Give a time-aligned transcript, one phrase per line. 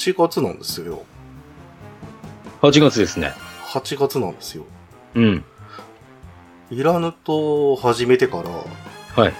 [0.00, 1.02] 8月なんですよ。
[2.62, 3.34] 8月ですね。
[3.66, 4.64] 8月なんですよ。
[5.14, 5.44] うん。
[6.70, 9.34] いらぬと始めてからはい。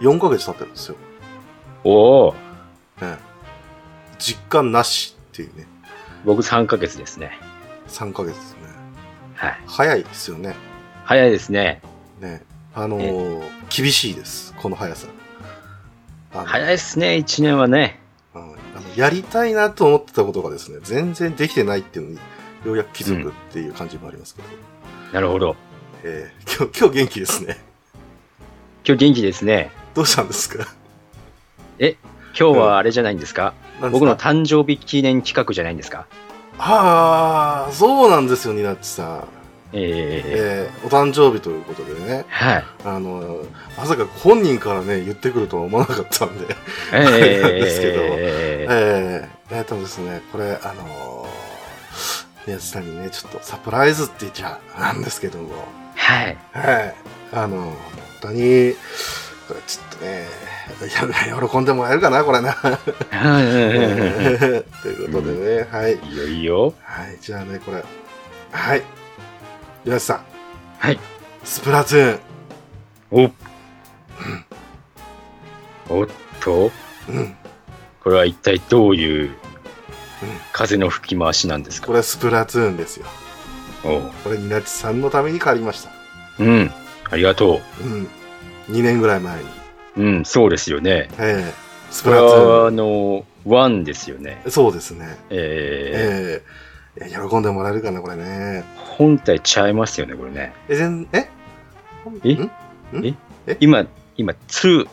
[0.00, 0.96] 4ヶ月経ってるんですよ。
[1.84, 2.34] おお、
[3.00, 3.16] ね、
[4.18, 5.68] 実感なしっていうね。
[6.24, 7.38] 僕3ヶ月ですね。
[7.86, 8.58] 3ヶ月ですね。
[9.36, 9.58] はい。
[9.68, 10.56] 早いですよね。
[11.04, 11.80] 早いですね。
[12.20, 12.42] ね。
[12.74, 14.52] あのー厳しいです。
[14.54, 15.06] この速さ。
[16.32, 18.07] 早いですね、1年はね。
[18.98, 22.18] やりたいなと思ってたことがですね、全然できてないっていうのに、
[22.66, 24.48] ようやく気づくっていう感じもありますけど。
[25.12, 25.54] なるほど。
[26.02, 27.58] えー今日、今日元気ですね。
[28.84, 29.70] 今日元気ですね。
[29.94, 30.66] どうしたんですか？
[31.78, 31.96] 今
[32.34, 34.00] 日はあれじゃないんですか、何ですか？
[34.00, 36.06] 僕の誕生日記念企画じゃないんですか？
[36.58, 39.37] ああ、そうなんですよ、ニナッチさん。
[39.72, 42.24] えええーお誕生日ということでね。
[42.28, 42.64] はい。
[42.84, 43.44] あの、
[43.76, 46.46] まさか本人からね、言ってくるとは思わなかったんで。
[46.92, 47.12] えなん
[47.52, 55.50] ですけどええー、えーとですね、これ、あのー、宮地さんにね、ちょっとサプライズって言っちゃなんですけども、
[55.96, 56.38] はい。
[56.52, 56.94] はい。
[57.32, 57.76] あの、本
[58.22, 58.74] 当に、
[59.48, 60.26] これちょっとね、
[61.50, 62.52] 喜んでもらえるかな、これな。
[62.52, 62.76] はい
[64.82, 65.94] ということでね、はい。
[65.94, 66.74] いいよいいよ。
[66.82, 67.82] はい、じゃあね、これ。
[68.52, 68.82] はい。
[69.84, 70.24] 宮地さん、
[70.78, 70.98] はい。
[71.44, 73.32] スプラトゥーン。
[75.90, 76.08] おおっ
[76.40, 76.70] と、
[77.08, 77.34] うん。
[78.02, 79.30] これは一体どういう
[80.52, 81.86] 風の吹き回しなんですか？
[81.86, 83.06] これスプラトゥーンですよ。
[83.84, 85.90] おうこれ、ニナチさんのために借りました。
[86.40, 86.70] うん。
[87.10, 88.08] ありがとうん。
[88.68, 89.48] 2年ぐらい前に。
[89.96, 90.02] う。
[90.02, 91.08] うん、そうですよね。
[91.18, 91.54] ええ
[91.90, 92.76] スこれプラトゥは、あーン。
[92.76, 94.42] の、ワンですよね。
[94.48, 95.16] そうですね。
[95.30, 96.67] えええ
[97.06, 98.24] いや喜んでもらえるかな、これね。
[98.24, 98.64] ー、
[98.96, 100.52] 本体ちゃいますよね、これね。
[100.68, 101.28] え、全、え？
[102.24, 102.32] え？
[102.34, 102.50] ん？
[103.60, 104.88] 今、今、2、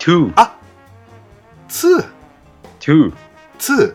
[0.00, 0.56] 2、あ
[1.68, 2.04] !2!
[2.80, 3.12] 2。
[3.58, 3.94] 2!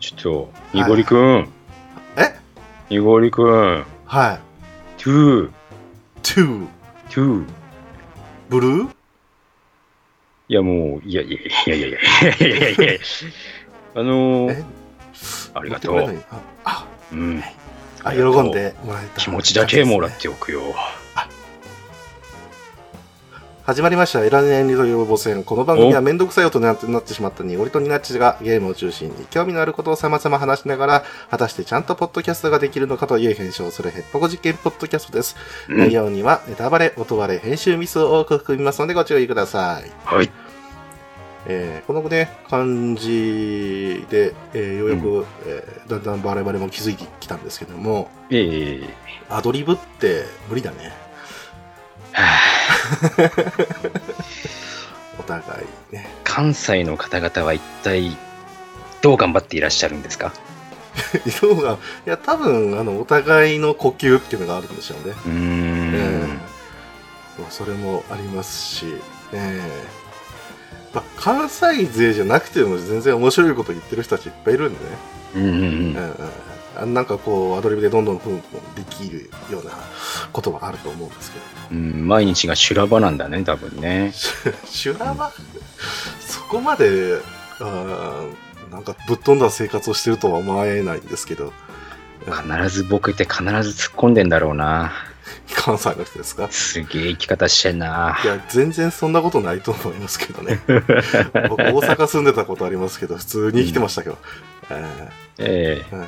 [0.00, 1.48] ちょっと、にごりくん。
[2.16, 2.34] え？
[2.90, 3.84] にごりくん。
[4.06, 4.40] はい。
[5.00, 5.50] 2、
[6.24, 6.66] 2!
[7.10, 7.44] 2。
[8.48, 8.90] ブルー？
[10.48, 12.00] いや、もう、いやいやいやいやいやい
[12.42, 13.00] やいやいやいや
[13.96, 14.64] あのーえ、
[15.54, 16.24] ありがとう。
[16.64, 17.42] あ、うん。
[18.02, 19.20] あ、喜んでもらえた。
[19.20, 20.62] 気持ちだけもらっておくよ。
[23.64, 24.22] 始まりました。
[24.22, 25.42] エラネンリという母戦。
[25.42, 35.34] この番組はめんどくさい音になってしまったに、オリとニナッチがゲームを中心に興味のあることを様々話しながら、果たしてちゃんとポッドキャストができるのかという検証をするヘッポコ実験ポッドキャストです。
[35.70, 39.90] うん内容にはネタバレ、音バレ、編集ミスを多く含みますのでご注意ください。
[40.04, 40.30] はい。
[41.46, 48.88] えーこのね、感じで、えーようやく、えーだんだんバレバレも気づいてきたんですけども、ええ
[49.28, 50.92] アドリブって無理だね。
[52.12, 52.24] は
[55.18, 56.06] お互いね。
[56.24, 58.16] 関西の方々は一体
[59.02, 60.32] どう頑張っていらっしゃるんですか？
[61.26, 61.72] 色が、
[62.06, 65.14] いや、多分、あの、お互いの呼吸っていうのがあるんでしょうね。
[65.26, 66.40] うーえん。
[67.40, 68.86] えそれもありますし、
[69.32, 70.03] ええ
[70.94, 74.90] まあ、関西勢じゃなくても全然面白いこと言ってる人たちいっぱいいるんでね。
[75.36, 79.70] うんうんうんええあなんかこう、アドリブでどんどんふんふんできるような
[80.32, 81.44] ことはあると思うんですけど。
[81.70, 84.12] うん、毎日が修羅場なんだね、多分ね。
[84.66, 85.30] 修羅場？
[86.20, 87.20] そこまで、
[87.60, 91.52] あーなんかぶっ飛んだ生活をしてるとは思えないんですけど、
[92.26, 94.92] 必ずボケて必ず突っ込んでんだろうな。
[95.56, 96.48] 関西の人ですか？
[96.50, 98.18] すげえ生き方してんな。
[98.24, 100.60] いや、全然そんなことないと思いますけどね。
[101.48, 104.18] 僕、大阪住んでたことありますけど、普通に生きてましたけど。
[104.70, 106.06] えええー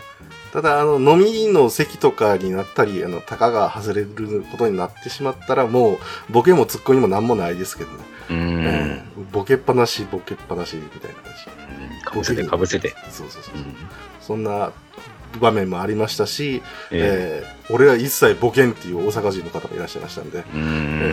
[0.52, 5.98] ただ、あの、飲みの席とかになったり、あの、たかが外れることになってしまったら、も
[6.30, 7.96] う、ボケもツッコミもなんもないですけどね。
[8.30, 8.38] うえん。
[8.38, 9.00] ー
[9.32, 11.32] ボケっぱなし、ボケっぱなし、みたいな感
[12.00, 12.04] じ。
[12.04, 12.94] かぶせてかぶせて。
[13.10, 13.58] そうそうそうう。
[13.58, 13.76] ん
[14.20, 14.72] そんな
[15.36, 20.62] 場面もありましたし、ええー俺は一切ボケんっていう大阪人の方がいらっしゃいましたんで、えうえん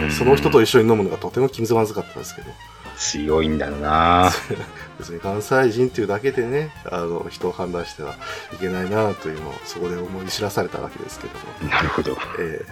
[0.10, 2.48] ーその人と一緒に飲むのがとても気まずかったですけど、
[2.96, 4.30] 強いんだろうな。
[5.00, 8.14] 別に関西人っていうだけでね、あの、人を判断しては
[8.54, 11.34] いけないなというのをそこで思い知らされたわけですけど
[11.66, 12.16] も、なるほど。
[12.40, 12.66] えー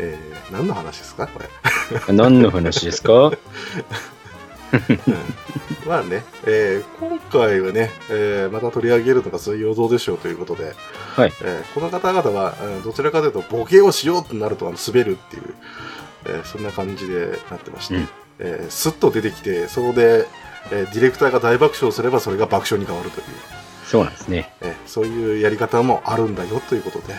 [0.00, 1.48] えー何の話ですかこれ。
[2.12, 3.30] 何の話ですか？
[4.74, 5.88] うん。
[5.88, 10.74] まあね、えー今回はね、えーまた取り上げるのが水曜どうでしょうということで、
[11.16, 11.32] はい。
[11.42, 15.54] えーこの方々は、えーどちらかというとボケをしようとなるとあの滑るっていう、
[16.26, 18.08] えーそんな感じでなってまして、うん。
[18.40, 20.26] えースッと出てきて、そこで、
[20.72, 23.26] えーディレクターが大爆笑すればそれが爆笑に変わるという、
[23.86, 24.52] そうなんですね。
[24.60, 27.14] えーそういうやり方もあるんだよということで、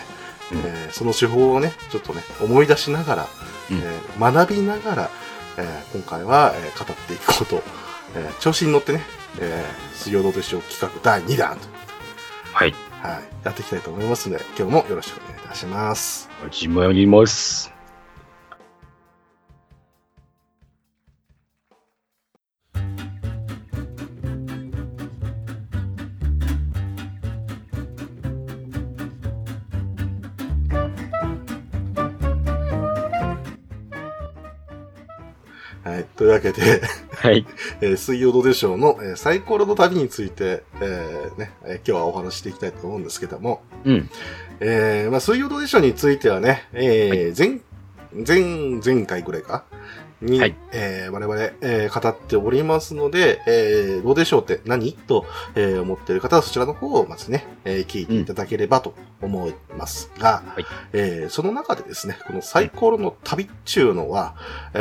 [0.52, 0.58] うん。
[0.64, 3.26] えーその手法をね、ちょっとね、思い出しながら、
[3.70, 3.78] うん。
[3.78, 5.10] えー学びながら、
[5.58, 7.62] えー今回は、えー語っていこうと、
[8.14, 9.02] えー調子に乗ってね、
[9.40, 11.68] えー、水曜どうでしょう企画第2弾と、
[12.52, 12.74] はい。
[13.02, 16.28] はい、やっていきたいと思いますので、今日もよろしくお願いいたします。
[16.42, 17.75] 始まります。
[36.38, 36.82] い、というわけで、
[37.14, 37.46] はい。
[37.80, 44.10] えー水曜どうでしょうの、えーサイコロの旅について、えーね、えー今日はお話ししていきたいと思うんですけども、うん。
[44.60, 47.60] えーまあ、水曜どうでしょうについてはね、えー前、
[48.26, 49.64] 前、前回ぐらいか？
[50.22, 50.56] に、はい。
[50.72, 54.94] えー我々、えー語っておりますので、えーどうでしょうって何？
[54.94, 60.66] と、えー思っている方はそちらの方をまずね、えー聞いていただければと思いますが、はい。
[60.94, 64.36] えーその中でですね、このサイコロの旅っていうのは、
[64.72, 64.78] え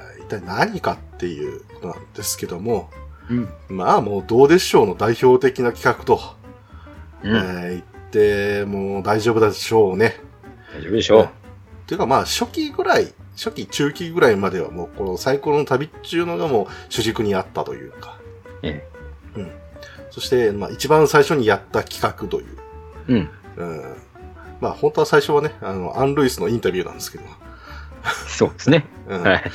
[0.00, 0.03] ー一
[0.40, 2.90] 体何かっていうことなんですけども、
[3.30, 3.48] うん。
[3.68, 6.20] まあもうどうでしょうの代表的な企画と、
[7.22, 7.36] うん。
[7.36, 7.84] えー言っ
[8.14, 10.20] てもう大丈夫でしょうね。
[10.72, 11.24] 大丈夫でしょう。
[11.24, 11.28] っ
[11.86, 18.20] ていうかまあ初期ぐらい、初期中期ぐらいまではもうこのサイコロの旅っていうのがもう主軸にあったというか、
[18.62, 18.88] え
[20.14, 22.46] そしてまあ一番最初にやった企画という、
[23.08, 23.12] え。
[23.12, 23.30] うん。
[23.56, 23.96] うん、
[24.60, 27.24] まあ本当は最初はね、あの、アン・ルイスのインタビューなんですけど、
[28.28, 28.86] そうですね。
[29.08, 29.52] うんはい。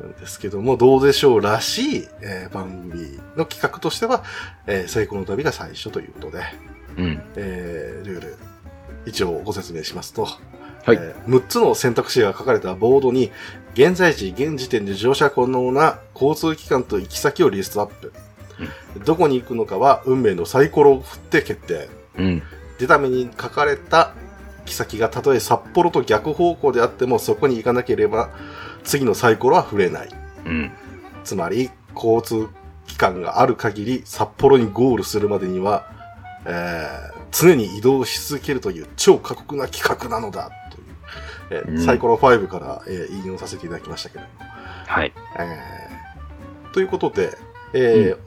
[0.00, 4.24] なんですけども、どうでしょうらしい、えー番組の企画としては、
[4.66, 6.42] えーサイコロの旅が最初ということで、
[6.96, 7.22] うん。
[7.36, 8.36] えールール、
[9.06, 13.30] 一応ご説明しますと、はいえー6つの選択肢が書かれたボードに、
[13.74, 18.12] 現在時、現時点で乗車可能な交通機関と行き先をリストアップ。
[19.04, 21.88] どこに行くのかは運命のサイコロを振って決定。
[22.16, 22.42] うん。
[22.78, 24.14] 出た目に書かれた
[24.60, 28.30] 行き先がたとえ札幌と逆方向であってもそこに行かなければ
[28.84, 30.08] 次のサイコロは振れない。
[30.46, 30.70] うん。
[31.24, 32.48] つまり、交通
[32.86, 35.86] 機関がある限り、札幌にゴールするまでには、
[36.46, 44.50] えー常に移動し続けるという超過酷な企画なのだ、という、えーうんサイコロ5から、えー引用させていただきましたけれども。
[44.86, 45.12] はい。
[45.38, 47.36] えーということで、
[47.74, 48.18] えー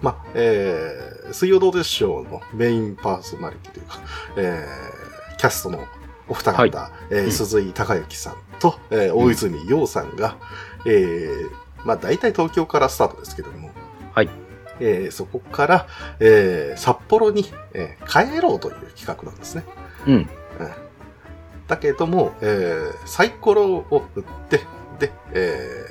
[0.00, 3.98] ま、えー水曜どうでしょうのメインパーソナリティというか、
[4.36, 5.84] えーキャストの
[6.28, 6.70] お二方、はい
[7.10, 10.36] えーうん鈴井孝之さんと、えー大泉洋さんが、
[10.86, 11.50] えー
[11.84, 13.70] まあ大体東京からスタートですけども、
[14.14, 14.28] はい。
[14.80, 15.86] えーそこから、
[16.20, 19.64] えー札幌に、えー帰ろうという企画なんですね。
[20.06, 20.14] うん。
[20.14, 20.28] うん
[21.66, 24.60] だけども、えーサイコロを振って、
[24.98, 25.86] で、え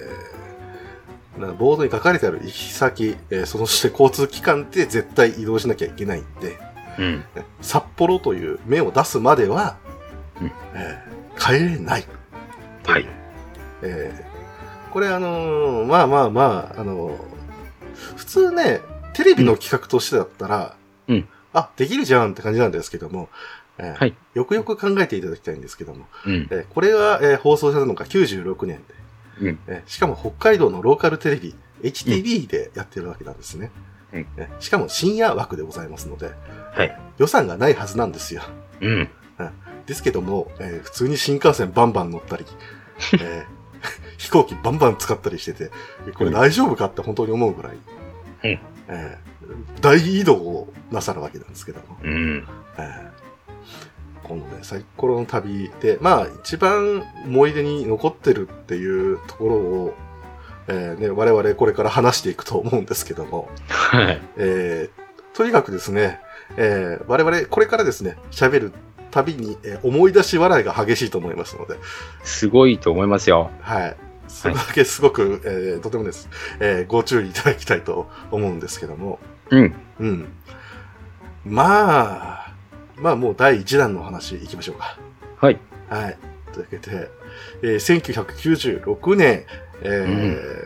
[1.37, 6.57] ーなボードに書かれてある行き先、えーそして交通機関で絶対移動しなきゃいけないんで、
[6.99, 7.23] うん。
[7.61, 9.77] 札幌という目を出すまでは、
[10.41, 12.03] うんえー帰れない。
[12.91, 13.07] はい。
[13.83, 14.29] えー
[14.91, 17.17] これあのーまあまあまあ、あのー
[18.17, 18.81] 普通ね、
[19.13, 20.75] テレビの企画としてだったら、
[21.07, 23.29] うんあ、できるじゃんって感じなんですけども、
[23.77, 26.47] えーはいよくよく考えていただきたいんですけども、うん。
[26.49, 28.83] えーこれが、えー放送されたのが96年で、
[29.41, 29.59] うん。
[29.67, 31.53] えーしかも北海道のローカルテレビ、
[31.83, 33.69] HTV でやってるわけなんですね。
[34.13, 36.31] うんえーしかも深夜枠でございますので、
[36.73, 36.99] はい。
[37.19, 38.41] 予算がないはずなんですよ。
[38.81, 39.09] うん。
[39.85, 42.45] ですけども、えー普通に新幹線バンバン乗ったり、
[43.13, 43.59] えー
[44.17, 45.71] 飛行機バンバン使ったりしてて、
[46.17, 47.79] これ大丈夫かって本当に思うぐらい、うん。
[48.89, 49.29] えー
[49.81, 52.47] 大移動をなさるわけなんですけども、うん。
[52.77, 53.09] えー
[54.27, 59.95] このね、サイコロの旅で、まあ一番思い出に残ってるっていうところを、
[60.67, 64.21] えーね、我々これから話していくと思うんですけども、はい。
[64.37, 64.99] えー
[65.35, 66.19] とにかくですね、
[66.57, 68.73] えー我々これからですね、喋る
[69.11, 71.75] たびに、えー思い出し笑いが激しいと思いますので、
[72.23, 73.49] すごいと思いますよ。
[73.61, 73.97] はい。
[74.27, 79.73] それだけすごく、えーとてもです、えーご注意いただきたいと思うんですけども、うん。
[79.99, 80.27] うん。
[81.45, 82.53] まあ、
[82.97, 84.97] まあもう第1弾のお話いきましょうか。
[85.37, 85.57] はい。
[85.89, 86.17] はい。
[86.53, 87.09] というわけで、
[87.63, 89.45] えー1996年、
[89.81, 89.87] え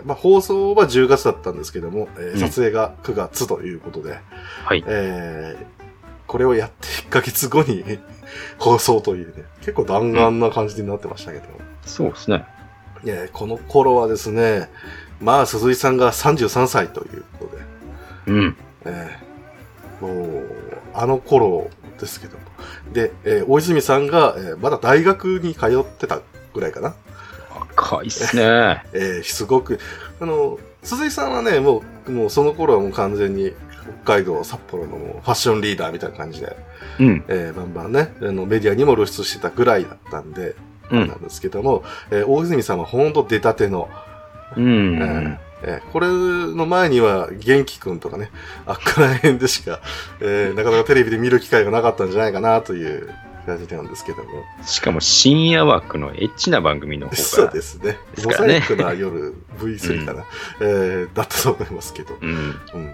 [0.03, 4.17] ーまあ放送は10月だったんですけども、えーうん撮影が9月ということで、
[4.65, 4.83] はい。
[4.87, 5.83] えー
[6.25, 7.83] これをやって1ヶ月後に
[8.57, 11.45] 放送というね、結構弾丸な感じになってましたけど、
[11.85, 12.45] そうですね。
[13.05, 14.69] えーこの頃はですね、
[15.19, 17.63] まあ鈴井さんが33歳ということで、
[18.27, 18.57] うん。
[18.85, 20.43] えーもう、
[20.93, 22.43] あの頃ですけども。
[22.93, 26.19] で、えー大泉さんが、えーまだ大学に通ってた
[26.53, 26.95] ぐらいかな。
[27.75, 28.83] 赤いっすね。
[28.93, 29.79] えーすごく、
[30.21, 33.53] あの、鈴井さんはね、もう、もうその頃はもう完全に
[34.03, 36.55] 北海道、札幌のファッションリーダーみたいな感じで、
[36.99, 37.23] うん。
[37.27, 40.55] えーバンバンね、あのメディアにも露出してたぐらいだったんで、
[40.91, 43.89] うんなんですけども、えー大泉さんはほんと出たての、
[44.57, 44.95] うん。
[44.95, 48.29] えーえーこれの前には元気くんとかね、
[48.65, 49.79] あっから辺でしか、
[50.21, 53.09] えーなかなかテレビで見る機会がなかったんじゃないかなという
[53.45, 54.23] 感じなんですけども。
[54.65, 57.51] しかも深夜枠のエッチな番組の方そうが。
[57.53, 57.97] ですね。
[58.15, 60.25] ですねモザイクな夜 V3 かな、
[60.61, 62.17] えーだったと思いますけど。
[62.21, 62.29] うん。
[62.29, 62.93] うん。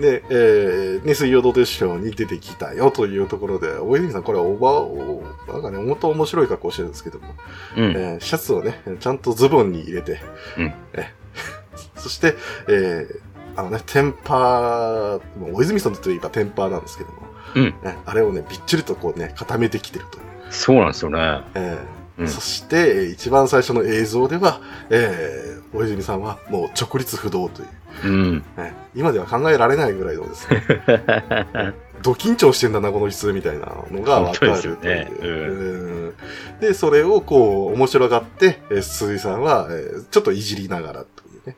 [0.00, 7.34] で、えー、ね、水曜どうでしょうに出てきたよというところで、大泉さん、これはおばお、なんかね、本当面白い格好してるんですけども、
[7.76, 7.84] うん。
[7.90, 10.20] えーシャツをね、ちゃんとズボンに入れて、
[10.56, 11.12] うんえ
[11.96, 12.34] そして、
[12.68, 13.20] えー
[13.54, 17.16] あのね、テンパー、もう大泉さんといえばテンパーなんですけども、
[17.54, 17.64] うん。
[17.82, 20.24] ね、あれをね、びっちりとこうね、固めてきてるという。
[20.48, 21.18] そうなんですよね。
[21.54, 21.78] えー
[22.18, 27.68] うんそして、えー一番最初の映像では、えー、大泉さんはもう直立不動という、
[28.04, 28.44] うん。
[28.56, 30.62] ね今では考えられないぐらいのですね、
[32.02, 35.10] ド緊張してんだな、この人みたいなのがわかるですよね。
[35.20, 35.26] う。
[35.26, 36.14] ん。
[36.60, 41.56] で、それをこう、面白がって、えー鈴井さんは、えーちょっといじりながらというね、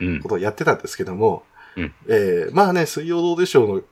[0.00, 0.20] うん。
[0.20, 0.28] こ。
[0.30, 1.44] とをやってたんですけども、
[1.76, 1.92] うん。
[2.08, 3.82] えーまあね、水曜どうでしょうの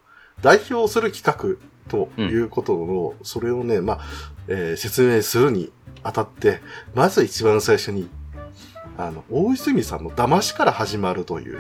[0.40, 1.56] 代表する企画
[1.90, 4.00] ということの、それをね、まあ、
[4.49, 5.70] えー説明するに
[6.02, 6.61] あたって、
[6.94, 8.08] まず一番最初に、
[9.06, 11.59] あの、大泉さんの騙しから始まるという、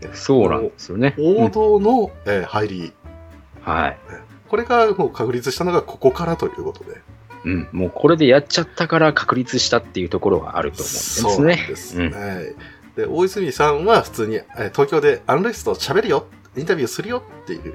[0.00, 1.14] えーそうなんですよね。
[1.18, 2.92] 王道の、えー入り、
[3.62, 3.98] はい。
[4.48, 7.00] これがもう確立したのがここからということで。
[7.44, 7.68] うん。
[7.72, 11.30] もうこれでやっちゃったから確立したっていうところがあると思うんですね。
[11.36, 12.10] そうですね。
[12.96, 16.26] で、大泉さんは普通に、えー東京でアンレスト喋るよ、
[16.56, 17.74] インタビューするよっていう。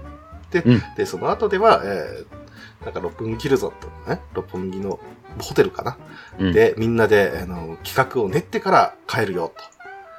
[0.52, 2.40] で、うんでその後では、えー
[2.86, 3.72] なんか六本木キルゾン
[4.06, 5.00] とね、六本木の
[5.38, 5.98] ホテルかな？
[6.40, 6.54] うん。
[6.54, 9.54] で、みんなで、あの、企画を練ってから帰るよ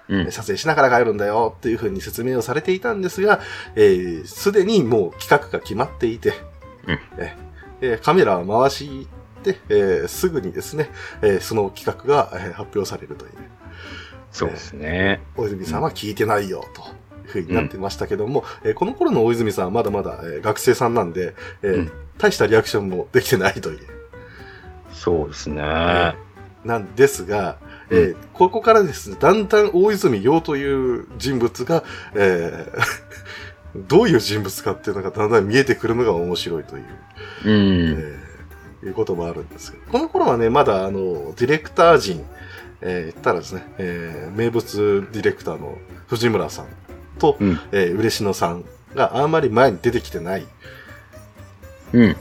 [0.09, 0.15] と。
[0.15, 0.33] うん。
[0.33, 3.41] 撮影しながら帰るんだよっていうふうに説明をされていたんですが、
[3.77, 6.35] えーすでにもう企画が決まっていて、
[6.87, 7.37] うんえ
[7.81, 9.07] えーカメラを回し
[9.43, 10.91] て、えーすぐにですね、
[11.23, 13.33] えーその企画が、えー発表されるという。
[14.33, 15.23] そうですね。
[15.37, 23.79] 大泉さんは聞いてないよ、というふうになってましたけども、えーこの頃の大泉さんはまだまだ、えー学生さんなんで、えーうん大したリアクションもできてないという。
[25.03, 25.63] そうですね。
[26.65, 27.57] なんですが、
[27.91, 31.83] えーここからですね、だんだん大泉洋という人物が、
[32.15, 32.81] えー
[33.89, 36.85] どういう人物かっていうのがだんだん見えてくるのが面白いという、
[37.45, 37.51] うん。
[38.83, 42.25] えーいうこともあるんですけど、この頃はね、まだあの、ディレクター陣、
[42.83, 45.79] えー言ったらですね、えー名物ディレクターの
[46.09, 46.67] 藤村さん
[47.19, 47.59] と、うん。
[47.73, 48.65] えー嬉野さん
[48.95, 50.47] があんまり前に出てきてない、
[51.93, 52.03] うん。
[52.03, 52.17] うん、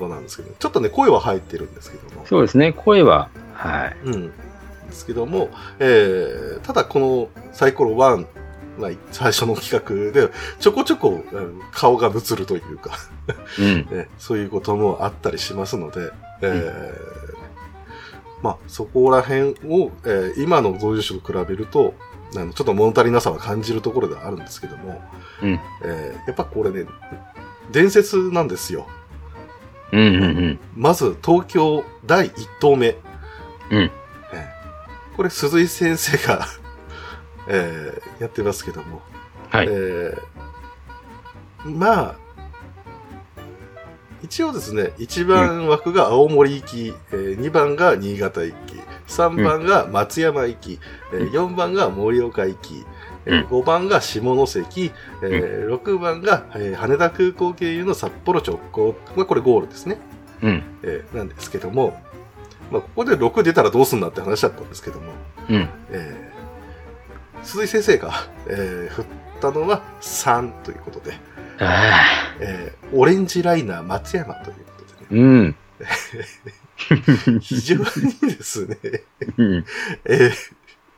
[0.00, 2.72] 方なんですけど、ちょっとね、声は入ってるんですけども、そうですね。
[2.72, 3.96] 声は、はい。
[4.04, 4.28] うん。
[4.28, 4.32] で
[4.92, 8.26] すけども、えー、ただこのサイコロ1、
[8.78, 12.92] まあ、最初の企画で、ちょこちょこ、うん顔が映るというか、
[13.58, 13.74] うん。
[13.96, 16.10] ね、 そういうこともあったりしますので、
[16.42, 17.34] えー
[18.42, 21.94] まあ、そこら辺を、えー今の同時種と比べると、
[22.36, 25.02] あのちょっと物足りなさは感じるところではあるんですけども、
[25.42, 25.60] うん。
[25.84, 26.86] えーやっぱこれね、
[27.70, 28.86] 伝説なんですよ。
[29.98, 30.14] うん。
[30.16, 30.58] うん。
[30.76, 32.96] まず、東京第1投目。
[33.70, 33.78] うん。
[33.80, 36.46] えーこれ、鈴井先生が、
[37.48, 39.00] えーやってますけども。
[39.50, 39.66] はい。
[39.70, 40.18] えー
[41.64, 42.14] まあ、
[44.22, 48.74] 一応ですね、1番枠が青森行き、えー2番が新潟行き、
[49.06, 50.80] 3番が松山行き、
[51.12, 52.84] えー4番が盛岡行き、
[53.26, 59.98] えー5番が下関、えー6番が、えー羽田空港経由の札幌直行、まあ、これゴールですね。
[60.42, 60.62] うん。
[60.82, 62.00] えーなんですけども、
[62.70, 65.12] まあ、ここで6出たらどうすんだって話だったんですけども、
[65.48, 65.68] うん。
[65.90, 66.34] えー
[67.44, 68.12] 鈴井先生が、
[68.48, 69.04] えー振っ
[69.40, 71.12] たのは3ということで、
[71.60, 72.02] あ
[72.40, 75.56] えーオレンジライナー松山ということでーね、うん。
[77.40, 77.82] 非常に
[78.36, 78.78] ですね、
[79.36, 79.64] うん。
[80.06, 80.32] えー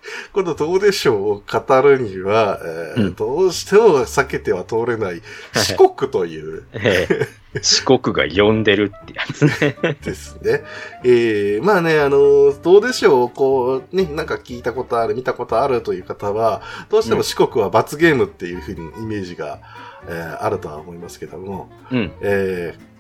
[0.33, 5.23] このどうでしょうを語るには、えーうんどうしても避けては通れない
[5.55, 7.29] 四国という ええ
[7.63, 9.97] 四国が呼んでるってやつね。
[10.05, 10.63] ですね。
[11.05, 16.61] えー、まあね、あの、どうでしょう、こう、ね、なんか聞いたことある、見たことあるという方は、
[16.91, 19.61] どうしても四国は罰ゲームっていうふうにイメージが、
[20.07, 22.13] えーあるとは思いますけども、うん。
[22.21, 22.97] えー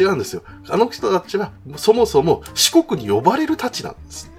[0.00, 0.42] 違うんですよ。
[0.70, 4.31] あの人たちは、そもそも四国に呼ばれるたちなんです。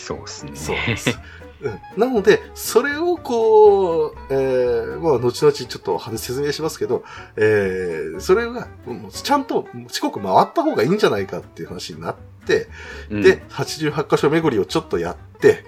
[0.00, 0.52] そうですね。
[0.54, 1.18] そうです。
[1.62, 7.04] うん、なので、それをこう、えー、まあ、後々ちょっと説明しますけど、
[7.36, 8.66] えー、それが、
[9.10, 12.16] ちゃんと四国回った方がいいんじゃないかっていう話になっ
[12.46, 12.68] て、
[13.10, 15.64] うんで、88箇所巡りをちょっとやって、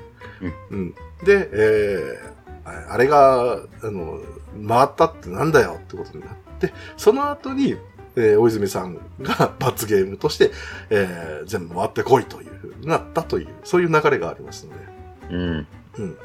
[0.71, 0.95] うん。
[1.25, 4.21] で、えー、ああれが、あの、
[4.67, 7.77] 回ったってなんだよってことになって、その後に、
[8.17, 10.51] えー大泉さんが罰ゲームとして、
[10.91, 15.35] えー全部回ってこいというふうになったという、そういう流れがありますので。
[15.35, 15.67] うん。
[15.99, 16.19] うん。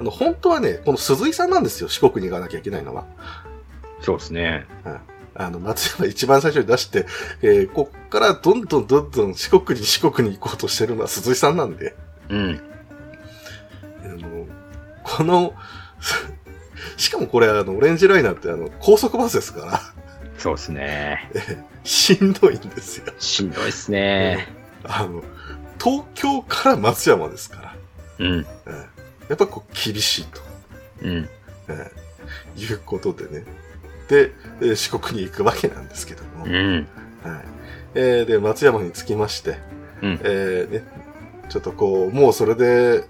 [0.00, 3.06] あの、本当はね、この鈴井さんなんですよ、四国に行かなきゃいけないのは。
[4.00, 4.66] そうですね。
[5.34, 7.06] あの、松山一番最初に出して、
[7.42, 11.94] えーこっからどんどんどんどん四国に四国に行こうとしてるのは鈴井さんなんで、
[12.28, 12.60] うん。
[14.04, 14.46] あの、
[15.04, 15.54] この、
[16.96, 19.80] しかもこれあの、オレンジライナーってあの、高速バスですから、
[20.38, 21.30] そうですね。
[21.84, 23.12] しんどいんですよ。
[23.18, 24.48] しんどいっすね。
[24.84, 25.22] あの、
[25.82, 27.76] 東京から松山ですから、
[28.18, 28.46] うん。
[28.66, 28.86] えー
[29.28, 30.40] やっぱこう厳しいと、
[31.02, 31.28] うん。
[31.68, 33.44] えーいうことでね。
[34.08, 36.88] で、えー四国に行くわけなんですけども、うん。
[37.22, 37.44] はい。
[37.94, 39.58] えーで、松山に着きまして、
[40.02, 40.20] うん。
[40.22, 40.84] えーね、
[41.48, 43.04] ちょっとこう、もうそれで、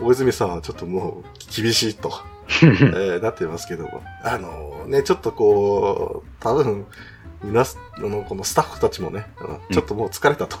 [0.00, 2.12] 大泉さんはちょっともう厳しいと、
[2.62, 6.86] えーなってますけども、あのね、ちょっとこう、多分、
[7.42, 7.64] 皆
[7.98, 9.26] の、このスタッフたちもね、
[9.72, 10.58] ちょっともう疲れたと、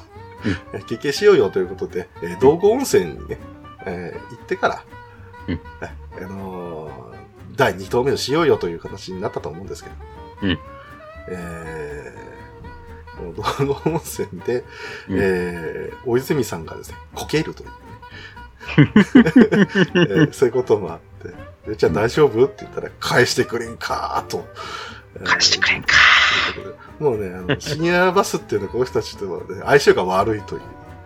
[0.72, 3.38] え休憩しようよということで、えー道後温泉にね、
[3.86, 4.84] えー行ってから、
[5.48, 5.60] うん。
[5.82, 7.18] えあのー
[7.56, 9.96] 第2投目をしようよという形になったと思うんですけど、
[10.42, 10.58] うん。
[11.30, 13.42] えー、道
[13.74, 14.64] 後温泉で、
[15.08, 15.18] うん。
[15.18, 17.74] えー、大泉さんがですね、こけるというね、
[18.94, 21.00] えーそういうこともあっ
[21.64, 22.44] て、でじゃあ大丈夫？
[22.44, 24.46] って言ったら、返してくれんかーと。
[25.24, 25.94] 返してくれんか。
[27.00, 30.60] もうね、あの、 シニアバスっていうのはこの人たちとは、ね、相性が悪いという、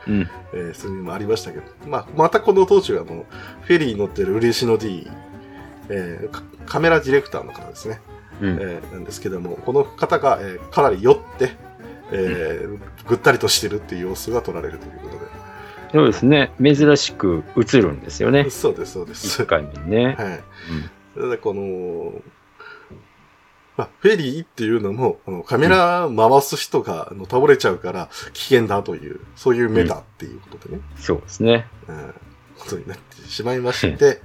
[0.09, 0.31] うん。
[0.55, 3.25] えーそういうのもありましたけど、まあ、またこの当時は、あの、
[3.63, 5.09] フェリーに乗ってる嬉野 D、
[5.89, 8.01] えーカカメラディレクターの方ですね、
[8.41, 8.59] うん。
[8.61, 11.53] えーなんですけども、この方が、えーかなり酔って、
[12.11, 12.79] えー
[13.09, 15.21] ぐったりとしてるっていう様子が撮られるということで。
[15.93, 16.53] そうですね。
[16.63, 18.49] 珍しく映るんですよね。
[18.49, 19.43] そうです、そうです。
[19.43, 20.17] 一回目にね。
[20.19, 20.41] はい。
[21.21, 22.23] ただこの、
[23.77, 31.67] まあ、フェリーっていうのも、あのカメラ回す人が、あの倒れちゃうから危険だという、そういう目だっていうことでね、そうですね。
[31.89, 32.15] うん、
[32.59, 34.21] ことになってしまいまして、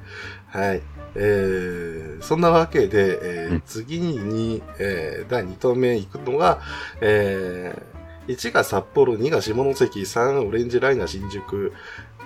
[0.47, 0.81] はい。
[1.15, 6.61] えー、そんなわけで、えーうん次に、えー第2投目行くのが、
[7.01, 11.73] えー、1が札幌、2が下関、3オレンジライナー新宿、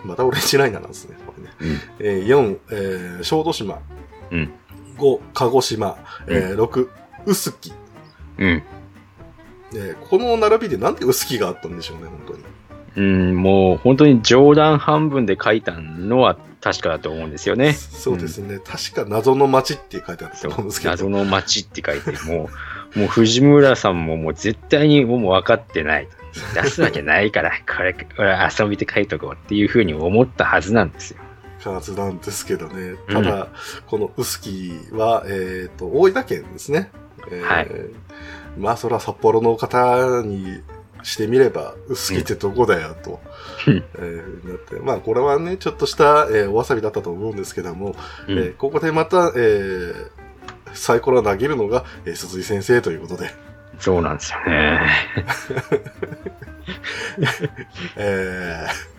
[0.04, 1.52] またオレンジライナーなんですね、これね。
[1.60, 1.80] うん。
[2.00, 3.80] えー、4、えー小豆島、
[4.32, 4.52] うん。
[4.98, 6.90] 5、鹿児島、えー6、
[7.26, 7.74] 臼杵。
[8.38, 8.64] うん。
[9.74, 12.44] えーこの並びでなんで臼杵があったんでしょうね、本当に。
[12.98, 17.74] うん、もう本当に冗談半分で書いたのは確かだと思うんですよね。
[17.74, 18.60] そうですね。
[18.60, 20.92] 確か謎の街って書いてあったと思うんですけど。
[20.92, 22.50] 謎の街って書いて、も
[22.96, 26.08] う、 もう藤村さんももう絶対にもう分かってない。
[26.54, 31.18] 出すわけないから、 これ、これ遊びで書いとこうっていうふうに思ったはずなんですよ。
[31.66, 32.96] はずなんですけどね。
[33.08, 33.48] うんただ、
[33.88, 36.90] この臼杵は、えっ、と、大分県ですね。
[37.30, 37.68] えーはい
[38.58, 40.62] まあ、それは札幌の方に
[41.04, 43.20] してみれば、臼杵ってどこだよ、と、
[43.68, 44.76] うんえーなって。
[44.76, 47.96] まあ、これはね、ちょっとした、えーおわさびだったと思うんですけども、
[48.28, 50.10] うんえーここでまた、えー
[50.74, 53.32] サイコロを投げるのが、えー鈴井先生ということで、
[53.80, 54.82] そうなんですよね。
[57.98, 58.92] えー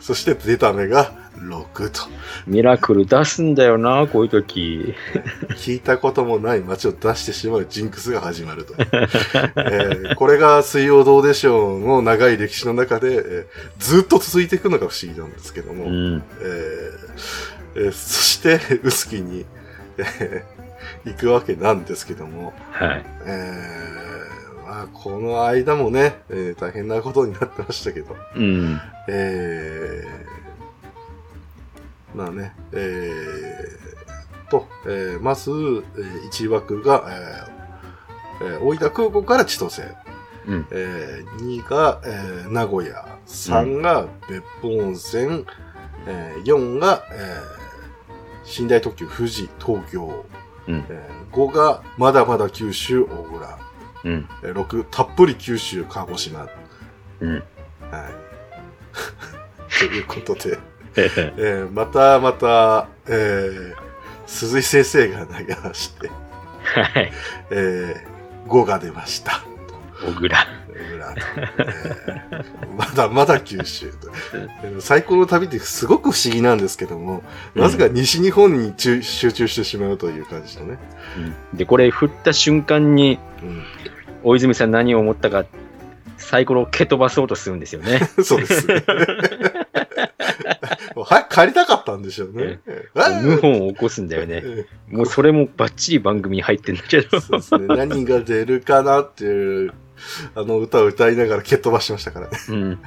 [0.00, 2.00] そして出た目が6と。
[2.46, 4.94] ミラクル出すんだよな、こういう時。
[5.56, 8.74] 聞いたこともない街を出してしまうジンクスが始まると。
[8.78, 13.46] えーこれが水曜どうでしょうの長い歴史の中で、えー
[13.78, 16.22] ずっと続いていくのが不思議なんですけども、うん。
[16.40, 16.90] えー
[17.76, 19.44] えーそして、臼杵に、
[19.98, 20.58] えー
[21.04, 23.04] 行くわけなんですけども、はい。
[23.26, 28.80] えーまあ、この間もね、えー大変なことになってましたけど、うん。
[29.08, 30.37] えー、
[32.14, 37.04] まあね、えー、と、えーまず、えー1枠が、
[38.40, 39.82] えーえー大分空港から千歳、
[40.46, 40.66] うん。
[40.70, 45.44] えー2が、えー名古屋、3が別府温泉、
[46.06, 47.58] えー4が、えー
[48.62, 50.24] 寝台特急富士東京、
[50.66, 50.84] うん。
[50.88, 53.58] えー5がまだまだ九州大浦、
[54.04, 54.28] うん。
[54.42, 56.50] えー6たっぷり九州鹿児島、はい。
[57.20, 57.42] うん。
[59.78, 60.58] ということで、
[61.02, 63.88] えーまたまた、えー
[64.26, 66.10] 鈴井先生が投げまして、
[66.62, 67.12] はい。
[67.50, 69.42] えー5が出ました。
[70.04, 70.46] 小倉。
[72.76, 74.10] まだまだ九州と。
[74.62, 77.22] えー最高の旅ってすごく不思議なんですけども、
[77.54, 80.78] なぜか西日本に集集中してしまうという感じのね。
[81.54, 83.64] で、これ振った瞬間に、うん、
[84.22, 85.44] 大泉さん何を思ったか、
[86.18, 88.00] サイコロを蹴飛ばそうとするんですよね。
[88.22, 88.66] そうです。
[90.96, 92.60] もう早く帰りたかったんでしょうね。
[92.94, 94.42] 謀反を起こすんだよね。
[94.44, 97.20] えもうそれもバッチリ番組に入ってんだけどー。
[97.20, 97.76] そうですね。
[97.76, 99.72] 何が出るかなっていう、
[100.34, 102.38] あの歌を歌いながら蹴っ飛ばしましたからね。
[102.48, 102.78] うん。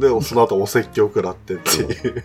[0.00, 2.24] で、その後お説教を食らってっていう。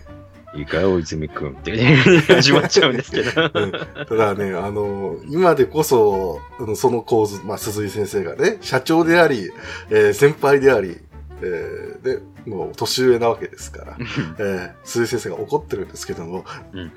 [0.54, 3.50] いいか、大泉くんって始まっちゃうんですけど。
[3.52, 3.72] うん
[4.06, 6.40] ただね、あの、今でこそ、
[6.74, 9.50] その構図、まあ、鈴井先生がね、社長であり、
[9.90, 10.96] えー先輩であり、
[11.42, 13.96] えーで、もう年上なわけですから、
[14.38, 16.92] えー鈴井先生が怒ってるんですけども、うん。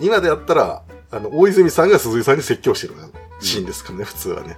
[0.00, 2.94] 今でやったら、あの、大泉さんが鈴井さんに説教してる
[3.40, 4.56] シーンですからね、普通はね。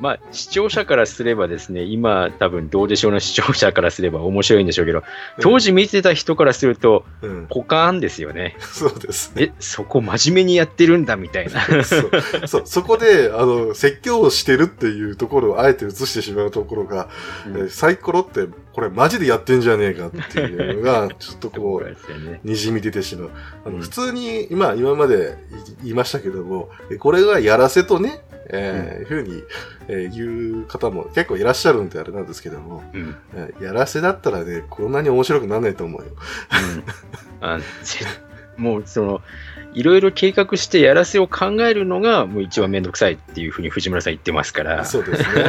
[0.00, 5.02] まあ、視聴者からすればですね、今多分どうでしょうの視聴者からすれば面白いんでしょうけど、
[5.40, 8.56] 当時見てた人からすると、うん、ポカーンですよね。
[8.60, 9.42] そうですね。
[9.44, 11.84] え、そこ真面目にやってるんだみたいな。
[11.84, 12.10] そう。
[12.46, 12.62] そう。
[12.64, 17.08] そこで、あの、説教をしてるっていうところをあえて映してしまうところが、
[17.46, 17.56] うん。
[17.56, 21.96] えーサイコロって、これマジでやってんじゃねえかっていうのが、ちょっとこう。
[22.46, 23.30] にじみ出てしまう。
[23.64, 25.36] あのうん普通に、今、今まで
[25.82, 29.42] 言いましたけども、えこれがやらせとね、えーふうに、
[29.88, 32.82] えー言う方も結構いらっしゃるんであれなんですけども、
[33.60, 36.06] やらせだったらね、こんなに面白くならないと思うよ。
[37.40, 37.64] あぜ
[38.56, 39.22] もうその、
[39.74, 44.84] いろいろ計画してやらせを考えるのが、もう一番めんどくさいっていうふうに藤村さん言ってますから。
[44.84, 45.44] そうですね。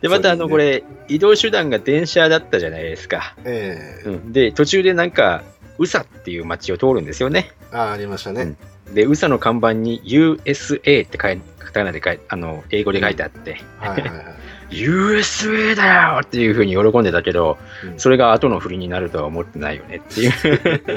[0.02, 3.34] で、またあの、こ、れ、移動手段が電車だったじゃないですか。
[3.44, 5.42] ええうん、で、途中でなんか、
[5.78, 7.52] 宇佐っていう街を通るんですよね。
[7.72, 8.54] ああ、ありましたね。
[8.92, 14.43] で、宇佐の看板に USA って書いカタカナで書いあの、英語で書いてあって、はいはいはい。
[14.74, 20.32] USA だよっていうふうに喜んでたけど、うんそれが後の振りになるとは思ってないよねっていう。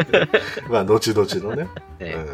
[0.70, 1.68] まあ、後々のね。
[2.00, 2.28] ねうん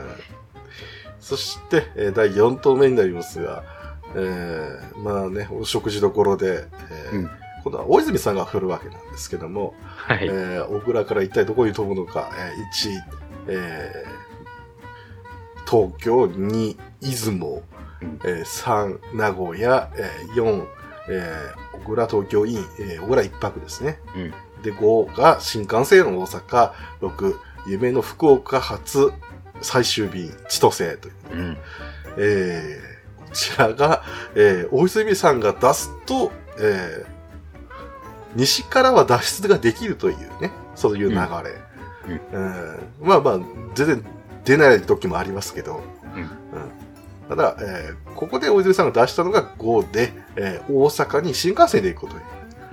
[1.19, 3.63] そして、えー第4投目になりますが、
[4.15, 7.29] えーまあね、お食事どころで、えーうん
[7.63, 10.27] 今度は大泉さんが振るわけなんですけども、はい。
[10.27, 12.99] えー小倉から一体どこに飛ぶのか、えー1、
[13.47, 14.23] えー
[15.65, 17.63] 東京、2、出雲、
[18.01, 20.65] うんえー3、名古屋、えー4、
[21.09, 23.99] えー小倉東京イン、えー小倉一泊ですね。
[24.15, 27.35] うんで、5が新幹線大阪、6、
[27.67, 29.11] 夢の福岡発
[29.61, 31.13] 最終便、千歳という。
[31.33, 31.57] うん。
[32.17, 32.93] えー
[33.27, 34.03] こちらが、
[34.35, 37.13] えー大泉さんが出すと、えー
[38.35, 41.21] 西からは脱出ができるというね、そういう流れ。
[42.33, 43.39] うんまあまあ、
[43.75, 44.05] 全然
[44.43, 45.83] 出ない時もありますけど、うん
[47.36, 52.19] ただ、えーここで大泉さんが出したのが5で、えー大阪に新幹線で行くこと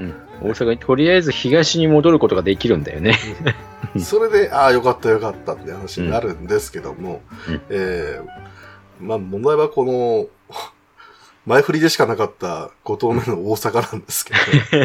[0.00, 0.14] うん。
[0.42, 3.16] 大阪にとりあえず東に戻ることができるんだよね。
[3.94, 4.02] に。
[4.02, 8.26] それで、ああ、よかったよかったって話になるんですけども、うんえー
[9.02, 10.26] まあ問題はこの、
[11.46, 14.38] 前振りでしかなかった5投目の大阪なんですけど、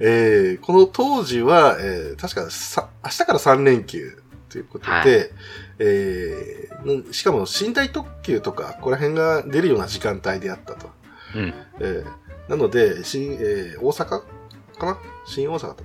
[0.00, 5.30] えーこの当時は、えー確かさ明日から3連休ということで、はい
[5.78, 10.90] えーしかも寝台特急とか、ここら辺が出るような時間帯であったと。
[11.34, 11.54] うん。
[11.80, 12.06] えー
[12.48, 14.22] なので、新、えー大阪か
[14.80, 14.98] な？
[15.26, 15.84] 新大阪だった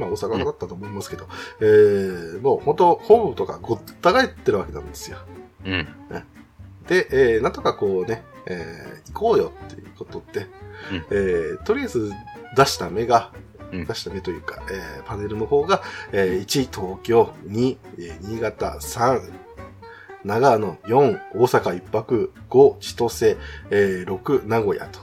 [0.00, 1.26] まあ大阪だったと思いますけど、
[1.60, 5.18] えーもう本当、ホームとかごった返ってるわけなんですよ。
[5.64, 5.88] うん。
[6.86, 10.46] で、えーなんとかこうね、えー行こうよっていうことで、
[10.92, 12.12] うんえーとりあえず
[12.56, 19.20] 出した目が、うん出した目というか、えーパネルの方が、えー1、東京、2、えー新潟、3、
[20.24, 23.36] 長野、4、大阪1泊、5、千歳、
[23.70, 25.00] えー6、名古屋と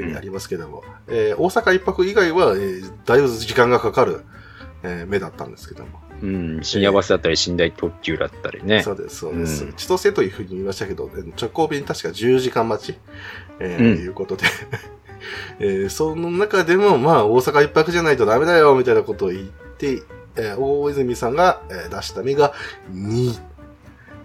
[0.00, 4.22] いうふうにありますけども、えー大阪1泊以外は、えーだいぶ時間がかかる、
[4.82, 6.00] えー目だったんですけども。
[6.22, 6.60] うん。
[6.62, 8.92] 深夜バスだったり、寝台特急だったりねそ。
[8.92, 9.64] うです、そうです。
[9.64, 12.98] うん千歳というふうに言いましたけど、えー直行便確か10時間待ち、
[13.60, 14.44] えーうんいうことで、
[15.58, 20.02] えーその中でも、まあ、大阪一泊じゃないとダメだよ、みたいなことを言って、
[20.36, 22.52] えー大泉さんが、えー出した目が
[22.92, 23.34] 2。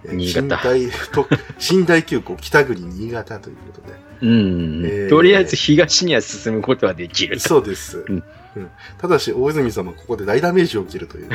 [0.05, 0.41] えー新潟
[0.73, 1.27] 寝台と、
[1.79, 3.93] 寝台急行北国新潟ということで。
[4.21, 4.85] うん。
[4.85, 7.47] えーとりあえず東には進むことはできると。
[7.49, 8.03] そうです。
[8.07, 8.23] うん
[8.59, 11.29] うんただし、大泉さんもここで大ダメージを受けるという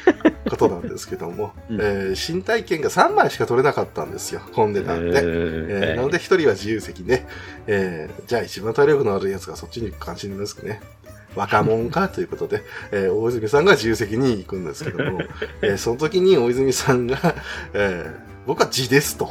[0.48, 4.40] ことなんですけども、うんえー身体券が3枚しか取れなかったんですよ。
[4.54, 5.18] 混んでたんで。
[5.18, 7.26] えーなので一人は自由席で、
[7.66, 10.80] えーじゃあ一番体力のあるやつがそっちに行く感じになりますかね。
[11.36, 12.62] 若者かということで、
[12.92, 15.20] えー大泉さんが自由席に行くんですけども、
[15.62, 17.18] えーその時に大泉さんが、
[17.74, 19.30] えー僕は字ですと。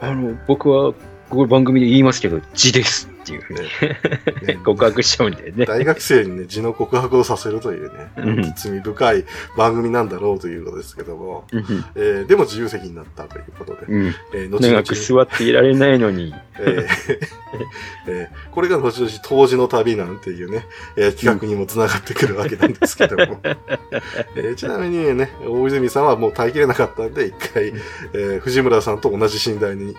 [0.00, 0.96] あの、僕は、こ
[1.30, 3.60] こ番組で言いますけど、字ですっていうふうに
[4.46, 5.64] ね 告白しちゃうんだよね。
[5.64, 9.24] 大学生にね、字の告白をさせるといううんね、罪深い
[9.56, 14.14] 番組なんだろうということですけども、うんえーでも自由席になったということで、うん。
[14.34, 16.34] えー後々長く座っていられないのに。
[16.58, 16.86] えー
[18.06, 23.40] えーこれが後々当時の旅なんていうね、えー企画にもつながってくるわけなんですけども。
[24.36, 27.68] えーちなみにね、大泉さんはもう耐えきれなかったんで、一回、
[28.12, 29.96] えー藤村さんと同じ寝台に、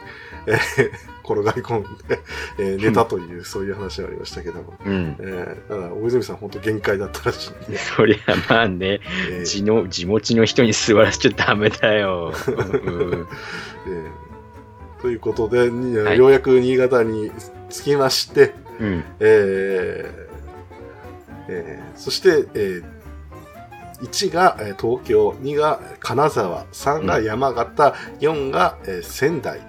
[0.47, 0.91] えー
[1.27, 2.19] 転がり込んで、
[2.59, 4.75] えー寝たとという、そういう話がありましたけども。
[4.85, 5.15] うん。
[5.19, 8.99] えー、だから大泉さん本当限界だったらしいんで、そりゃまあね、
[9.31, 12.31] えー地の、地持ちの人に座らせちゃダメだよ。
[12.47, 13.27] う ん
[13.87, 17.31] えーということで、にはいようやく新潟に
[17.69, 19.03] 着きまして、うん。
[19.19, 20.25] えー
[21.47, 22.95] えーそして、えー
[24.03, 29.59] 1がえー東京、2が金沢、3が山形、4がえー仙台、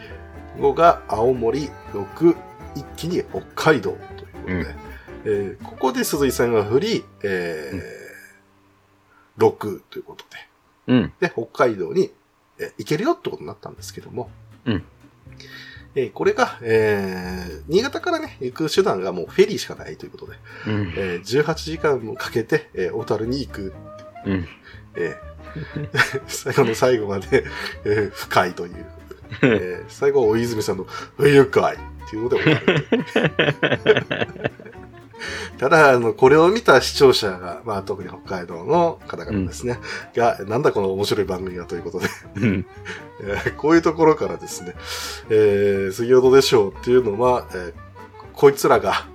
[0.59, 2.37] 5が青森、6、
[2.75, 4.09] 一気に北海道というこ
[4.45, 4.67] とで、うん。
[5.25, 8.07] えーここで鈴井さんが振り、えー
[9.39, 10.25] 6ということ
[10.87, 11.13] で、うん。
[11.21, 12.11] で、北海道に、
[12.59, 14.31] えー行けるよってことになったんですけども、
[14.65, 14.85] うん。
[15.95, 20.33] えーこれが、えー新潟からね、行く手段がもうフェリーしかないということで、
[20.67, 20.95] うん。
[20.97, 23.73] えー18時間もかけて、えー小樽に行く、
[24.25, 24.49] うん。
[24.97, 25.27] えー
[26.29, 27.45] 最後の最後まで、
[27.85, 28.87] えー深いという、
[29.43, 30.87] えー最後は大泉さんの
[31.17, 31.79] 不愉快っ
[32.11, 32.87] ていうので終わる。
[35.59, 39.79] ただ、あの、これを見た視聴者が、まあ、特に北海道の方々ですね、
[40.15, 42.67] が、なんだこの面白い番組がということで、うん。
[43.23, 44.75] えーこういうところからですね、
[45.31, 47.75] えー、杉尾でしょうっていうのは、えー
[48.35, 49.07] こいつらが、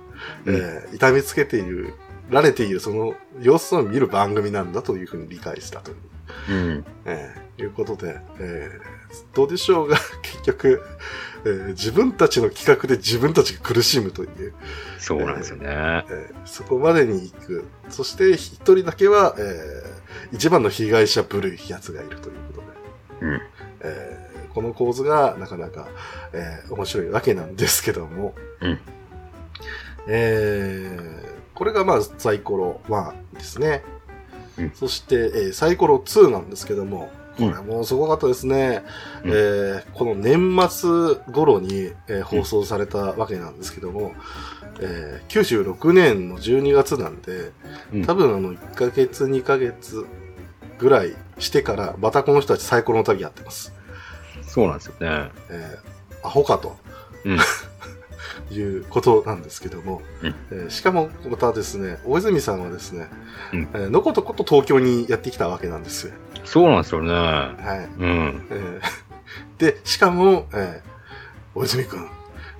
[0.46, 1.94] えー痛めつけている、
[2.30, 5.96] られているその様子を見る番組なんだというふうに理解したという、
[6.50, 6.84] うん。
[7.04, 9.01] えーいうことで、えー
[9.34, 10.82] どうでしょうが、 結局、
[11.44, 14.54] えー自分たちの企画で自分たちが苦しむという、
[14.98, 15.64] そうなんですよね。
[15.66, 17.64] えーそこまでに行く。
[17.88, 22.66] そして一人だけは、えー一番の被害者ぶるいやつがいるということで、
[23.22, 23.40] うん。
[23.80, 25.88] えーこの構図がなかなか、
[26.32, 28.78] えー面白いわけなんですけども、うん
[30.06, 33.82] えーこれがまあサイコロ1ですね。
[34.58, 38.84] うんそして、えーサイコロ2なんですけども、こうんれもうすごかったですね。
[39.24, 44.12] うんえーこの年末頃に、えー放送されたわけなんですけども、
[44.80, 47.52] えー96年の12月なんで、
[47.94, 50.04] うん多分あの1ヶ月2ヶ月
[50.78, 53.72] ぐらいしてから、またこの人たちサイコロの旅やってます。
[54.46, 55.30] そうなんですよね。
[55.50, 56.76] えーアホかと。
[57.24, 57.38] うん
[58.50, 63.08] いうことなんですけども、うんえーしかもまたですね、大泉さんはですね、
[63.52, 66.12] うんえーのことこと東京にやってきたわけなんですよ。
[66.44, 67.12] そうなんですよね。
[67.12, 68.02] はい。
[68.02, 68.46] うん。
[68.50, 69.02] えー
[69.58, 70.92] で、しかも、えー
[71.54, 72.08] 大泉くん、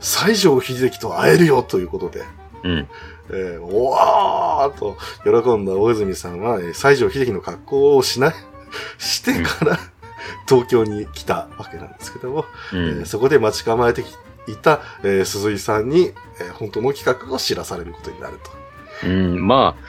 [0.01, 2.23] 西城秀樹と会えるよということで、
[2.63, 2.89] うん。
[3.31, 8.35] えーおわーと喜んだ大泉さんは、えー西城秀樹の格好をしない、
[8.99, 9.79] してから、
[10.49, 13.07] 東京に来たわけなんですけども、うえーん。
[13.07, 14.03] そこで待ち構えて
[14.47, 18.39] いた、えー鈴井さんに、えー本当の企画を知らされることになる
[19.03, 19.09] と。
[19.09, 19.47] うん。
[19.47, 19.83] まあ、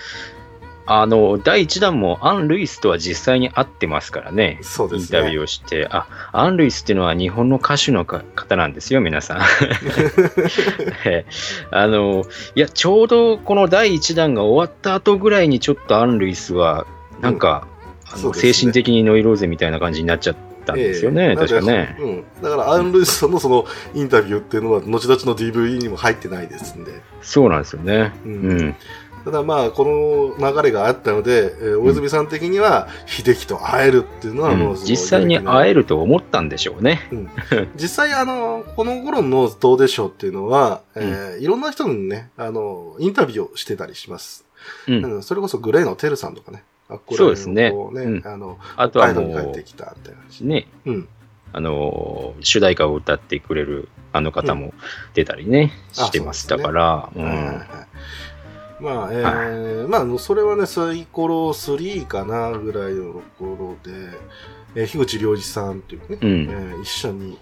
[0.86, 4.60] あの、第1弾もアン・ルイスとは実際に会ってますからね。
[4.62, 5.20] そうですね。
[5.20, 9.42] インタビューをして、あ、アン・ルイスっていうのは日本の歌手のか方なんですよ、皆さん。
[11.06, 11.26] え
[11.72, 16.86] あの、いや、ちょうどこの第1弾が終わった後ぐらいにちょっとアン・ルイスは、
[17.22, 17.68] なんか、
[18.12, 21.98] うですね精神的にノイローゼみたいな感じになっちゃったんですよね、ええ確かね。
[22.00, 22.24] うん。
[22.42, 26.92] だから、アン・ルイスさんのそのインタビューっていうのは、後々の DVD にも入ってないですんで。
[27.22, 28.14] そうなんですよね。
[28.26, 28.76] ううんん。
[29.26, 35.82] ただまあ、この流れがあったので、えー大泉さん的には、秀樹と会えるっていうのはもう、うん実際に会える。
[35.82, 37.02] ると思ったんでしょうね。
[37.76, 44.46] 実際、あの、この頃のどうでしょうっていうのは、えーいろんな人にね、あの、インタビューをしてたりします。
[44.88, 45.06] うん。
[45.06, 46.64] うんそれこそグレーのテルさんとかね。
[46.90, 47.74] あこれそうですね
[48.26, 50.44] あの、あとは北海道に帰ってもきたみたいな話。
[50.44, 51.08] う、ね、うん。
[51.54, 54.74] あの、主題歌を歌ってくれるあの方も
[55.14, 57.62] 出たりね、あしてましたから、うん。
[58.84, 63.98] まあ、えーまあ、それはね、サイコロ3かなぐらいのところで、
[64.76, 66.30] えー樋口良二さんっていうね、うん。
[66.50, 67.38] えー一緒に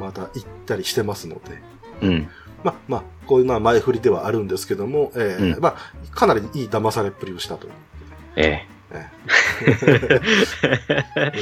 [0.00, 1.40] また行ったりしてますので、
[2.02, 2.28] うん。
[2.64, 5.60] まあまあ、こういうのは前振りではあるんですけども、えーうん。
[5.62, 7.66] まあ、かなりいい騙されっぷりをしたと。
[7.68, 7.72] いう。
[8.36, 8.66] え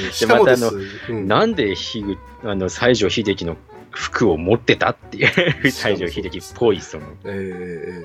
[0.05, 0.13] うん。
[0.13, 0.71] しかもです、ま
[1.09, 1.13] え。
[1.13, 1.29] うん。
[1.29, 3.57] なんでひぐ、あの、西城秀樹の
[3.91, 5.29] 服を持ってたっていう、
[5.65, 7.07] 西城秀樹っぽい、その、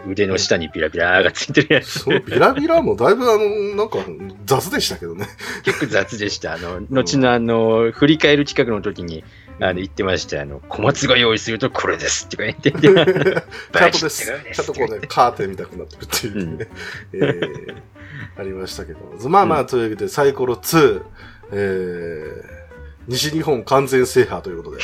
[0.07, 1.99] 腕の下にビラビラがついてるやつ。
[1.99, 3.99] そのビラビラもだいぶあの、なんか
[4.45, 5.27] 雑でしたけどね。
[5.63, 6.53] 結構雑でした。
[6.53, 9.23] あの、後のあの、振り返る企画の時に、
[9.59, 10.41] あの、言ってました。
[10.41, 14.25] あの、小松が用意するとこれですって言ってて、 ちゃんと バです。
[14.53, 16.67] ちゃんとこうね、カーテン見たくなってるっていうね、
[17.13, 17.75] えー
[18.37, 19.29] ありましたけど。
[19.29, 21.03] まあまあ、というわけで、サイコロ2、
[21.51, 22.64] えー、
[23.07, 24.83] 西日本完全制覇ということで。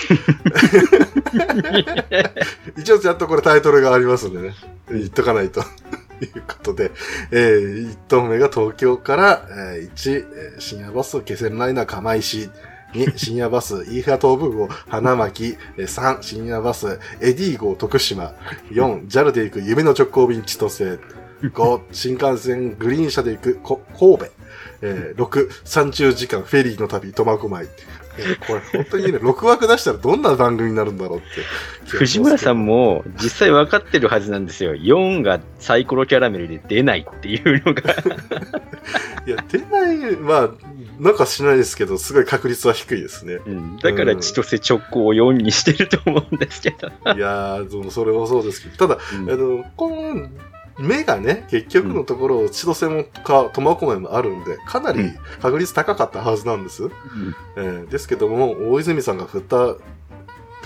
[2.78, 4.56] 一応ちゃんとこれタイトルがありますんでね、
[4.90, 5.64] 言っとかないと。
[6.26, 6.92] いうことで、
[7.32, 12.50] えー、1投目が東京から、えー1、えー深夜バス気仙ライナー釜石、
[12.94, 15.58] 2、深夜バス、イーハ東部号、花巻。
[15.78, 18.34] えー3、深夜バス、エディ号、徳島。
[18.70, 21.00] 4、JAL で行く夢の直行便千歳。
[21.42, 24.26] 5、新幹線グリーン車で行くこ神戸。
[24.84, 27.68] えー6、30時間フェリーの旅、苫小牧。
[28.18, 31.28] えーこれ本当にね、6枠出したらどんな番組になるんだろうって。
[31.86, 34.74] 藤村さんも実際分かってるはずなんですよ。
[34.76, 37.82] 4がサイコロキャラメルで出ないっていうのが。
[39.26, 40.50] いや、出ない、まあ、
[41.00, 43.40] なんかしないですけど、すごい確率は低いですね。
[43.46, 46.88] うん、だから千歳直行を4にしてると思うんですけど。
[46.88, 50.28] いやー、でもそれもそうですけど、ただ、うんあの、この、
[50.80, 56.90] 目がね、結局のところ、千歳もか、苫小牧もあるんで、かなり確率高かったはずなんです。
[57.58, 59.58] えーですけども、大泉さんが振った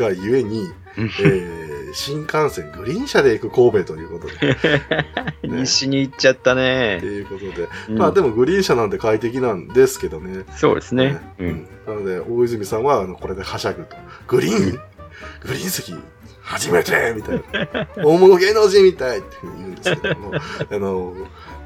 [0.02, 0.62] がゆえに、
[0.98, 4.58] うんえー新幹線グリーン車で行く神戸ということで、
[5.48, 6.98] 西に行っちゃったとね。
[6.98, 10.44] いうことで、うんまあでもグリーン車なんで快適なんですけどね。
[10.58, 11.22] そうですね。
[11.40, 11.68] ううんん。
[11.88, 13.96] なので、大泉さんは、あの、これではしゃぐと。
[14.28, 14.80] グリーン、グ
[15.54, 15.96] リーン席、
[16.46, 17.88] 初めてみたいな。
[18.04, 20.40] 大物芸能人みたいって言うんですけども、あ
[20.78, 21.14] の、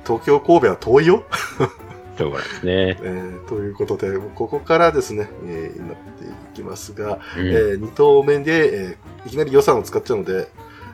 [0.05, 1.23] 東京、神戸は遠いよ。
[2.17, 2.97] そうですね。
[3.01, 10.47] えーということで、ここからですね、えー、なっていきますが、うんえー、二投目で、えーいきなり予算を使っちゃうので、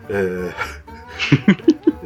[0.10, 0.52] えー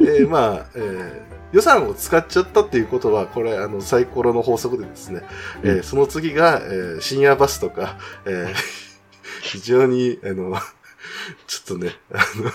[0.00, 5.22] えーまあ、えー予算を使っちゃったっていうことは、これ、あの、サイコロの法則でですね、
[5.64, 8.54] えーうんその次が、えー深夜バスとか、えー
[9.42, 10.56] 非常に、あの、
[11.46, 12.50] ちょっとね、あの、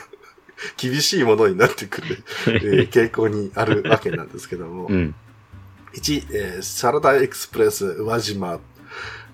[0.78, 5.16] 厳しいものになってくる、えー 傾向にあるわけなんですけども、うん。
[5.96, 8.60] 1、えーサラダエクスプレス、宇和島。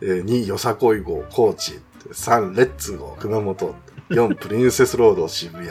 [0.02, 1.80] えー2、よさこい号、高知。
[2.12, 3.76] 3、レッツ号、熊本。
[4.10, 5.70] 4、プリンセスロード、渋谷。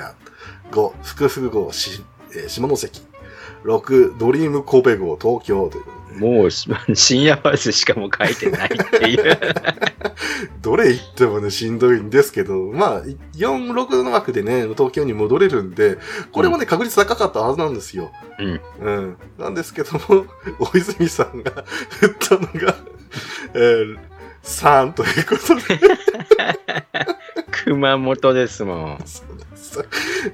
[0.71, 3.03] 5、福福号、しえー下関。
[3.65, 5.69] 6、ドリーム神戸号、東京。
[5.69, 9.39] ということでもうし 深夜バスしかも書いてないっていう。
[10.63, 15.99] どれ行ってもね、しんどいんですけど、まあ、4、6の枠でね、東京に戻れるんで、
[16.33, 18.11] これもね、確率高かったはずなんですよ。
[18.39, 18.61] うん。
[18.81, 19.17] うん。
[19.39, 20.27] なんですけども、
[20.73, 21.65] 大泉さんが
[22.01, 22.77] 振ったのが、
[23.55, 23.99] えー、
[24.43, 25.81] 3ということで、
[27.65, 28.99] 熊本ですもん。
[29.05, 29.85] そうです。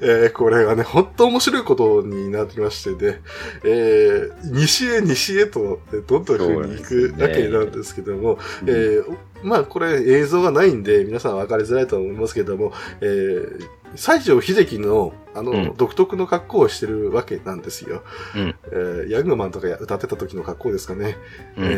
[0.00, 3.20] えーこれがね、本当面白いことになってきましてね、
[3.64, 15.74] えー西へ西へと、えーどんどん風に行くわけなんですけども、えーまあこれ映像がないんで皆さん分かりづらいと思いますけども、えー西城秀樹のあの、うん。
[15.76, 18.02] 独特の格好をしてるわけなんですよ。
[18.34, 18.54] うん。
[18.66, 21.16] えーヤングマンとか歌ってた時の格好ですかね。
[21.56, 21.64] うん。
[21.64, 21.68] え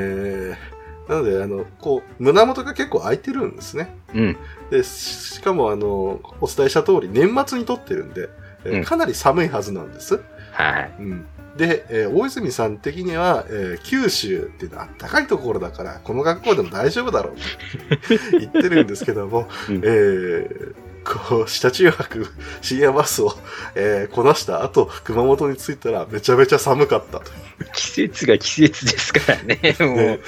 [0.75, 0.78] ー
[1.09, 3.95] なので、あの、こう、胸元が結構開いてるんですね。
[4.15, 4.37] うん。
[4.71, 4.89] で、し
[5.35, 8.29] しかも、あの、お伝えした通り、年末に撮ってるんで、
[8.65, 10.21] えーうんかなり寒いはずなんです。
[10.53, 10.93] はい。
[10.99, 11.27] うん。
[11.57, 22.27] で、えー大泉さん的には、えー九州っていうのは暖かいところだから、この学校でも大丈夫だろうって 言ってるんですけども、うんえーこう、車中泊、
[22.61, 23.33] 深夜バスを、
[23.75, 27.31] えーこなした後、熊本に着いたらめちゃめちゃ寒かったと。
[27.73, 29.59] 季節が季節ですからね。
[29.81, 30.21] もねう。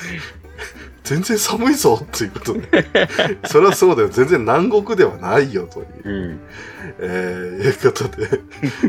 [1.10, 2.86] 全然寒いぞということで、
[3.44, 4.10] それはそうだよ。
[4.10, 5.86] 全然南国ではないよという。
[6.04, 6.40] うん。
[7.00, 8.40] えー、いうことで、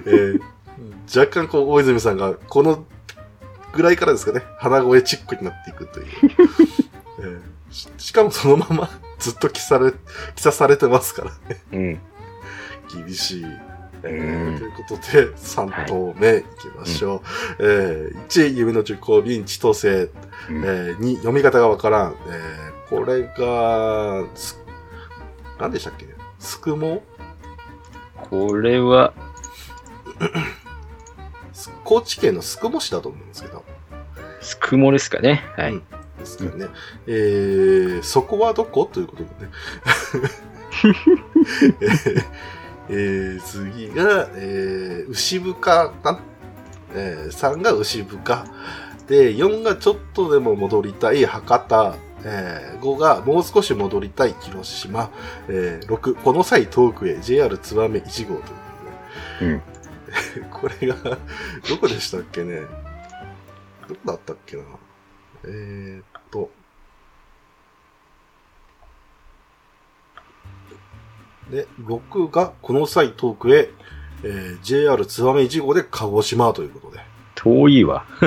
[0.06, 0.42] えー
[1.14, 2.86] 若干こう、大泉さんが、この
[3.74, 6.06] ぐらいからですかね、鼻声チックになっていくという。
[7.20, 7.40] えー
[7.72, 9.94] ししかもそのままずっと着され、
[10.36, 11.62] 着さされてますからね。
[11.72, 12.00] うん。
[13.06, 13.46] 厳しい。
[14.04, 17.22] えということで、3投目いきましょう。
[17.60, 19.88] えー1、夢の十行便、千歳。
[19.90, 20.10] うん
[20.64, 22.16] えー2、読み方がわからん。
[22.28, 24.60] えーこれが、す、
[25.58, 26.06] 何でしたっけ？
[26.40, 27.04] すくも
[28.30, 29.14] これは、
[31.54, 33.64] す 高知県の宿毛市だと思うんですけど。
[34.42, 35.42] すくもですかね。
[35.56, 35.72] はい。
[35.72, 35.84] うん
[36.20, 36.68] ですかね。
[37.08, 39.52] えー、そこはどこということでね。
[41.82, 42.24] えー
[42.90, 45.54] えー次が、えー、牛深
[45.90, 46.20] か、
[46.94, 48.46] えー、3が牛深。
[49.08, 51.96] で、4がちょっとでも戻りたい博多。
[52.24, 55.10] えー、5がもう少し戻りたい広島。
[55.48, 58.42] えー、6、この際遠くへ JR 燕1号
[59.40, 59.62] といううん。
[60.52, 60.96] これが、
[61.68, 62.62] どこでしたっけね？
[63.88, 64.64] どこだったっけな？
[65.46, 66.52] えー、っと。
[71.52, 73.70] で、6がこの際遠くへ、
[74.24, 77.02] えー JR 燕1号で鹿児島ということで。
[77.36, 78.06] 遠いわ。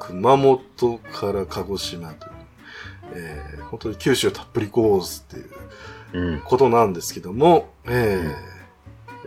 [0.00, 2.32] 熊本から鹿児島という。
[3.14, 5.48] えー本当に九州たっぷりコースっていう
[6.12, 6.40] うん。
[6.42, 8.36] ことなんですけども、え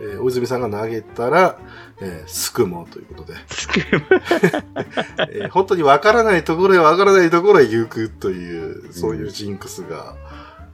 [0.00, 1.58] えー大泉さんが投げたら、
[2.00, 3.34] えー、すくもということで、
[5.42, 10.14] えー本当にわからないところへわからないところへ行くという、そういうジンクスが、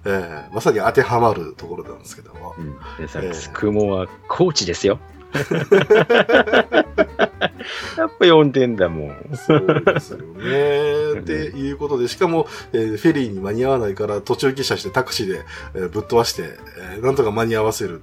[0.07, 2.55] えーまさに当てはまるところなんですけども。
[2.59, 4.99] うん、皆さええん、スクモはコーチですよ。
[7.97, 9.17] やっぱ4点だもん。
[9.35, 11.21] そうですよね。
[11.21, 15.43] っていうことで、しかも、えーフェリーに間に合わないから途中下車してタクシーで、
[15.75, 16.43] えーぶっ飛ばして、
[16.95, 18.03] えーなんとか間に合わせる。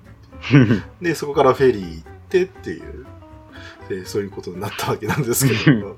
[1.02, 3.06] で、そこからフェリー行ってっていう、
[3.90, 5.96] えーそういうことになったわけなんですけども。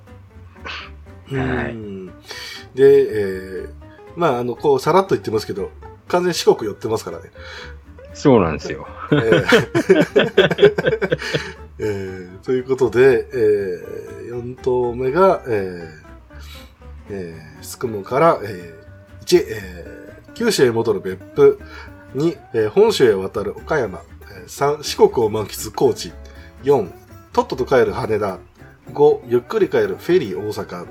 [1.32, 2.08] はいうん
[2.76, 3.70] で、えー
[4.16, 5.72] まあ、あの、こう、さらっと言ってますけど、
[6.14, 7.32] 完全に四国寄ってますからね。
[8.14, 8.88] そうなんですよ。
[9.12, 11.08] えー
[11.80, 13.84] えーということで、え
[14.32, 20.04] 4投目が、えーえースクモから、えー1、えー
[20.36, 21.60] 九州へ戻る別府、
[22.16, 24.02] 2、えー本州へ渡る岡山、
[24.32, 26.14] えー3、四国を満喫高知、
[26.64, 26.92] 4、
[27.34, 28.38] とっとと帰る羽田、
[28.94, 30.86] 5、ゆっくり帰るフェリー大阪、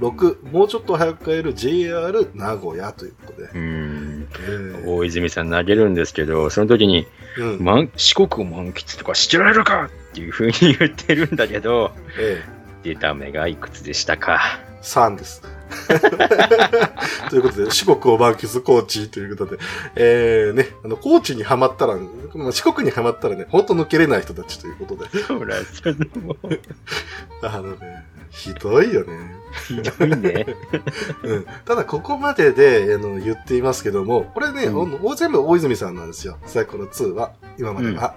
[0.00, 3.48] 6、もうちょっと早く帰る JR 名古屋ということで。
[3.54, 4.28] うん。
[4.32, 7.06] えー大泉さん投げるんですけど、その時に、
[7.38, 12.42] うん満四国を満喫とかしてられるかっていう風に言ってるんだけど、え
[12.82, 14.40] 出た目がいくつでしたか？
[14.82, 15.42] ー3です。
[17.30, 19.62] ということで、四国を満喫高知ということで、
[19.96, 21.96] えー、ね、あの、高知にはまったら、
[22.34, 26.60] まあ四国にはまったらね、ほんと抜けれない人たちということで、ほら、そのもう、
[27.42, 29.36] あのね、ひどいよね。
[29.66, 30.46] ひどいね。
[31.22, 31.46] うん。
[31.64, 36.38] ただ、ここまでで、あの、言っていますけども、これね、うんお全部大泉さんなんですよ。
[36.46, 38.14] 最高の2は、今までは。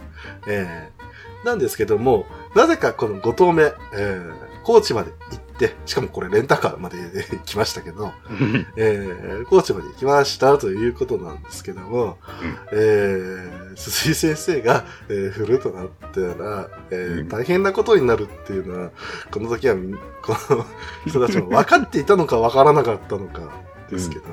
[0.48, 0.98] えー
[1.43, 2.26] なんですけども、
[2.56, 4.34] なぜかこの5投目、えー、
[4.64, 5.47] 高知まで行って、
[5.86, 6.97] しかもこれレンタカーまで
[7.32, 8.12] 行きましたけど、
[8.76, 12.18] えー、高知まで行きましたということなんですけども、
[12.72, 12.80] うん。
[12.80, 17.30] えー、鈴井先生が、えー、振るとなったら、えーうん。
[17.30, 18.91] 大変なことになるっていうのは、
[19.32, 19.76] この時は
[20.22, 20.66] この
[21.08, 23.41] 人たちも分かっていたのか分からなかったのか
[23.89, 24.24] ですけど、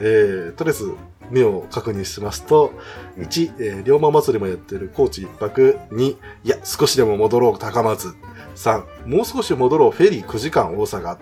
[0.00, 0.92] えー、とりあえず
[1.30, 2.72] 目を確認しますと、
[3.16, 3.24] うん。
[3.24, 8.14] 1、えー、龍馬祭りもやってる高知一泊、2、いや、少しでも戻ろう高松、
[8.54, 11.18] 3、もう少し戻ろうフェリー9時間大阪、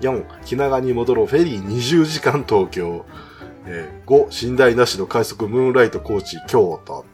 [0.00, 3.04] 4、気長に戻ろうフェリー20時間東京、
[3.66, 7.04] えー5、寝台なしの快速ムーンライト高知京都、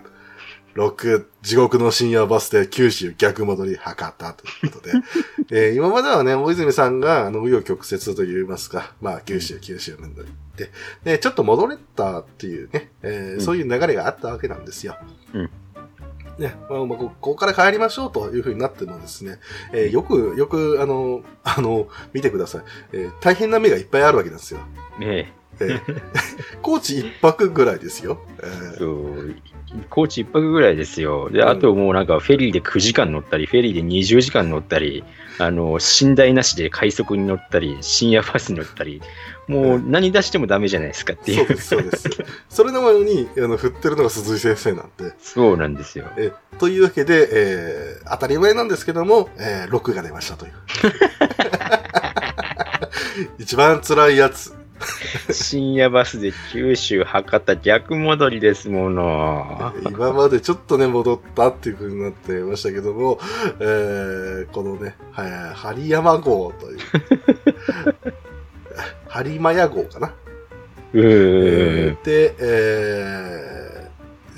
[0.77, 4.33] 6、地獄の深夜バスで九州逆戻り博多。
[4.35, 4.93] ということで、
[5.51, 10.25] えー今まではね、大泉さんが、あの、紆余曲折と言いますか、まあ、九州、九州面で、
[11.05, 13.41] で、ちょっと戻れたっていうね、えーうん。
[13.41, 14.97] そういう流れがあったわけなんですよ。
[15.33, 15.51] うん
[16.39, 19.39] ね、まあ、まあこここから帰りましょうというふうになってもですね、
[19.73, 22.63] えーよく、よく、あの、 あの、見てください。
[22.93, 24.61] えー大変な目がいっぱいあるわけなんですよ。
[24.99, 25.81] ねえー
[26.61, 28.21] 高知一泊ぐらいですよ。
[28.43, 29.35] えーそう、
[29.89, 31.31] 高知一泊ぐらいですよ。
[31.31, 35.05] で、うんあともうなんかフェリーで9時間乗ったり、フェリーで20時間乗ったり、
[35.39, 39.03] あの、寝台なしで快速に乗ったり、深夜バスに乗ったり、
[39.49, 41.45] もう何出してもダメじゃないですかっていう。
[41.45, 42.09] そうです、そうです。
[42.49, 45.13] それなのに、あの、振ってるのが鈴井先生なんで。
[45.21, 46.07] そうなんですよ。
[46.17, 50.53] えというわけで、えー当たり前なんですけども、えー6が出ましたという。
[53.39, 54.55] 一番辛いやつ。
[55.33, 59.73] 深夜バスで九州、博多逆戻りですもの。
[59.89, 63.19] 今までちょっとね、戻ったっていう風になってましたけども、
[63.61, 66.79] えーこのね、はい、針山号という。
[69.09, 70.13] 針間屋号かな。
[70.93, 71.99] うーん。
[72.05, 73.57] で、えー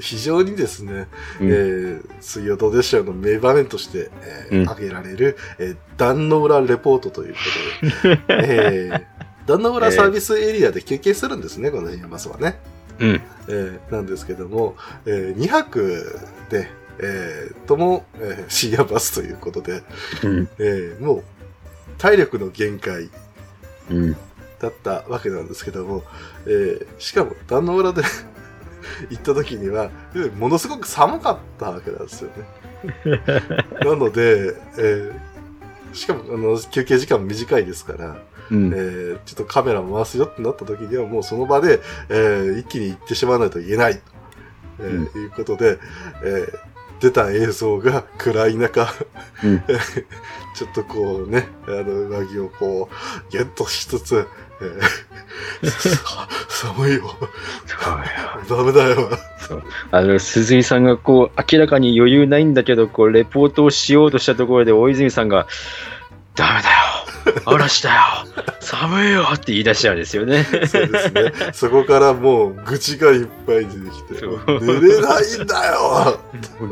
[0.00, 1.08] 非常にですね、
[1.40, 7.38] うんえー水曜どうでしょうの名場面として、えーうん挙げられる、えー、壇の浦レポートというこ
[8.02, 9.02] とで、えー、
[9.48, 12.60] 壇の浦サービスエリアで休憩するんですね、このバスはね。
[13.00, 13.22] うん。
[13.48, 14.76] えーなんですけども、
[15.06, 16.18] え2泊
[16.50, 16.68] で、
[17.00, 19.82] えーとも、えー深夜バスということで、
[20.22, 20.48] うん。
[20.58, 21.22] えーもう
[21.96, 23.08] 体力の限界
[23.90, 24.12] うん。
[24.60, 26.04] だったわけなんですけども、
[26.46, 28.02] えーしかも壇の浦で
[29.10, 33.22] 行った時には、えーものすごく寒かったわけなんですよね。
[33.82, 35.14] なので、えー
[35.94, 38.18] しかもあの休憩時間も短いですから、
[38.50, 38.72] うん。
[38.72, 44.00] えーちょっとカメラ回すよってなった時にはもうその場で、えー一気に行ってしまわないといけない、
[44.80, 45.78] えーいうことで、
[46.22, 46.58] えー
[47.00, 48.88] 出た映像が 暗い中、
[49.44, 49.62] うん。
[50.54, 54.26] ちょっとこうね、あの上着をこうゲットしつつ、
[54.60, 57.16] えー さ寒いよ、
[58.48, 59.10] ダメだよ。
[59.92, 65.46] あの鈴井さんがこう明らかに余裕ないんだけどこうレポートをしようとしたところで大泉さんが
[66.38, 70.44] 「ダメだよ 嵐だよ寒いよって言い出しちゃうんですよね。
[70.44, 71.32] そうですね。
[71.54, 74.26] そこからもう愚痴がいっぱい出てきて、
[74.60, 76.20] 寝れないんだよ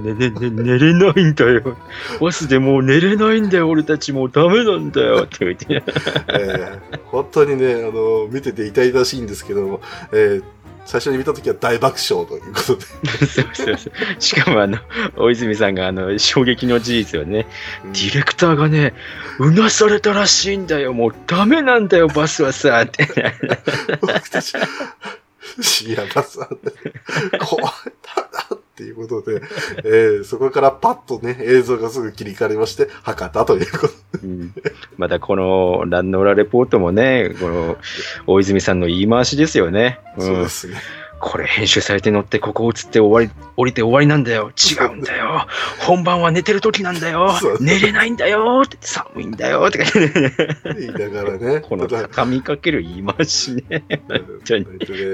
[0.02, 1.76] 寝寝寝寝れないんだよ。
[2.20, 5.82] バスでもう寝れないんだよ、俺たちもうダメなんだよって言って。
[6.28, 9.80] えー本当にね、あの、見てて痛々しいんですけども、
[10.12, 10.55] えー
[10.87, 12.82] 最初に見たときは大爆笑ということで、
[13.26, 14.20] そうそうそう。
[14.20, 14.78] しかもあの、
[15.16, 17.47] 大泉さんがあの、衝撃の事実をね、
[17.87, 18.95] ディレクターがね、
[19.41, 23.09] うなされたらしいんだよ、もうダメなんだよ、バスはさ、って。
[24.01, 24.55] 僕たち、
[25.87, 26.49] いや、まさ、
[27.41, 27.74] 怖い
[28.77, 29.41] っていうことで、
[29.85, 34.53] えーそこからパッとね、映像がすぐ切り替わりまして、博多ということうん
[34.99, 37.79] またこのランノーラレポートもね、この
[38.27, 40.01] 大泉さんの言い回しですよね。
[40.18, 40.77] うんそうですね。
[41.18, 44.50] これ編集されて乗ってここ映って終わり、降りて終わりなんだよ。
[44.50, 45.46] 違うんだよ。
[45.80, 47.32] 本番は寝てる時なんだよ。
[47.60, 50.34] 寝れないんだよって寒いんだよって感じで、
[50.78, 51.60] 言いながらね。
[51.66, 53.84] この畳みかける言い回しね。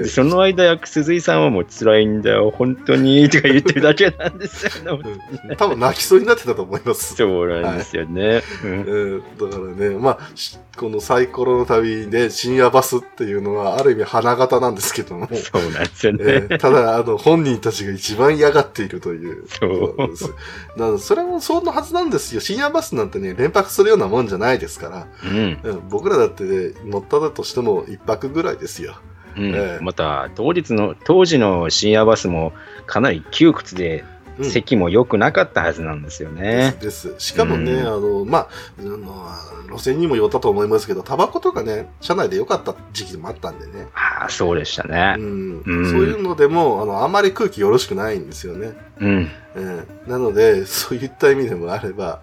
[0.05, 2.51] その間、鈴井さんはもう辛いんだよ。
[2.51, 5.01] 本当にとか言ってるだけなんですよね。
[5.45, 7.15] うん多分泣きそうになってたと思います。
[7.15, 8.41] そうなんですよね。
[8.63, 16.19] うんうん、だからね、まあ、しこのサイコロの旅で深夜バスっていうのはある意味花形なんですけども、そうなんですよね。
[16.25, 19.45] えーただ、あの、本人たちが一番嫌がっているという。
[19.47, 20.27] そうことです。
[20.27, 22.41] だからそれもそんなはずなんですよ。
[22.41, 25.07] 深夜バスなんてね、連泊するようなもんじゃないですから。
[25.23, 25.59] うん。
[25.63, 28.95] うん、僕らだって、ね、乗っただとしても一泊ぐらいですよ。
[29.35, 32.53] うんええまた当日の当時の深夜バスも
[32.85, 34.03] かなり窮屈で
[34.37, 36.75] うん席も良くなかったはずなんですよね。
[36.81, 37.27] ですです。
[37.27, 43.87] しかもね、うんあの、まあ、あの、路線にもよったと思いますけど、タバコとかね、車内で良かった時期もあったんでね。
[43.93, 45.21] ああそうでしたねう。
[45.21, 45.63] ん。
[45.65, 48.73] うんそういうのでも、あの、あんまり空気よろしくないんですよね。
[48.99, 49.29] うん。
[49.55, 49.87] うん。
[50.07, 52.21] なので、そういった意味でもあれば、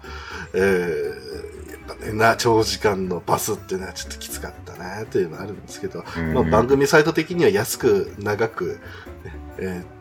[0.53, 6.03] えー、やっぱね、な、長時間のバスっていうのはちょっときつかったなっていうのはあるんですけど、
[6.33, 8.79] まあ、番組サイト的には安く、長く、
[9.57, 10.00] えー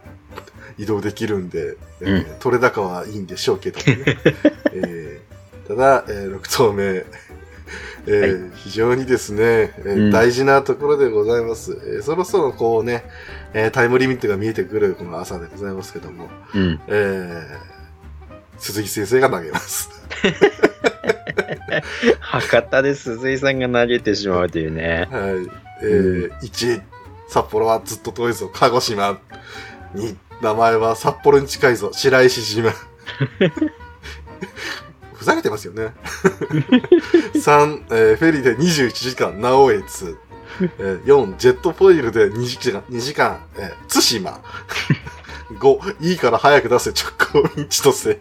[0.82, 3.84] 移動できるんで、えーうん取れ高はいいんでしょうけどね。
[4.72, 9.42] えーただ、えー6投目、えーは非常にですね、
[9.78, 11.72] えーうん大事なところでございます。
[11.84, 13.04] えーそろそろこうね、
[13.52, 16.80] えータイムリミットが見えてくるこの朝でございますけども、うん。
[16.88, 17.70] えー
[18.58, 19.88] 鈴木先生が投げます。
[22.20, 25.08] 博多で鈴井さんが投げてしまうというね。
[25.10, 25.32] はい。
[25.82, 26.80] えー1、
[27.28, 29.18] 札幌はずっと遠いぞ、鹿児島。
[29.94, 32.72] 2、名前は札幌に近いぞ、白石島。
[35.14, 35.92] ふざけてますよね。
[37.36, 40.16] 3、えーフェリーで21時間、直江津。
[40.78, 44.40] えー4、ジェットフォイルで2時間、2時間、えー対馬。
[45.60, 48.20] 5、いいから早く出せ、直行一とせ。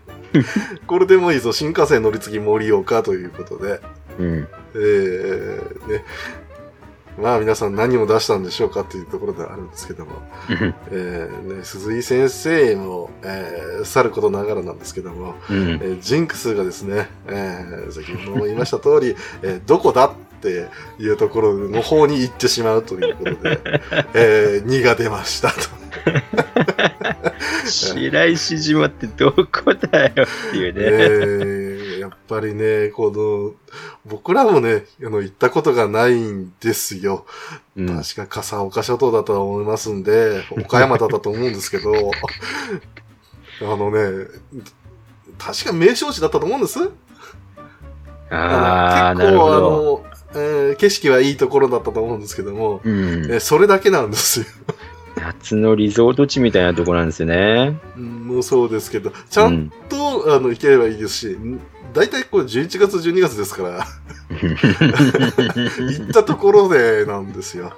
[0.87, 3.79] これでもいいぞ、新幹線乗り継ぎ盛岡ということで。
[4.19, 4.47] うん。
[4.75, 6.03] えー、ね。
[7.17, 10.11] まあ皆さん何を出したんでしょうかっていうところではあるんですけども、
[10.49, 15.73] うんえーね、鈴井先生も、えー、去ることながらなんですけども、うんえ。
[15.77, 23.59] ージンクスがですね、えー、先ほども言いました通り、 えーどこだっていうところの方に行ってしまうということで、
[24.13, 25.57] えー、2が出ましたと。
[27.69, 30.79] 白石島ってどこだよっていうね。
[30.81, 31.68] えーや
[32.09, 33.53] っぱりね、この、
[34.05, 37.25] 僕らもね、あの、行ったことがないんですよ。
[37.75, 41.91] うん確か笠岡諸島だとは思いますんで、岡山だったと思うんですけど、
[43.61, 44.27] あのね、
[45.37, 46.79] 確か名勝地だったと思うんです？
[48.29, 49.55] あ結構。
[49.55, 50.05] あの、
[50.35, 54.45] えー景色はいいところだったと思うんですけども、うんえーそれだけなんですよ。
[55.15, 57.79] 夏のリゾート地みたいなとこなんですよね。
[57.97, 61.59] うんもうそうですけど、ちゃんと、あの行ければいいですし、ん
[61.93, 63.87] 大体これ11月、12月ですから、
[64.39, 67.73] 行ったところでなんですよ。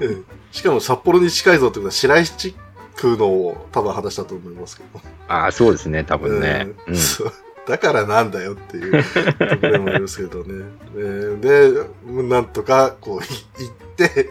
[0.00, 2.54] ええしかも札幌に近いぞってことは白石地
[2.96, 5.00] 区の多分話だと思いますけど。
[5.26, 6.68] ああ、そうですね、多分ね。
[6.86, 7.32] うんそう
[7.66, 9.04] だからなんだよっていう
[9.38, 10.64] ところもありますけどね。
[10.96, 14.30] えーで、なんとかこうい行って、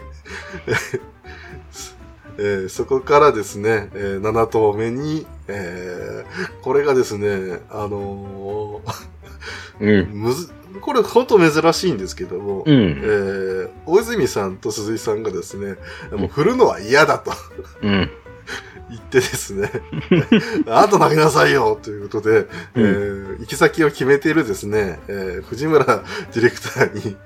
[2.38, 8.80] えーそこからですね、えー7頭目に、えーこれがですね、あの
[9.80, 9.88] うん。
[9.88, 12.72] ーむず、これ本当珍しいんですけども、うん。
[12.72, 15.76] えー大泉さんと鈴井さんがですね、
[16.12, 17.32] もう振るのは嫌だと
[17.82, 18.10] うん。
[18.90, 19.70] 言ってですね、
[20.68, 27.16] あんた投げなさいよということで、えー行き先を決めているですね、えー藤村ディレクターに、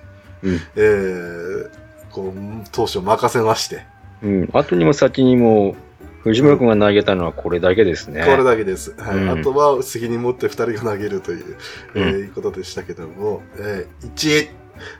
[0.43, 1.71] うんえー
[2.11, 3.85] こう、当初任せまして、
[4.23, 4.51] うん。
[4.53, 5.77] 後にも先にも、
[6.27, 8.25] 藤村君が投げたのはこれだけですね。
[8.25, 8.95] これだけです。
[8.99, 9.17] はい。
[9.17, 11.57] うんあとは責任持って二人が投げるという、
[11.95, 14.49] えーういうことでしたけども、えー1、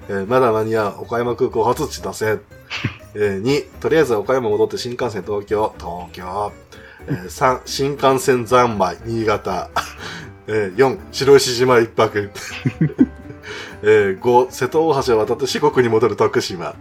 [0.09, 2.39] えーまだ間に合う岡山空港初地出せ。
[3.17, 6.53] えー2、とりあえず岡山戻って新幹線東京、東京。
[7.09, 9.71] えー3、新幹線三昧、新潟。
[10.47, 12.31] えー4、白石島一泊。
[13.83, 16.75] えー5、瀬戸大橋を渡って四国に戻る徳島。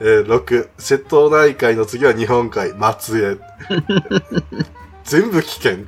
[0.00, 3.38] えー6、瀬戸内海の次は日本海、松江。
[5.04, 5.78] 全部危険。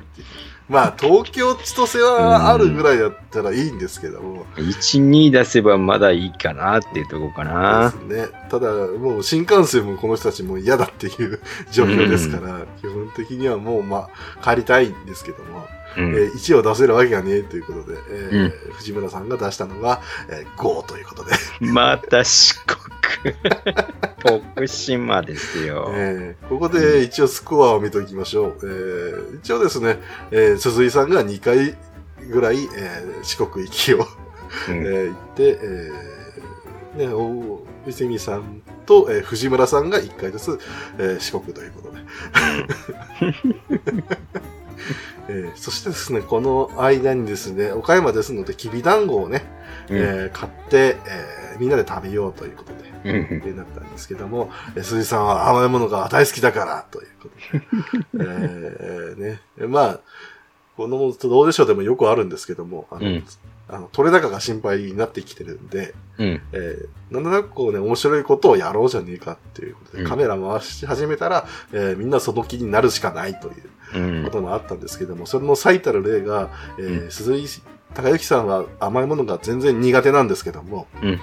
[0.67, 4.45] まあ、東京千歳はあるぐらいだったらいいんですけども。
[4.55, 7.93] 1、2出せばまだいいかなっていうところかな。
[8.09, 8.37] ですね。
[8.49, 11.39] ただ、もう新幹線もこの人たちも嫌だっていう
[11.71, 14.09] 状況ですから、基本的にはもう、ま
[14.41, 21.31] あ、帰りたいんですけども、うんえー1を出せるわけがねえということで、えーうん藤村さんが出したのが、えー5ということで、
[21.61, 22.85] また四国。
[24.23, 25.89] 徳島ですよ。
[25.95, 28.57] えーここで一応スコアを見ておきましょう。
[28.63, 29.99] えー一応ですね、
[30.31, 31.75] えー鈴井さんが2回
[32.29, 33.97] ぐらい、えー四国行きを、
[34.69, 40.59] うんえー行って、えーね、お伊勢美さんと、えー藤村さんが1回ずつ、
[40.99, 41.97] えー四国ということで。
[45.27, 49.43] えーそしてですね、この間にですね、岡山ですので、きびだんごをね、
[49.89, 49.97] うん。
[49.97, 57.29] えー買って、えーみんなで食べようということで、うんえーなったんですけども、えー鈴井さんは甘いものが大好きだから、というこ
[58.11, 58.25] とで。
[58.25, 59.99] えーね、まあ、
[60.77, 63.23] このどうでしょうでもよくあるんですけども、あの、うん。
[63.67, 66.41] あの取れ高が心配になってきてるんで、うん。
[66.51, 70.09] えーなんとなくこうね、面白いことをやろうじゃねえかっていうことで、うん。
[70.09, 73.53] カメラ回し始めたら、えーみんなその気になるしかないという。
[73.53, 73.59] うん
[74.23, 77.11] こともあったんですけども、それの最たる例が、えーうん。
[77.11, 77.45] 鈴井
[77.93, 81.19] 孝之さんは甘いものが全然苦手なんですけども、うん。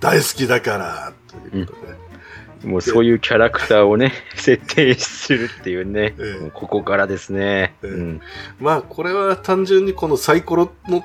[0.00, 1.12] 大好きだから、
[1.50, 6.50] ということで、もうそういうキャラクターをね、 設定するっていうね、ええ。
[6.52, 7.76] ここからですね。
[7.82, 7.88] ええ。
[7.88, 8.20] うん。
[8.60, 11.04] まあ、これは単純にこのサイコロの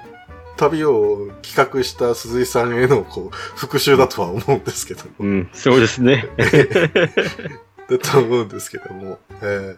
[0.57, 6.27] 旅を企画した鈴井さんへのこう復讐だとは思うんですけども、うん、そうですね。
[7.89, 9.75] だと思うんですけども、え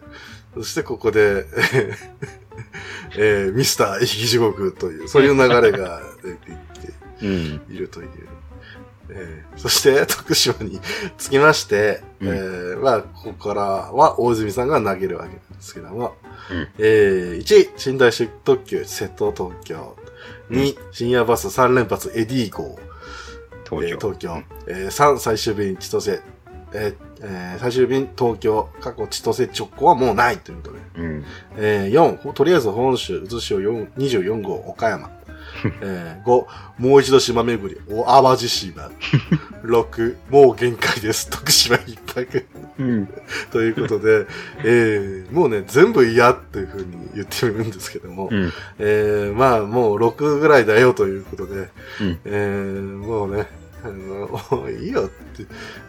[0.54, 1.46] そしてここで、
[3.16, 6.92] えーミスター生き地獄という、そういう流れが出ていって、
[7.22, 7.74] うん。
[7.74, 8.10] いるという。
[9.10, 10.80] えーそして、徳島に
[11.18, 16.16] つきまして、うんえーまあ、ここからは大泉さんが投げるわけなんですけども、
[16.50, 19.96] うんえー1、寝台式特急瀬戸東京。
[20.50, 22.78] 2、深夜バス3連発エディ号。
[23.68, 23.88] 東京。
[23.88, 24.42] えー東京。
[24.66, 26.20] えー3、最終便千歳。
[26.72, 30.78] えーえー最終便東京、過去千歳直行はもうないということで。
[30.96, 31.24] うん。
[31.56, 35.10] えー4、とりあえず本州、渦潮4 24号、岡山。
[35.82, 36.46] えー5、
[36.78, 38.90] もう一度島巡り、お淡路島。
[39.64, 42.44] 6、もう限界です、徳島一泊。
[42.78, 43.08] うん。
[43.52, 44.26] ということで、
[44.64, 48.52] えーもうね、全部嫌っていうふうに言ってるんですけども、うん。
[48.78, 51.54] えーまあもう6ぐらいだよということで、
[52.00, 53.46] うんえーもうね、
[53.84, 55.42] あの、もういいよって、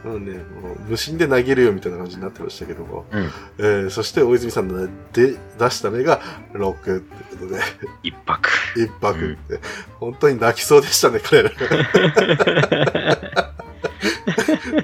[0.07, 3.31] もうね、もう無心で投げるよみたいな感じになってましたけども、うん。
[3.57, 6.19] えーそして大泉さんので出した目が
[6.53, 7.61] 6ってことで、
[8.03, 8.49] 一泊。
[8.75, 9.59] 一泊って、
[9.99, 11.51] 本当に泣きそうでしたね、彼ら。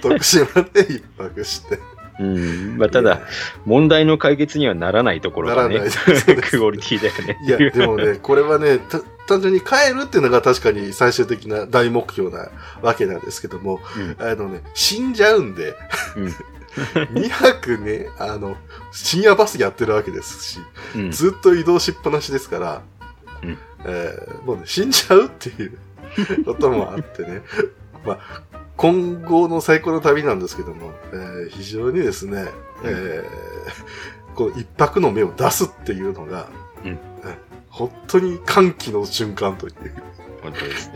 [0.02, 1.80] 徳島で一泊して。
[2.22, 2.78] うん。
[2.78, 3.22] まあ、ただ、
[3.66, 5.80] 問題の解決にはならないところがね
[6.50, 7.38] クオリティだよね。
[7.46, 12.50] いや、でもね、これはね、た単純に帰るっていうのが確かに最終的な大目標な
[12.82, 13.80] わけなんですけども、
[14.20, 15.76] うんあのね、死んじゃうんで、
[16.16, 16.36] うん
[17.12, 18.56] 2泊ね、あの、
[18.94, 20.60] 深夜バスやってるわけですし、
[20.96, 21.12] うん。
[21.12, 22.82] ずっと移動しっぱなしですから、
[23.44, 25.78] うんえーもうね、死んじゃうっていう
[26.46, 27.42] こともあってね、
[28.06, 28.42] まあ、
[28.82, 32.46] 今後の最高の旅なんですけども、えー非常にですね、
[32.84, 36.50] えーこの一泊の目を出すっていうのが、
[36.84, 36.92] うん。
[36.94, 36.98] え
[37.70, 39.74] 本当に歓喜の瞬間という、
[40.42, 40.94] 本当ですね。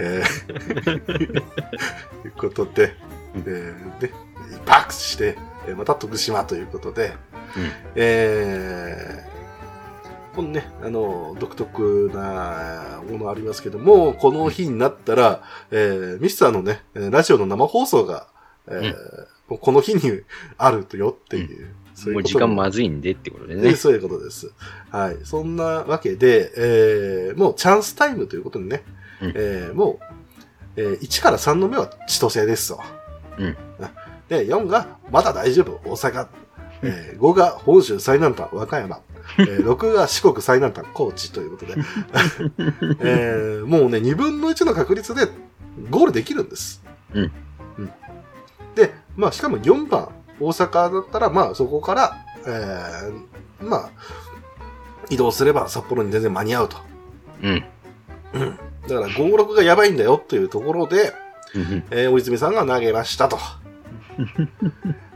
[0.00, 1.28] えー。
[2.26, 2.96] いうことで、
[3.36, 3.44] うん。
[3.46, 4.12] えーで、
[4.50, 5.36] 一泊して、
[5.68, 7.12] えーまた徳島ということで、
[7.56, 7.70] うん。
[7.94, 9.37] えー
[10.38, 18.28] このね、あの、独特なものありますけども、この日になったら、えーミスターのね、えーラジオの生放送が、
[18.68, 18.94] えー
[19.48, 20.00] もうこの日に
[20.56, 21.74] あるとよっていう。
[21.92, 23.74] そういもうこと時間まずいんでってことでね、ね。
[23.74, 24.52] そういうことです。
[24.92, 25.16] はい。
[25.24, 28.84] そんなわけで、えーもうチャンスタイムということでね、
[29.20, 32.84] うんえーもう、えー1から3の目は千歳ですわ。
[33.38, 33.56] うん
[34.28, 36.28] で、4がまだ大丈夫、大阪。
[36.82, 39.00] えー5が本州最南端、和歌山。
[39.38, 41.74] えー6が四国最南端、高知ということで、
[43.00, 45.28] えーもうね、2分の1の確率で
[45.90, 46.82] ゴールできるんです。
[47.14, 47.32] うん
[47.78, 47.92] うん
[48.74, 50.08] で、まあ、しかも4番、
[50.38, 52.16] 大阪だったら、まあ、そこから、
[52.46, 53.90] えー、まあ、
[55.10, 56.76] 移動すれば札幌に全然間に合うと。
[57.42, 57.64] うん。
[58.34, 58.58] うん。
[58.86, 61.12] だから、56がやばいんだよっていうところで、
[61.54, 63.38] うんえー、大泉さんが投げましたと。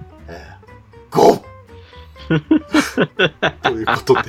[2.33, 3.61] えー、5!
[3.63, 4.21] ということで、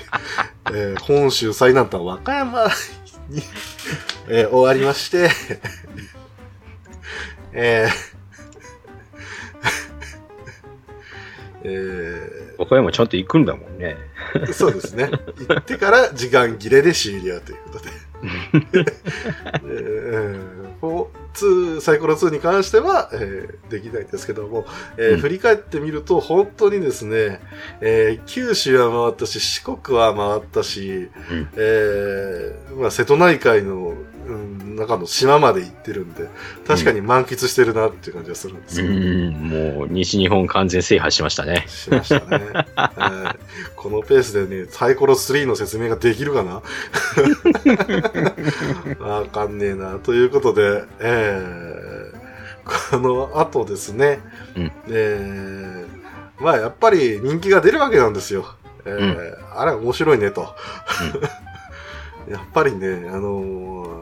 [0.71, 2.67] えー本州最南端和歌山
[3.29, 3.41] に、
[4.29, 5.29] えー終わりまして、
[7.53, 8.13] えー
[11.65, 13.95] え和歌山ちゃんと行くんだもんね。
[14.33, 15.09] ーそうですね。
[15.47, 17.91] 行ってから時間切れで終了ということで。
[19.63, 24.65] えー2サイコロ2に関しては、えーできないんですけども、
[24.97, 25.19] えーうん。
[25.19, 27.39] 振り返ってみると本当にですね、
[27.81, 31.49] えー九州は回ったし四国は回ったし、うん。
[31.55, 33.93] えーまあ、瀬戸内海の、
[34.33, 36.27] うん、中の島まで行ってるんで
[36.65, 41.65] 確かに満喫してるなっていう感じがするんですうよ、ん、もう西日本完全制覇しましたね。
[41.67, 43.43] しましたね、 はい
[43.75, 46.61] このペースでねサイコロ3の説明ができるかな？
[49.05, 49.99] わかんねえな。
[49.99, 54.19] ということで、えー、この後ですね、
[54.55, 58.45] うんえー、まあやっぱり人気が出るわけなんですよ。
[58.85, 60.55] えーあれ面白いねと。
[62.29, 63.92] やっぱりね、あのー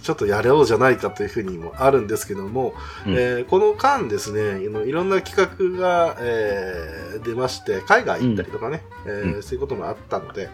[0.00, 2.74] ちょっとやろうじゃないかというふうにもあるんですけども、
[3.06, 3.12] うん。
[3.14, 5.36] えーこの間ですね、いろんな企
[5.76, 9.42] 画が、えー出まして、海外行ったりとかね、えーうん。
[9.42, 10.48] そういうこともあったので、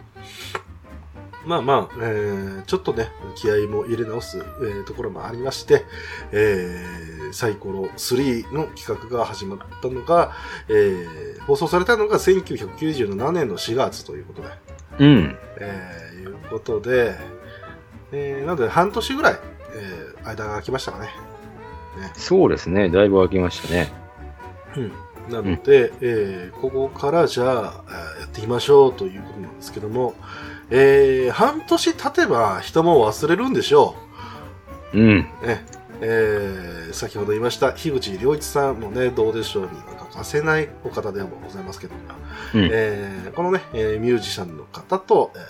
[1.45, 5.85] まあまあ、えーちょっとね、気合も入れ直す、えーところもありまして、
[6.33, 10.33] えーサイコロ3の企画が始まったのが、
[10.69, 14.49] えー放送されたのが1997年の4月ということで、
[14.99, 15.37] うん。
[15.61, 17.15] えーいうことで、
[18.13, 19.39] えーなので半年ぐらい、
[19.75, 21.11] えー間が空きましたかね。
[22.15, 22.89] そうですね。
[22.91, 23.93] だいぶ空きましたね。
[24.77, 24.93] うん
[25.31, 30.15] なので、えーここからじゃあ、えーやっていきましょうということなんですけども、
[30.71, 33.95] えー半年経てば人も忘れるんでしょ
[34.93, 35.29] うん。
[35.43, 35.47] う。
[35.47, 35.65] ね
[36.01, 42.01] えー先ほど言いました、樋口良一さんもね、どうでしょうには欠かせないお方でもございますけども、
[42.55, 45.43] うんえーこのね、えーミュージシャンの方と、えー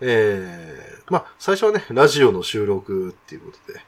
[0.00, 0.71] えー
[1.12, 3.78] まあ、最初はね、ラジオの収録っていうことで、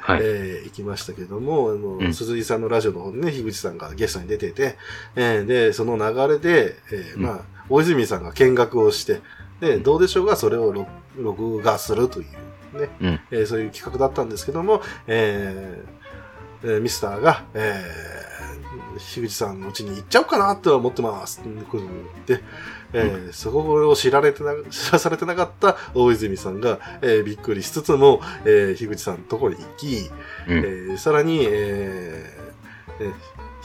[0.00, 0.20] はい。
[0.22, 4.76] えー行きましたけども、あの、うん鈴木さんのラジオの方でね、樋口さんがゲストに出てて、
[5.14, 9.20] えーで、その流れで、えーうんまあ、大泉さんが見学をして、
[9.60, 12.24] で、どうでしょうがそれを録録画するとい
[12.74, 18.42] うね、うんえーそういう企画だったんですけども、えーえーミスターが、えー
[18.98, 21.40] 樋口さんのうちに行っちゃおうかなとは思ってます。
[21.40, 21.44] っ
[22.24, 22.40] て、
[22.92, 30.10] えーそこを知られてな、知らされてなかった大泉さんが、えーびっくりしつつも、えー樋口さんのところに行き、
[30.48, 33.12] うんえーさらに、えーえー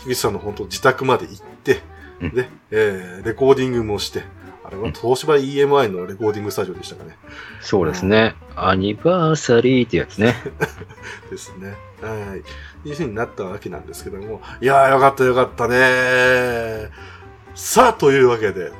[0.03, 1.81] 樋口さんの本当自宅まで行って、
[2.21, 4.23] うんで、えーレコーディングもして、
[4.63, 7.17] あれは東芝 EMI のレコーディングスタジオでしたかね。
[7.61, 8.35] そうですね。
[8.55, 10.35] アニバーサリーってやつね。
[11.31, 11.75] ですね。
[12.01, 12.89] はい。
[12.89, 16.89] いうふうになったわけなんですけども、いやーよかったよかったね
[17.57, 18.71] さあ、というわけで、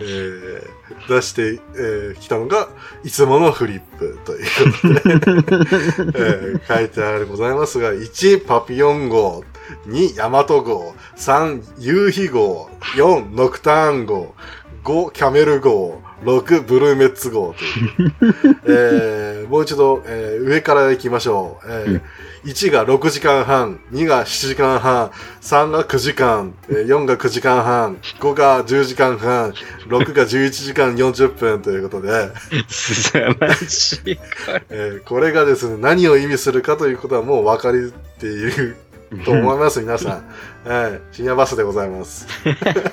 [0.00, 2.68] えー出してき、えーたのが、
[3.02, 5.00] いつものフリップということで、
[6.14, 9.42] えー書いてあるございますが、1、パピヨン号、
[9.88, 14.34] 2、ヤマト号、3、夕日号、4、ノクターン号、
[14.84, 18.12] 5、キャメル号、6、ブルーメッツ号という。
[18.68, 21.66] えーもう一度、えー上から行きましょう。
[21.68, 22.02] えーうん。
[22.44, 29.52] 1が6時間半、2が7時間半、3が9時間、えー4が9時間半、5が10時間半、
[29.86, 32.30] 6が11時間40分ということで、
[32.68, 34.18] すさまじい。
[34.70, 38.76] えーこれがですね、何を意味するかということはもう分かりている
[39.24, 40.22] と思います、皆さ
[40.66, 40.68] ん。
[40.68, 42.26] はい、深夜バスでございます。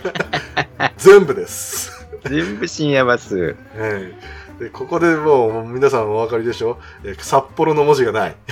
[0.97, 1.91] 全部です。
[2.25, 3.35] 全部深夜バス。
[3.35, 8.35] はいでここでもう皆さんお分かりでしょ、えー札幌の文字がない。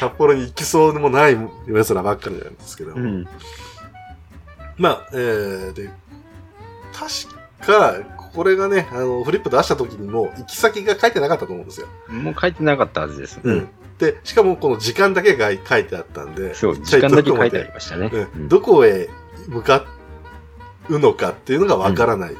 [0.00, 1.36] 札幌に行きそうでもない
[1.68, 2.94] 奴らばっかりなんですけど。
[2.94, 3.28] うん。
[4.78, 5.90] まあ、えー、で、
[6.92, 7.96] 確か、
[8.34, 11.86] これがね、あの、フリップ出した時にも、行き先が書いてなかったと思うんですよ。
[12.08, 13.38] もう書いてなかったはずです。
[13.42, 13.68] うん。
[13.98, 18.10] で、しかもこの時間だけが書いてあったんで、そう、時間だけ書いてありましたね。
[18.12, 19.10] ううんん、どこへ
[19.48, 19.84] 向か
[20.88, 22.38] うのかっていうのがわからない、うん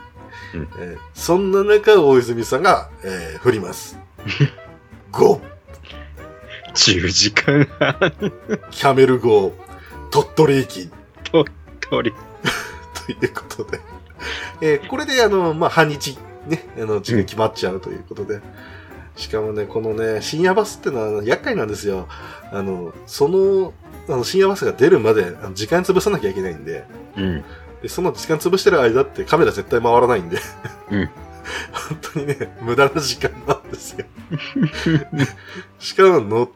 [0.54, 3.98] えーそんな中、大泉さんが、えー振ります。
[5.12, 5.40] 5、
[6.74, 8.12] 10時間半
[8.70, 9.52] キャメル号、
[10.10, 10.90] 鳥取駅通
[12.02, 12.12] り。
[13.06, 13.80] ということで、
[14.60, 18.40] えーこれであの、まあ、半日、ね、あの、時間決まっちゃうということで、
[19.16, 22.08] しかもね、このね、深夜バスってのは厄介なんですよ。
[22.50, 23.74] あの、その
[24.08, 26.84] あの深夜バスが出るまであの時間潰さなきゃいけないんで、
[27.16, 27.44] うん。
[27.82, 30.38] でその時間潰してる間ってカメラ絶対回らないんで、
[30.90, 31.10] うん
[31.88, 34.06] 本当にね、無駄な時間なんですよ。
[35.78, 36.52] しかも乗、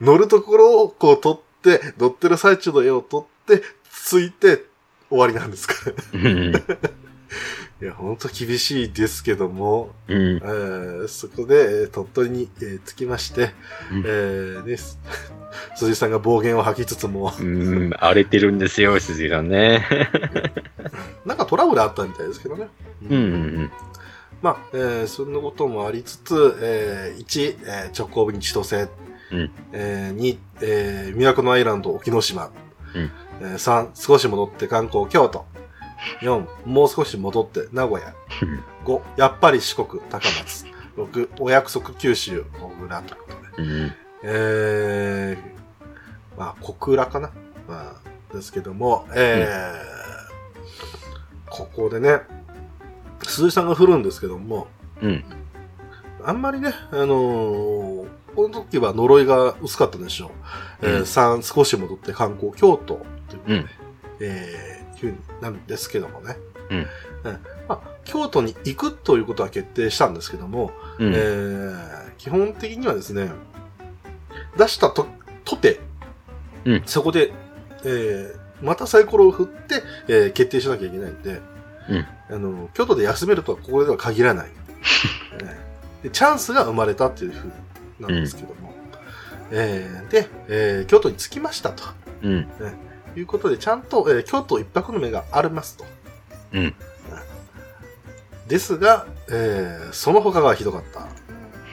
[0.00, 4.64] 乗るところをこう撮って、乗ってる最中の絵を撮って、ついて
[5.08, 6.90] 終わりなんですから。
[7.80, 7.86] うん。
[7.86, 10.40] いや、本当厳しいですけども、うんえ。
[10.40, 13.50] ーそこで、えー鳥取に、えー着きまして、
[13.92, 14.98] うんえーね、す
[15.76, 19.86] 辻さんが暴言を吐きつつも、うん、荒れてるんですよ、鈴木さんね。
[21.24, 22.68] なんかトラブルあったみたいですけどね。
[23.08, 23.70] うんうん
[24.42, 28.88] まあ、えーそんなこともありつつ、えー1、えー直行便千歳、
[29.32, 32.50] うんえー2、えー、宮古のアイランド沖ノ島、
[32.94, 33.10] うん
[33.42, 35.44] えー3、少し戻って観光京都、
[36.20, 38.14] 4、もう少し戻って名古屋、
[38.84, 43.26] 5、やっぱり四国高松、6、お約束九州小倉というこ
[43.56, 43.70] とで、うん。
[43.70, 43.92] うん。
[44.22, 47.30] えー、まあ、小倉かな
[47.68, 50.00] まあ、ですけども、えー
[51.52, 52.20] ここでね、
[53.24, 54.68] 鈴井さんが振るんですけども、
[55.02, 55.24] うん。
[56.22, 60.30] あんまりね、あのーこの時は呪いが薄かったでしょう。
[60.82, 63.04] えーうん3、少し戻って観光京都というこ
[63.46, 63.68] とで、うん
[64.20, 64.69] えー、
[65.00, 66.36] ふうになるんですけどもね。
[66.70, 66.86] うん。
[67.68, 71.12] まあ、京都に行くということは決定したんですけども、うん。
[71.14, 73.30] えー基本的にはですね、
[74.58, 75.06] 出したと、
[75.44, 75.80] とて、
[76.66, 76.82] うん。
[76.86, 77.32] そこで、
[77.84, 81.40] えーまたサイコロを振って、えー決定しなきゃいけないんで、
[81.88, 82.06] うん。
[82.34, 84.50] あの、京都で休めるとはここでは限らない。
[85.42, 85.70] えー
[86.04, 87.52] でチャンスが生まれたっていうふう
[88.00, 88.72] なんですけども、
[89.50, 91.84] えーで、えー京都に着きましたと。
[92.22, 92.48] うん。
[93.16, 95.84] いうことで、ちゃんと、えー京都一泊の目がありますと。
[96.52, 96.74] うん。
[98.48, 101.06] ですが、えーその他がひどかった。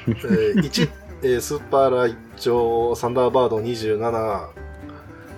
[0.07, 0.89] えー 1、
[1.23, 4.47] えースーパーライチョウサンダーバード27、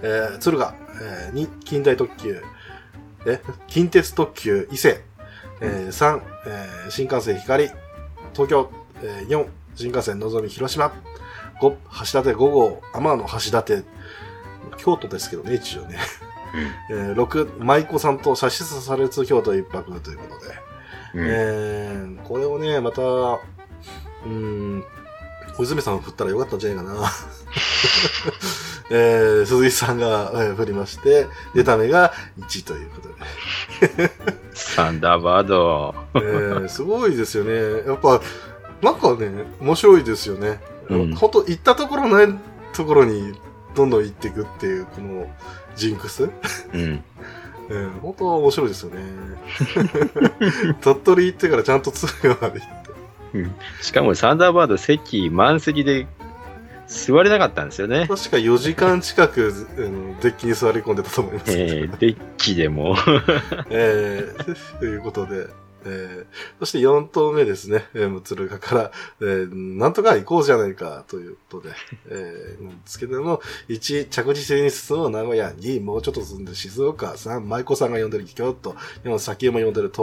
[0.02, 2.42] えー、敦賀、えー2、近代特急、
[3.26, 5.02] え近鉄特急伊勢、
[5.62, 7.70] えー3、えー新幹線光、
[8.34, 8.70] 東京、
[9.02, 9.46] えー4、
[9.76, 10.92] 新幹線のぞみ広島、
[11.62, 13.86] 5、橋立5号、天野橋立、
[14.78, 15.98] 京都ですけどね、一応ね。
[16.90, 20.54] えー6、舞妓さんと写真されつ京都一泊ということで、
[21.16, 21.28] うん。
[21.30, 24.84] えー、これをね、また、うーん、
[25.56, 27.12] 小泉さん振ったらよかったんじゃないかな。
[28.92, 34.12] えー、鈴木さんが、えー振りまして、出た目が1ということで。
[34.54, 35.94] サンダーバード。
[36.16, 37.88] えー、すごいですよね。
[37.88, 38.22] やっぱ、
[38.82, 40.60] なんかね、面白いですよね。
[40.90, 42.28] うん本当行ったところない
[42.74, 43.40] ところに
[43.76, 45.28] どんどん行っていくっていう、この
[45.76, 46.30] ジンクス？
[46.74, 47.04] うん。
[47.70, 49.02] え ー、本当面白いですよね。
[50.82, 53.84] 鳥取行ってからちゃんと敦賀まで行って。
[53.84, 56.08] しかもサンダーバード席満席で
[56.88, 58.08] 座れなかったんですよね。
[58.08, 61.64] 確か4時間近く、あのデッキに座り込んでたと思いますけど。
[61.64, 62.96] えー、デッキでも。
[63.70, 65.48] えーということで、
[65.86, 66.26] えー
[66.60, 71.76] そして4頭目ですね、えー、ムツルガから、えーなんとか行こうじゃないかということで、
[72.10, 80.02] えーなんですけども、1、着実に進む名古屋、2、もうちょっと進んで静岡、3、舞妓さんが呼んでる京都、4、先山呼んでる通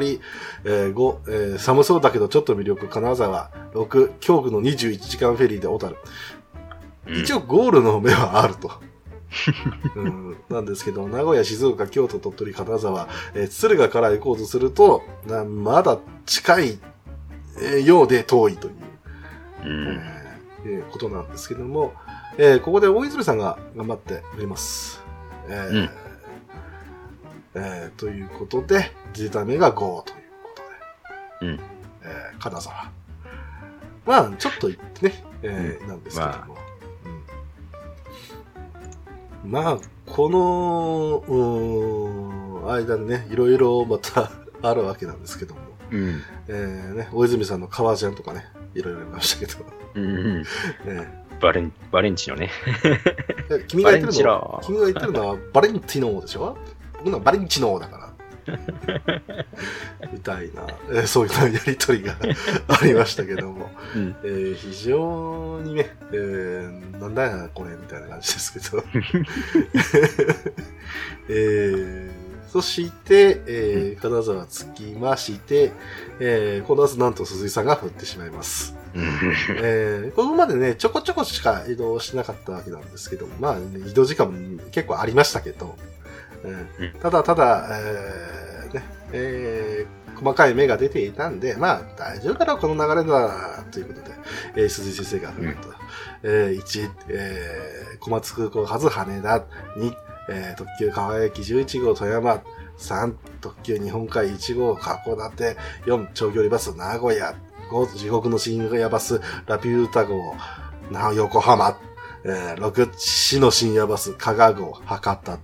[0.00, 0.20] り、
[0.64, 5.96] えー5、えー寒そうだけどちょっと魅力、金沢、6、京都の21時間フェリーで小樽。
[7.08, 8.70] 一応ゴールの目はあると。
[9.96, 16.78] うん、なんですけど、名古屋、静岡、京都、鳥取、金沢、えー敦賀から行こうとすると、なまだ近い、
[17.62, 18.74] えーようで遠いという、
[19.64, 20.00] うん。
[20.64, 21.94] えーことなんですけども、
[22.38, 25.02] えーここで大泉さんが頑張っております。
[25.48, 25.90] えーうん
[27.54, 30.04] えーということで、出た目が5というこ
[31.40, 31.60] とで、うん
[32.02, 32.90] えー金沢。
[34.06, 36.54] まあ、ちょっと行ってね、えーなんですけども。
[36.54, 36.61] うん
[39.44, 44.30] まあ、この、うーん間にね、いろいろまた
[44.62, 46.20] あるわけなんですけども、うん。
[46.48, 49.64] えーね、大泉さんの革ジャンとかね、いろいろありましたけど、
[49.94, 50.44] うん。
[50.86, 52.50] えバレン、バレンチのね。
[53.66, 56.56] 君が言ってるの君が言ってるのはバレンティノーでしょ？
[56.98, 58.01] 僕のはバレンチノーだから。
[60.12, 62.16] みたいな、えーそういうやりとりが
[62.68, 64.14] ありましたけども、うん。
[64.24, 68.82] えー非常にね、えーなんだよこれみたいな感じですけど。
[71.28, 72.22] えー
[72.52, 75.72] そして、えー金沢着きまして、
[76.20, 78.74] えーこの後なんと鈴井さんが降ってしまいます。
[78.94, 85.76] えーここまでね、ちょこちょこしか移動しなかったわけなんですけども、まあ、ね、移動時間も結構ありましたけど、
[86.44, 86.54] うんう
[86.88, 88.82] んただただ、えーね、
[89.12, 94.14] えー細かい芽が出ていたんで、まあ、大丈夫だろう、この流れだ、ということで、
[94.56, 95.68] えー、鈴井先生が振ると。
[96.22, 99.44] えー、1、えー、小松空港発羽田、
[99.76, 99.94] 2、
[100.30, 102.42] えー、特急輝き11号富山、
[102.78, 107.34] 3、特急日本海1号函館、4、長距離バス名古屋、
[107.70, 110.36] 5、地獄の深夜バスラピュータ号、
[110.90, 111.76] な横浜、
[112.24, 115.38] えー、6、市の深夜バス加賀号、博多。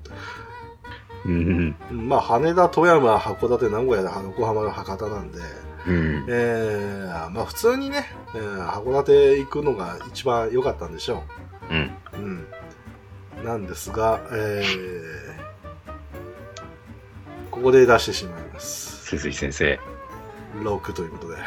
[1.25, 1.77] うん。
[1.91, 5.33] まあ、羽田、富山、函館、名古屋横浜が博多なん。
[5.33, 5.39] で、
[5.87, 8.05] うん、えー、まあ普通にね、
[8.35, 10.93] えー、函館行くのが一番良かったん。
[10.93, 11.23] でしょ
[11.71, 11.75] う。
[11.75, 11.91] うん。
[13.37, 13.45] うん。
[13.45, 13.67] なん。
[13.67, 15.39] ですが、えー、
[17.51, 19.07] ここで出してしまいます。
[19.07, 19.79] 鈴井先生。
[20.63, 21.37] 6ということで。
[21.37, 21.43] や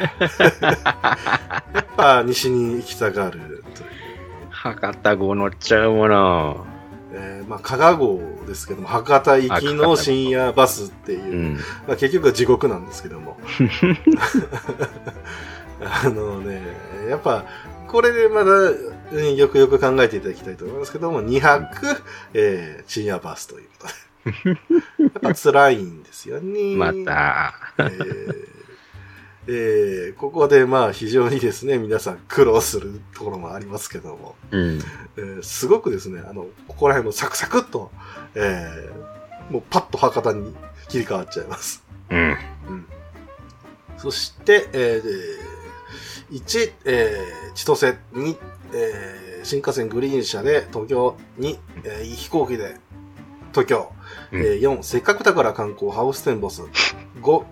[1.80, 3.88] っぱ西に行きたがるという。
[4.50, 6.66] 博多号乗っちゃうもの。
[7.14, 11.54] えー、まあ、加賀号ですけども、博多行きの深夜バスっていう、うん、
[11.86, 13.38] まあ、結局は地獄なんですけども。
[15.84, 16.62] あのね、
[17.08, 17.44] やっぱ、
[17.88, 18.52] これでまだ、
[19.36, 22.02] よくよく考えていただきたいと思いますけども、2泊、
[22.32, 23.92] えー、深夜バスということで。
[25.02, 26.76] やっぱ辛いんですよね。
[26.76, 27.54] また。
[27.78, 28.51] えー
[29.48, 34.78] えー、ここでまあ非常にですね、皆さん苦労するところもありますけども、うん。
[35.16, 37.90] えー、すごくですね、あの、ここら辺もサクサクっと、
[38.34, 40.54] えー、もうパッと博多に
[40.88, 41.84] 切り替わっちゃいます。
[42.10, 42.18] うん。
[42.18, 42.86] うん、
[43.98, 48.36] そして、えー、1、えー、千歳、2、
[48.74, 52.76] えー、新幹線グリーン車で東京に、えー、飛行機で
[53.50, 53.92] 東京、
[54.30, 56.62] うん、えー、4、せっかくだから観光ハウステンボス、
[57.20, 57.44] 5、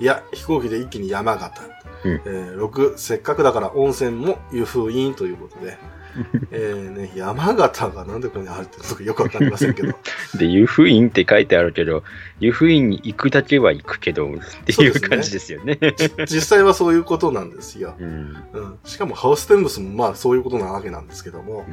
[0.00, 1.62] いや、飛行機で一気に山形。
[2.04, 5.78] うん、えー、6、せっかくだから温泉も湯布院ということで、
[6.50, 9.94] えーね、山形がなんでここに入ってるのかよくわかりませんけど。
[10.38, 12.04] で、湯布院って書いてあるけど、
[12.40, 14.30] 湯布院に行くだけは行くけど、っ
[14.64, 15.76] ていう感じですよね。
[15.80, 15.94] ね。
[16.26, 17.94] 実際はそういうことなんですよ。
[17.98, 21.66] うん、うん、しかもハウステンブスもまあそういうことなわけなんですけども、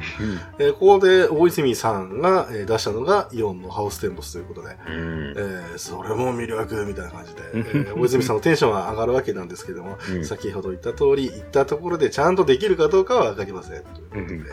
[0.58, 13.82] えー、ここで大泉さんが出したのがイオンのハウステンブスということで、うん、えー、それも魅力みたいな感じで、えー、 大泉さんのテンションが上がるわけなんですけども、うん、先ほど言った通り、行ったところでちゃんとできるかどうかはわかりません。
[13.82, 14.52] ということで、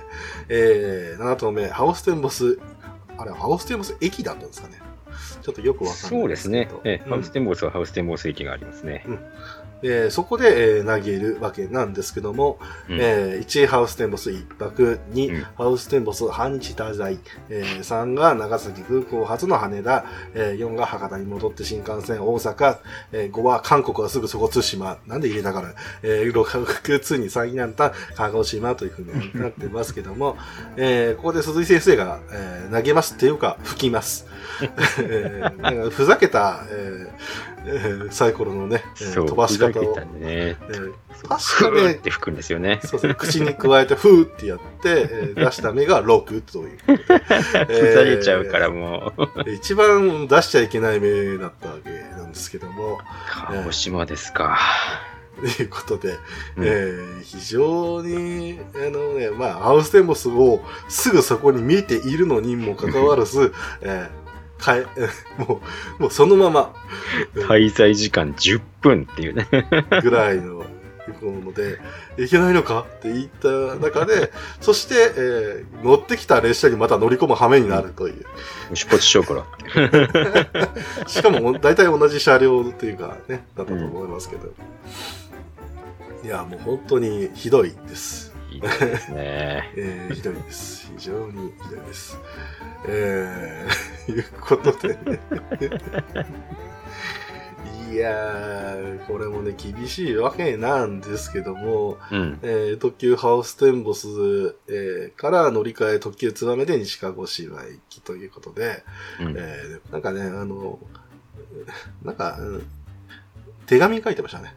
[0.49, 2.59] えー、7頭目、ハウステンボス、
[3.17, 4.90] あれ、ハウステンボス駅だったんですかね。
[5.41, 6.69] ちょっとよくわかんないそうですね。
[7.07, 9.03] ハウステンボスはハウステンボス駅がありますね。
[9.07, 9.19] うん
[9.81, 12.59] で、そこで、えー、投げるわけなんですけども、
[12.89, 17.19] うん、えー、1ハウステンボス1泊、2、うん、ハウステンボス半日滞在、
[17.49, 22.21] えー、3が長崎空港発の羽田、えー、4が博多に戻って新幹線。
[22.21, 22.77] 大阪、
[23.11, 25.73] えー、5は韓国はすぐそこ対馬、なんで入れたから、
[26.03, 30.37] えー、6泊2に最南端鹿児島というふうになってますけども、
[30.77, 34.27] えー、ここで鈴井先生が、えー、投げますっていうか吹きます。
[34.99, 39.95] えー、なんかふざけた、えーえー、サイコロのね、えー、飛ばし方を。
[39.95, 40.93] ねえー、
[41.27, 42.79] 確かね、って吹くんですよね。
[42.83, 44.63] そうそう、口に加えて、ふーってやって、
[45.09, 47.81] えー、出した目が6ということで。
[47.81, 49.51] ふざけちゃうからもう。
[49.51, 52.99] 一番出しちゃいけない目だったわけなんですけども。
[53.29, 54.57] 鹿児島ですか。
[55.39, 56.19] ということで、
[56.55, 64.21] うん、えー、非常に、あのね、まあ、ハウステンボスをすぐそこに見ているのにもかかわらず、 えー
[64.61, 64.85] かえ、
[65.41, 65.61] も
[65.99, 66.73] う、もうそのまま。
[67.35, 69.47] 滞在時間10分っていうね。
[70.01, 70.63] ぐらいの
[71.21, 71.79] もので、
[72.17, 72.85] いけないのか？
[72.97, 74.31] って言った中で、
[74.61, 78.25] そして、えー、乗ってきた列車にまた乗り込む羽目になるという。
[78.73, 81.07] 出発しようから。
[81.07, 84.53] しかも、大体同じ車両っていうかね、だったと思いますけど。
[86.21, 88.30] うん、いや、もう本当にひどいです。
[88.51, 89.71] ひどいですね。
[89.77, 90.91] えー、ひどいです。
[90.97, 92.19] 非常にひどいです。
[92.85, 95.19] えー、いうことでね。
[97.91, 104.07] いやー、これもね、厳しいわけなんですけども、うん、えー、特急ハウステンボス、
[104.67, 108.83] えー、から乗り換え特急ツバメで西鹿児島行きということで、
[109.19, 110.79] うん、えー、なんかね、あの、
[112.03, 112.67] なんか、うん、
[113.65, 114.55] 手紙書いてましたね。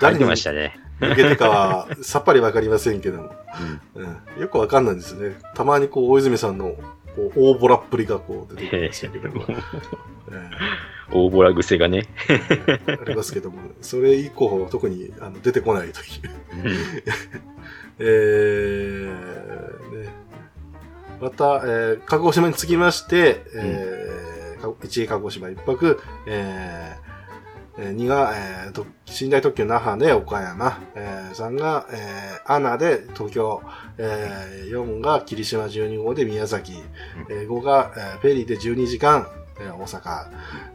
[0.00, 0.83] 書いてましたね。
[1.00, 3.34] 抜けてかはさっぱりわかりませんけども、
[3.94, 5.36] うん、うん、よくわかんないんですよね。
[5.54, 6.76] たまにこう、大泉さんの
[7.16, 9.44] こう大ボラっぷりがこう出てきましたけども。
[11.12, 12.06] 大ボラ癖がね。
[12.86, 16.06] ありますけども、それ以降特にあの出てこないという。
[17.98, 20.08] えー、ね、
[21.20, 27.04] また、えー、鹿児島に着きまして、えー、1位鹿児島一泊、えー、
[27.78, 28.84] えー、2が、えー、
[29.24, 33.62] 寝台特急那覇で岡山、えー、3が、えー、アナで東京、
[33.98, 36.72] えー、4が霧島12号で宮崎、
[37.30, 39.26] えー、5が、えー、フェリーで12時間、
[39.60, 40.30] えー大阪。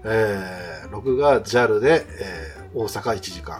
[0.06, 3.60] えー、6が JAL で、えー大阪1時間。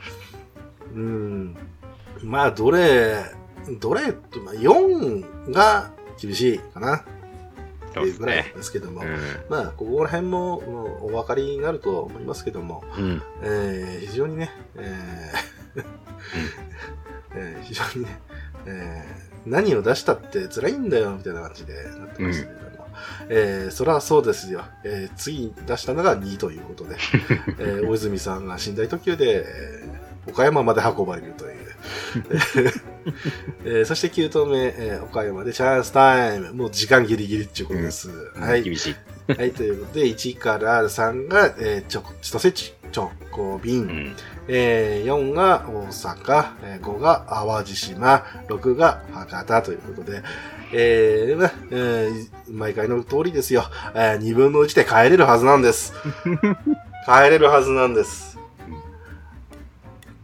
[0.94, 1.56] うん。
[2.22, 3.24] まあ、どれ、
[3.80, 4.12] どれ、
[4.44, 5.90] まあ4が
[6.20, 7.04] 厳しいかな。
[7.90, 8.52] っていうぐらいね。
[8.56, 9.00] ですけども。
[9.02, 9.04] う
[9.48, 13.00] まあ、ここら辺ももうお分かりになると思いますけども、ん。
[13.00, 13.22] うん。
[13.42, 15.84] えー非常にね、えー
[17.34, 18.20] えー非常にね、
[18.66, 22.86] えー何を出したって辛いんだよ、みたいな感じでなってましたけども。
[23.30, 24.62] えーそれはそうですよ。
[24.84, 26.96] えー次に出したのが2ということで、
[27.58, 31.52] えー大泉さんが寝台特急で、えー岡山まで運ばれるという。
[33.64, 36.52] えーそして9投目、えー岡山でチャンスタイム。
[36.54, 38.10] もう時間ギリギリっていうことです。
[38.36, 38.62] はい。
[38.62, 39.32] 厳しい。
[39.32, 43.82] はい、ということで、1から3が、えー、ちょ、千歳ち、直行便。
[43.82, 44.16] うん。
[44.48, 50.22] えー、4が大阪、えー5が淡路島、6が博多ということで、
[50.72, 53.64] えーまあえー毎回の通りですよ。
[53.94, 55.92] えー、2分の1で帰れるはずなんです。
[57.06, 58.36] 帰れるはずなんです。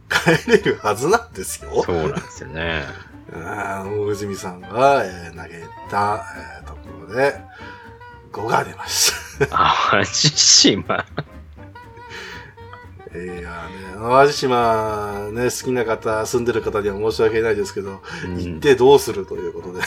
[0.09, 1.83] 帰れるはずなんですよ。
[1.83, 2.83] そうなんですよね。
[3.33, 6.23] 大泉さんが、えー投げた、
[6.61, 7.39] えーところで、
[8.31, 9.47] 5が出ました。
[9.47, 11.05] 淡路島。
[13.15, 19.81] いやね、淡路島ね、好きな方、住んでる方には申し訳ないですけど、うん行ってどうするということで。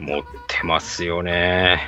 [0.00, 1.80] 持ってますよね。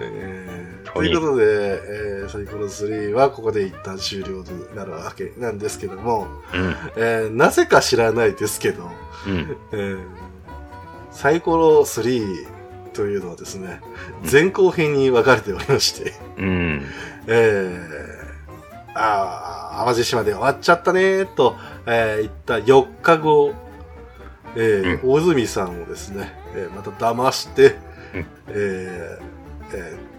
[0.00, 6.76] えーということで、えーサイコロ3はここで一旦終了になるわけなんですけども、うん。
[6.96, 8.90] えーなぜか知らないですけど、
[9.26, 9.56] うん。
[9.72, 9.98] えー
[11.10, 12.46] サイコロ3
[12.92, 13.80] というのはですね、
[14.30, 16.82] 前後編に分かれておりまして、うん。
[17.26, 21.56] えー、ああ、淡路島で終わっちゃったねーと、
[21.86, 23.52] えー言った4日後、
[24.56, 27.76] えー大泉さんをですね、えーまた騙して、
[28.14, 29.24] うんえー
[29.74, 30.14] えー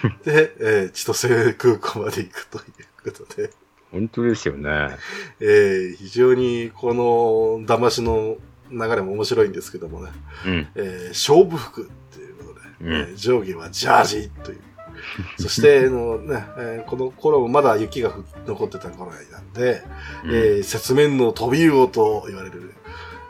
[0.24, 2.64] で、えー千歳空港まで行くという
[3.12, 3.50] ことで、
[3.90, 4.96] 本当ですよね。
[5.40, 8.36] えー非常にこの騙しの
[8.70, 10.10] 流れも面白いんですけどもね、
[10.46, 10.68] うん。
[10.74, 14.60] えー勝負服っていうことで、うんえー上下はジャージという。
[15.40, 19.82] そして、あのね、えーこの頃もまだ雪が降残ってた頃なんで、
[20.24, 22.72] うんえー雪面の飛び魚と言われる、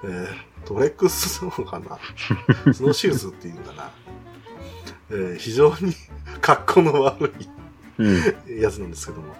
[0.04, 1.98] えートレックスなのかな
[2.72, 3.90] スノーシューズっていうのかな、
[5.10, 5.92] えー非常に
[6.40, 7.32] 格好の悪
[7.98, 8.16] うん。
[8.58, 9.34] いやつなんですけども、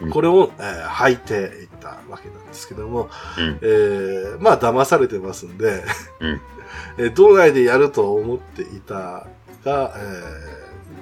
[0.00, 3.58] うんこれを、えー履いていったわけなんですけども、うん。
[3.62, 5.82] えーまあ騙されてますんで、
[6.20, 6.40] うん
[6.98, 9.26] えー道内でやると思っていた
[9.64, 10.56] が、えー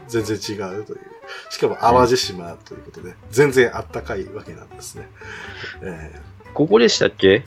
[0.09, 1.01] 全然違うという。
[1.51, 5.09] しかも淡路島ということで、全然あったかいわけなんですね。
[5.83, 6.21] え
[6.53, 7.45] ここでしたっけ？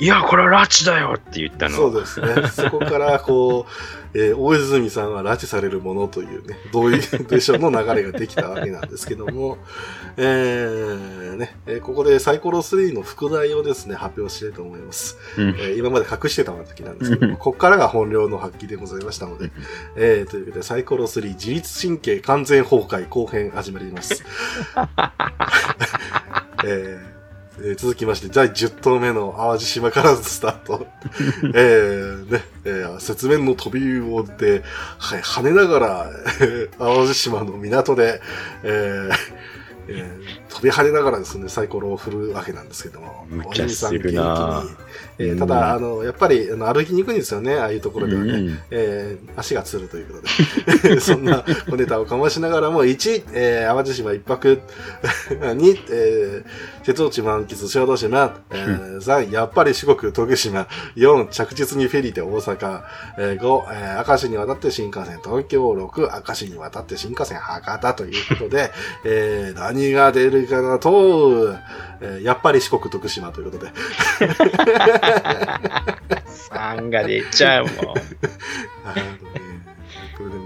[0.00, 1.74] いや、これは拉致だよって言ったの。
[1.74, 2.48] ーそうですね。
[2.48, 9.58] そこから、こう、えー大泉さんは拉致されるものというね、同意でしょの流れができたわけなんですけども、
[10.16, 15.16] えーね、えーここでサイコロ3の副題をですね、発表したいと思います。
[15.36, 15.48] うん。
[15.50, 19.52] えー今まで隠してたわけなんですけども、 ここからが本領の発揮でございましたので、
[19.96, 24.24] えーというわけで、サイコロ3、自律神経完全崩壊後編始まります。
[26.64, 27.19] えー
[27.62, 30.86] えー続きまして、第10投目の淡路島からスタート。
[31.54, 34.62] えーね、えー雪面の飛び魚で、
[34.98, 38.20] はい、跳ねながら、えー淡路島の港で、
[38.62, 39.14] えー
[39.88, 44.14] えー飛び跳ねながらですね、サイコロを振るわけなんですけども、お兄さん元気に
[45.18, 48.32] えーうんただ、あの、やっぱり、あの、歩きにくいんですよね、ああいうところではね。
[48.32, 50.20] うんえー足がつるというこ
[50.82, 51.00] とで。
[51.00, 54.60] そんな小ネタをかましながらも、1、えー淡路島一泊、
[55.40, 56.44] 2、えー
[56.82, 60.66] 瀬戸内満喫小豆島、えー3、やっぱり四国徳島、
[60.96, 62.82] 4、着実にフェリーで大阪、
[63.18, 68.70] えー5、えー明石に渡って新幹線東京、6、明石に渡って新幹線博多ということで、
[69.04, 71.54] えー何が出るかなと、
[72.00, 73.72] えーやっぱり四国徳島ということで、
[76.50, 77.74] 3が出ちゃうもん。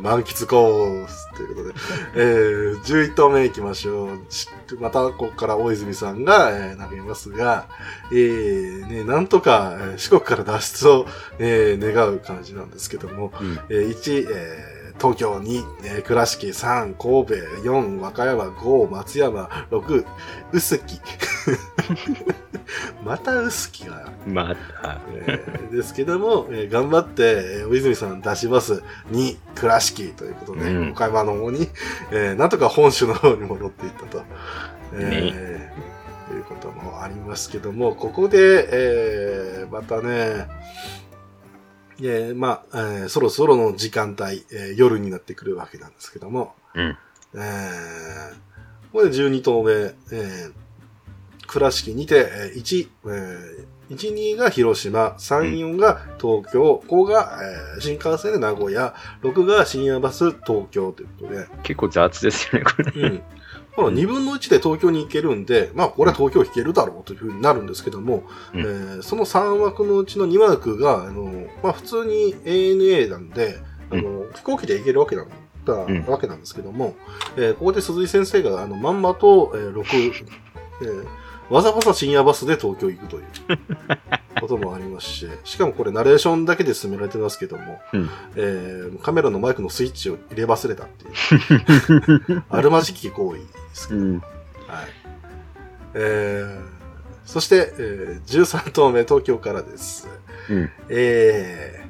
[0.02, 1.74] 満喫コースということで、
[2.16, 4.18] えー、11投目行きましょう。
[4.66, 7.68] しまた、ここから大泉さんが、えー投げますが、
[8.12, 11.06] えー、ね、なんとか、えー四国から脱出を、
[11.38, 13.58] えー願う感じなんですけども、うん。
[13.68, 20.04] えー1、えー東京2、えー倉敷3、神戸4、和歌山5、松山6、
[20.52, 21.00] 臼杵。
[23.04, 25.00] また臼杵がまた。
[25.26, 28.82] えーですけども、えー頑張って、えー大泉さん出します。
[29.10, 31.68] 2、倉敷ということで、うん岡山の方に、
[32.12, 34.22] えーなんとか本州の方に戻っていったと。
[34.94, 35.94] えー
[36.26, 40.46] ということもありますけども、ここで、えーまたね、
[42.00, 46.96] えーまあ、えーそろそろの時間帯、えー夜になってくるわけなんですけども、うん。
[47.34, 48.34] えー
[48.92, 50.52] これで12投目、えー
[51.46, 57.38] 倉敷にて、えー1、えー1、2が広島、3、4が東京、5が、
[57.76, 62.92] えー新幹線で名古屋、6が深夜バス東京ということで、結構雑ですよね、これ。
[63.02, 63.22] うん。
[63.76, 68.24] この2分の1で東京に行けるんで、まあこれは東京行けるだろうというふうになるんですけども、
[68.54, 68.60] うん。
[68.60, 73.58] えーその3枠のうちの2枠が、あの、まあ普通に ANA なんで、
[73.90, 75.28] あの、飛行機で行けるわけなん
[75.64, 76.06] だ、ん。
[76.06, 76.94] わけなんですけども、
[77.36, 80.24] えーここで鈴井先生が、あの、まんまと、えー6、
[80.82, 81.06] えー
[81.50, 83.24] わざわざ深夜バスで東京行くという
[84.40, 88.08] こともありますし、しかもこれナレーションだけで進められてますけども、うん。
[88.36, 93.40] えーカメラのマイクのスイッチを入れ忘れたっていう、 あるまじき行為
[93.74, 94.18] ですけど、うん。
[94.18, 94.24] はい。
[95.94, 96.60] えー、
[97.24, 100.08] そして、えー、13投目東京からです。
[100.48, 100.70] うん。
[100.88, 101.84] え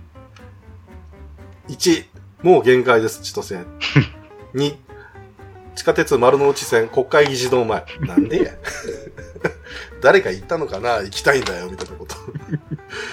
[1.68, 2.04] ー、1、
[2.42, 3.66] もう限界です、千歳線。
[4.54, 4.76] 2、
[5.74, 7.84] 地下鉄丸の内線国会議事堂前。
[8.00, 8.52] なんでや
[10.00, 12.16] 誰か行ったのかな行きたいんだよ、みたいなこと。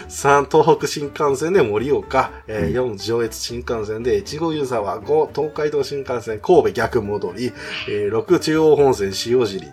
[0.09, 2.31] 3、東北新幹線で盛岡。
[2.47, 5.01] えー4、上越新幹線で越後湯沢。
[5.01, 7.51] 5、東海道新幹線神戸逆戻り。
[7.89, 9.67] えー6、中央本線塩尻。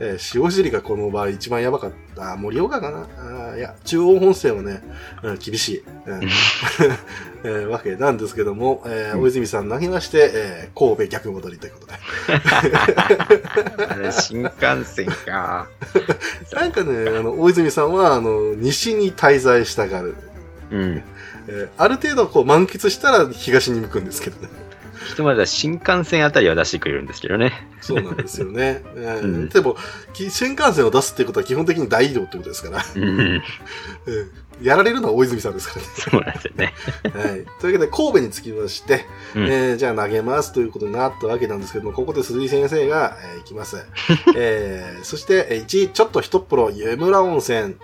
[0.00, 2.11] えー塩尻がこの場合一番やばかった。
[2.18, 4.82] あ盛岡かなあーいや、中央本線はね、
[5.22, 5.84] うん厳しい。
[6.06, 6.20] うん
[7.44, 11.92] えーわけなんですけども、えーうん大泉さん投げまして、えー神戸逆戻りということで。
[13.88, 15.68] あれ、新幹線か。
[16.52, 20.14] なんかね、あの、大泉さんは、あの、西に滞在したがる。
[20.70, 21.02] うん。
[21.48, 24.48] えーある程度こう満喫したら東に向くんですけどね。
[25.08, 27.52] ひとまずは新幹線あたりは出してくれるんですけどね。
[27.80, 28.82] そうなんですよね。
[28.96, 29.76] えーうんでも、
[30.12, 33.02] き新幹線を出すってことは基本的に大移動ってことですから、うん。
[33.08, 33.42] う ん
[34.62, 35.88] やられるのは大泉さんですからね。
[35.94, 36.74] そうなんですよね。
[37.14, 37.44] はい。
[37.60, 43.76] というわけで、神戸につきまして、うんえーじゃあ投げますということになったわけなんですけども、ここで鈴井先生が、えー行きます。
[44.36, 47.58] えーそして、えー1、ちょっと一っ風呂、湯村温泉。
[47.58, 47.74] 2、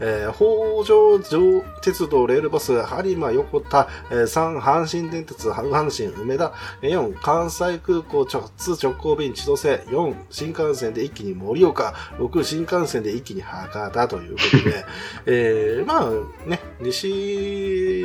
[0.00, 3.88] えー北条上鉄道レールバス、播磨横田。
[4.10, 6.52] えー3、阪神電鉄、阪神梅田。
[6.82, 9.84] えー4、関西空港直通直行便千歳。
[9.88, 11.94] 4、新幹線で一気に盛岡。
[12.18, 14.84] 6、新幹線で一気に博多ということで、
[15.26, 16.05] えーまあ
[16.46, 18.04] ね、西、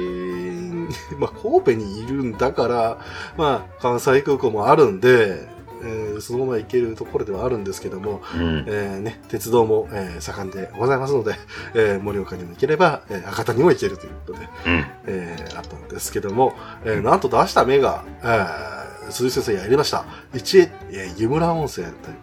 [1.17, 2.97] まあ神戸にいるんだから、
[3.37, 5.47] まあ関西空港もあるんで、
[5.83, 8.65] えーそのまま行けるところではあるんですけども、うん。
[8.67, 11.33] えーね、鉄道も、えー盛んでございますので、
[11.73, 14.85] えー盛岡にも行ければ、えー博多にも行けるということで、うん。
[15.07, 16.53] えーあったんですけども、
[16.85, 20.05] えーなんと出した目が、えー鈴井先生やりました。
[20.33, 22.17] 1、えー湯村温泉という。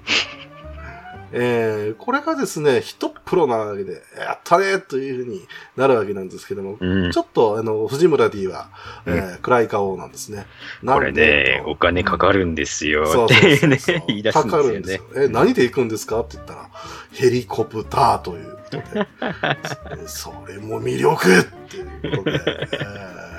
[1.33, 5.47] えーこれがですね、一プロなわけで、やったねというふうに
[5.77, 7.19] なるわけなんですけども、うんち。
[7.19, 8.69] ょっと、あの、藤村 D は、
[9.07, 10.47] えー暗い顔なんですね。
[10.85, 13.03] これね、お金かかるんですよ。
[13.03, 15.03] ってそうそうね言い出すんですよねかかるんですよ。。
[15.25, 16.69] え、何で行くんですかって言ったら、
[17.13, 18.85] ヘリコプターということで、
[20.03, 22.41] えそれも魅力っていうことで、
[22.73, 23.38] えー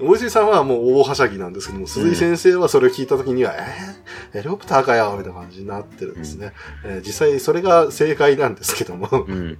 [0.00, 6.52] 大石さんはもう大はしゃぎなんですけども、鈴井先生はそれを聞いたときには、えー、ヘリコプターかよみたいな感じになってるんですね。
[6.84, 9.58] えー実際それが正解なんですけども、うん。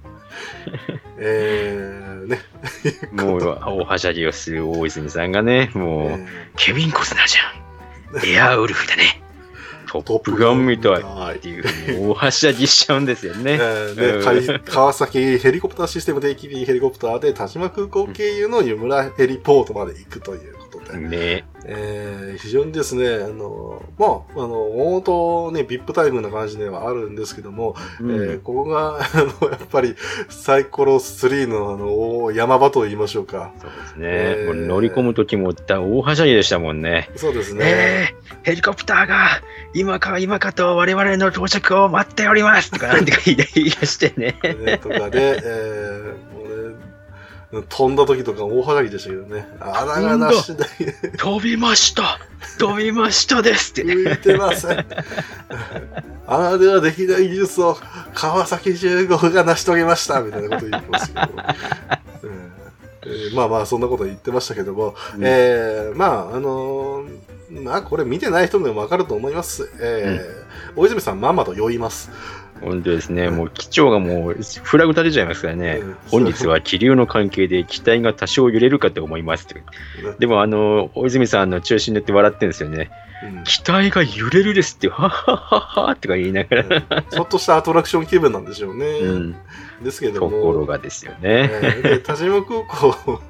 [1.19, 2.39] えー、ね。
[3.11, 7.41] もう、大はしゃぎをする大泉さんがね、もう、えーケビン・コスナーじゃ
[8.21, 8.25] ん。
[8.25, 9.18] エアウルフだね。
[9.91, 11.01] トップガンみたい。
[11.35, 13.59] っていう大はしゃぎしちゃうんですよね。
[14.65, 29.07] 川崎ヘリコプターシステム定期便ヘリコプターで田島空港経由の湯村ヘリポートまで行くということで、ねえー非常にですね、あの、まあ、あの、本当ね、ビップ待遇な感じではあるんですけども、うんえーここが、あ
[29.41, 29.95] の、やっぱり
[30.29, 33.51] サイコロ3のあの、山場と言いましょうか。
[33.59, 34.07] そうですね。
[34.07, 37.09] えー乗り込む時も大はしゃぎでしたもんね。
[37.15, 37.65] そうですね。
[37.65, 39.41] えー、ヘリコプターが
[39.73, 44.35] 今か今かと我々の到着を待っておりますとかなんてか言い出してね。
[44.43, 46.28] ね とかで、えー俺、
[47.67, 49.47] 飛んだ時とか大はしゃぎでしたけどね。
[49.59, 50.65] 穴がなしで
[51.17, 52.19] 飛びました
[52.59, 53.83] 飛びましたですって。
[53.83, 54.85] 浮いてません。
[56.27, 57.75] 穴ではできない技術を
[58.13, 61.21] 川崎重工が成し遂げましたみたいなこと言ってますけど。
[62.23, 62.51] うん
[63.01, 69.71] えーまあまあ、そんなこと言ってましたけども、うんえーまあ、あのーまあ、これ見てない人でもわかると思います。
[69.81, 72.11] えー大泉さん、まんまと酔います。
[72.61, 73.29] 本当ですね。
[73.29, 75.79] もう機長がもうフラグ立てちゃいますからね。
[75.81, 79.63] うん本日は気流の関係で機体が多少揺れるかと思いますって。
[80.19, 82.89] でもあの、大泉さんの中心に乗って笑ってるんですよね。
[83.23, 87.03] うん機体が揺れるですって、はっはっはっはってか言いながら。
[87.03, 88.85] ちょっとしたアトラクション気分なんでしょうね。
[88.85, 89.35] うん。
[89.83, 90.41] ですけどとも。
[90.41, 91.49] ころがですよね。
[91.51, 93.21] えーで田島空港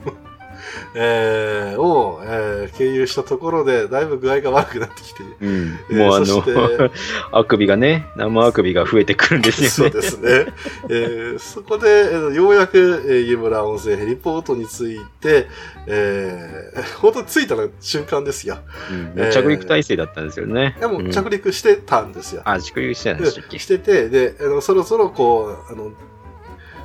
[0.95, 5.79] えーを、えー経由したところで、だいぶ具合が悪くなってきて、うん。
[5.89, 6.91] えーもうあそしての、
[7.31, 9.91] あくびがね、生あくびが増えてくるんですよね。
[9.91, 10.53] そうですね。
[10.89, 12.77] えーそこで、えーようやく、
[13.07, 15.47] えー湯村温泉ヘリポートについて、
[15.87, 18.59] えー本当に着いた瞬間ですよ。
[18.91, 20.75] うんえー着陸体制だったんですよね。
[20.79, 22.41] でもうん着陸してたんですよ。
[22.45, 23.59] あ、着陸してたんでしたっけ？
[23.59, 25.91] してて、で、あのそろそろこう、あの、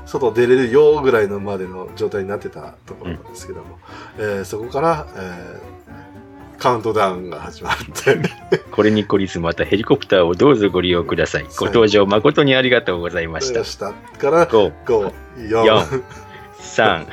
[0.06, 3.78] 外出れるよぐらいのまでの状態になってたところなんですけども、
[4.18, 5.84] えーそこから、えー
[6.56, 8.16] カウントダウンが始まって、
[8.70, 11.44] これに懲りずまたヘリコプターをどうぞご利用ください。
[11.58, 13.92] ご搭乗誠にありがとうございました。
[14.18, 16.02] から、5、5、4、4
[16.60, 17.06] 3、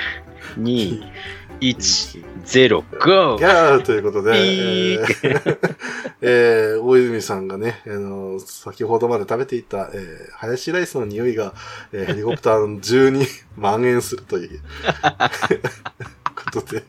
[0.58, 1.04] 2、
[1.62, 3.38] 1、0、GO!
[3.38, 5.58] ギャーということで、えー
[6.22, 11.54] えー大泉さんがね、あの先ほどまで食べていた、えーハヤシライスの匂いが、
[11.94, 13.26] えーヘリコプターの中に
[13.56, 14.60] 蔓延するという
[16.54, 16.84] ことで、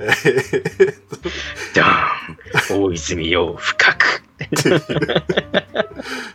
[0.00, 0.94] えー
[1.74, 2.82] ドーン。
[2.88, 4.22] 大泉洋深く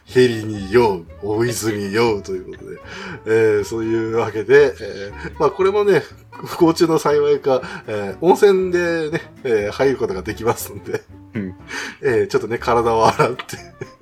[0.05, 2.77] ヘリに酔う、大泉酔うということで、
[3.25, 6.01] えーそういうわけで、えーまあこれもね、
[6.31, 11.01] 不幸中の幸いか、えー温泉でね、えー入ることができますので、
[11.35, 11.55] うん。
[12.01, 13.43] えーちょっとね、体を洗って、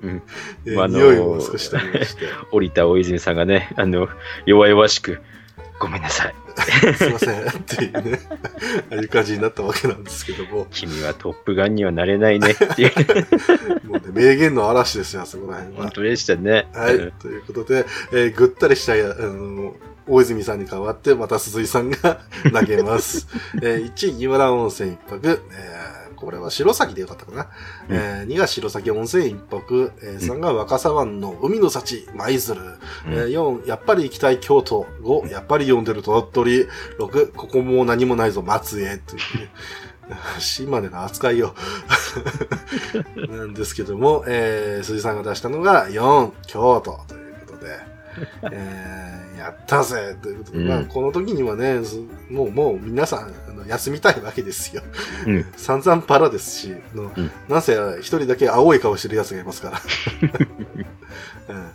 [0.02, 0.22] うん。
[0.64, 4.08] えーまああのー匂いを少し取りまして、降りた大泉さんがね、あの、
[4.46, 5.20] 弱々しく、
[5.80, 6.34] ごめんなさい。
[6.96, 8.20] すいませんっていうね、
[8.90, 15.90] ああいう感じになったわけなんですけども、君はトップガンにはなれないねっていう、もうね、名言の嵐ですよ、あそこら辺は本。
[15.92, 16.68] 当でしたね。
[16.74, 19.74] はい、うんということで、えーぐったりした、あの、
[20.06, 22.20] 大泉さんに代わって、また鈴井さんが
[22.52, 23.28] 投げます。
[23.62, 25.40] えー1位、湯村温泉一泊。
[25.52, 27.48] えーこれは白崎でよかったかな。
[27.88, 29.92] うんえー2が白崎温泉一泊。
[30.02, 32.60] えー3が若狭湾の海の幸、舞鶴。
[33.06, 34.86] えー4、やっぱり行きたい京都。
[35.02, 36.66] 5、やっぱり読んでる鳥取。
[36.98, 38.98] 6、ここも何もないぞ、松江。
[38.98, 39.50] というね。
[40.40, 41.54] 島根の扱いよ。
[43.28, 47.78] なんですけども、えー、鈴井さんが出したのが4、京都ということで、
[48.52, 50.16] えー、やったぜ。
[50.22, 50.68] ということで、うん。
[50.68, 51.98] まあ、この時にはね、す
[52.30, 54.82] もう、もう皆さん、あの休みたいわけですよ。
[55.26, 55.46] うん。
[55.56, 57.30] 散々パラですし、のうん。
[57.48, 59.80] なんせ一人だけ青い顔してる奴がいますから。
[61.54, 61.70] うん。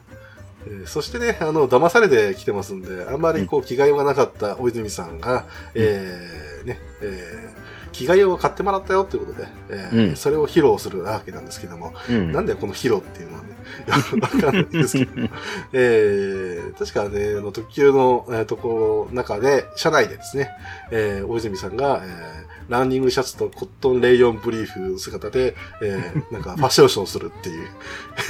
[0.66, 5.46] えーそしてね、あの、騙されてきてますんで、あんまりこう、着替えはなかった大泉さんが、
[5.76, 7.64] えーね、えー
[7.94, 10.16] 着替えを買ってもらったよっていうことで、えーうん。
[10.16, 12.32] それを披露するわけなんですけども、うん。
[12.32, 13.50] なんだよ、この披露っていうのはね。
[14.22, 15.30] わかんないですけども。
[15.74, 20.50] えー、確かね、あの特急の、えーところ中で、車内でですね、
[20.92, 27.68] えー、大泉さんが、えーランニングシャツとコットンレイヨンブリーフ姿で、えー、 なんかファッションショーをするっていう、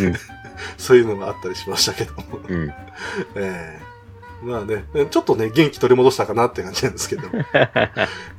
[0.02, 0.15] うん
[0.78, 2.24] そういうのがあったりしましたけども。
[2.48, 2.74] うん。
[3.36, 3.94] えー
[4.45, 7.24] まあね、ちょっとね、元気取り戻したかなって感じなんですけど。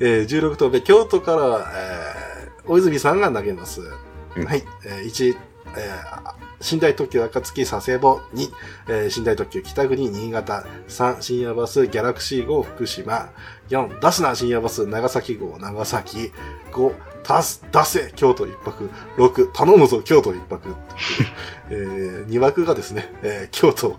[0.00, 3.80] えー、16投目、京都から、えー、大泉さんが投げます。
[4.36, 4.62] うんはい。
[4.84, 5.34] えー、1、
[5.76, 6.34] えー、
[6.72, 8.20] 寝台特急暁佐世保。
[8.34, 8.52] 2、
[8.88, 10.64] えー、寝台特急北国新潟。
[10.88, 13.30] 3、深夜バスギャラクシー号福島。
[13.68, 16.32] 4、出すな深夜バス長崎号長崎。
[16.72, 18.88] 5、出す、出せ京都一泊。
[19.18, 20.74] 6、頼むぞ京都一泊。
[21.70, 23.98] えー、2枠がですね、えー、京都、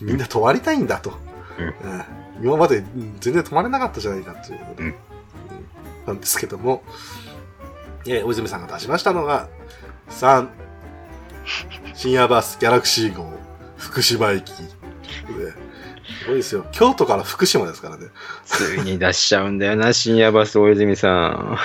[0.00, 1.12] みんな泊まりたいんだと。
[1.58, 2.82] うん今まで
[3.20, 4.94] 全然泊まれなかったじゃないかということで、
[6.06, 6.82] なんですけども、
[8.06, 9.48] えー、大泉さんが出しましたのが、
[10.08, 10.48] 3、
[11.94, 13.30] 深夜バスギャラクシー号、
[13.76, 14.44] 福島駅。
[14.52, 14.62] で
[16.20, 16.66] すごいですよ。
[16.72, 18.06] 京都から福島ですからね。
[18.44, 21.58] ついに出しちゃうんだよな、 深夜バス大泉さん。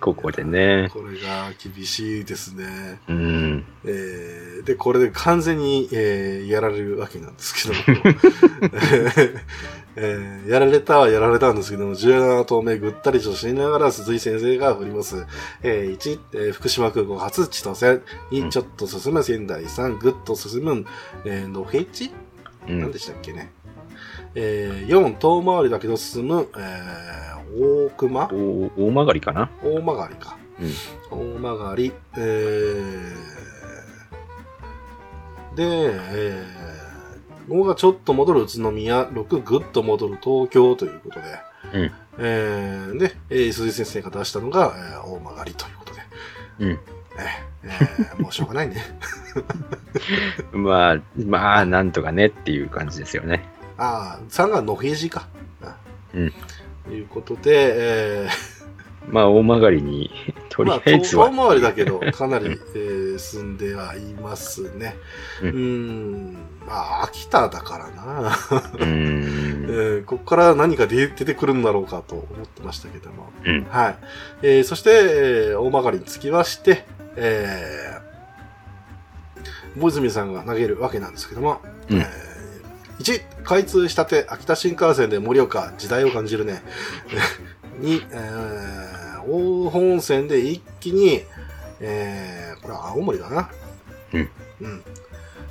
[0.00, 0.90] ここでね。
[0.92, 3.00] これが厳しいですね。
[3.08, 3.64] うん。
[3.84, 8.16] えーで、これで完全に、えーやられるわけなんですけども、
[10.00, 15.26] えーやられたはやられたんですけども、17投目ぐったりとしながら鈴井先生が振ります。
[15.62, 18.00] えー1、えー福島空港初千歳。
[18.30, 19.64] 2、うんちょっと進む仙台。
[19.64, 20.84] 3、ぐっと進む、
[21.24, 22.12] えー、のへち
[22.68, 22.80] うん。
[22.80, 23.52] 何でしたっけね。
[24.34, 28.28] えー4、遠回りだけど進む、えー大熊？
[28.32, 29.50] お大曲がりかな？
[29.64, 30.36] 大曲りか。
[30.60, 31.38] うん。
[31.38, 36.77] 大曲り、えー、で、えー、
[37.48, 41.26] 5がちょっと戻る宇都宮、6ぐっと戻る東京ということで、
[41.74, 46.00] うんえー、で、えー、鈴井先生が出したのが、えー、大曲りということで、
[46.60, 46.70] うん。
[46.70, 46.78] えー
[47.64, 48.82] えーもうしょうがないね。
[50.52, 53.44] まあ、まあ、なんとかねっていう感じですよね。
[53.76, 55.28] ああ、3が野平寺か。
[56.14, 56.32] うん。
[56.84, 58.57] ということで、えー、
[59.10, 60.10] まあ、大曲がりに、
[60.50, 61.28] とりまあ、あえずは。
[61.30, 64.96] 遠回りだけど、かなり、えー進んではいますね。
[65.42, 66.32] ううんん、
[66.66, 68.28] まあ、秋田だからな。
[68.74, 69.64] うーん。
[69.68, 73.32] えーここから何か出出てくるんだろうかと思ってましたけども。
[73.44, 73.96] うんはい。
[74.42, 76.84] えーそして、えー大曲につきまして、
[77.16, 81.60] えー、大泉さんが投げるわけなんですけども、
[81.90, 82.28] うんえー
[83.00, 86.62] 1、開通したて、秋田新幹線で盛岡、時代を感じるね。
[87.80, 91.22] 2、えー、大本線で一気に、
[91.80, 93.50] えー、これは青森だな。
[94.12, 94.30] うん。
[94.60, 94.82] うん。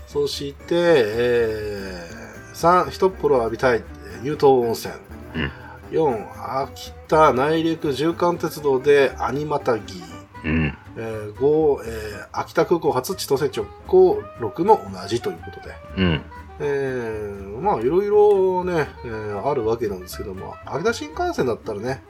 [0.07, 4.93] そして、えー、3、一風呂浴びたい、えー乳頭温泉。
[5.35, 5.51] うん
[5.91, 10.03] 4、秋田内陸縦貫鉄道でアニマタギ。
[10.43, 10.77] うん。
[10.97, 15.75] えー、5、えー、秋田空港初千歳直行6も同じということで。
[15.97, 16.21] うん。
[16.59, 22.03] えー、まあいろいろね、えーあるわけなんですけども、秋田新幹線だったらね、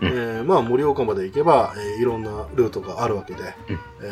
[0.00, 0.08] うん。
[0.08, 3.48] えーまあ盛岡まで行けば、えーいろんなルートがあるわけで、うん。
[4.02, 4.10] え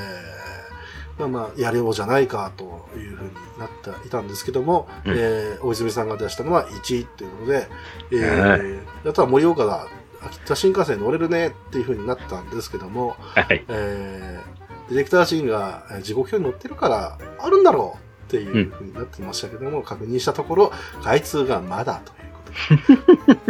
[1.19, 3.71] ーまあまあやれようじゃないかというふうになっ
[4.03, 5.15] ていたんですけども、うん。
[5.17, 7.69] えー大泉さんが出したのは1ということで、
[8.13, 8.75] えはー、
[9.05, 9.87] やったら盛岡だ、
[10.23, 13.65] 秋田新幹線乗れるねっていうふうになったんですけども、はい。
[13.69, 20.73] えー、ディレクター陣がえー時刻表に載ってるからあるんだろうっていうふうになってましたけども、確認したところ、
[21.05, 23.45] 開通がまだということ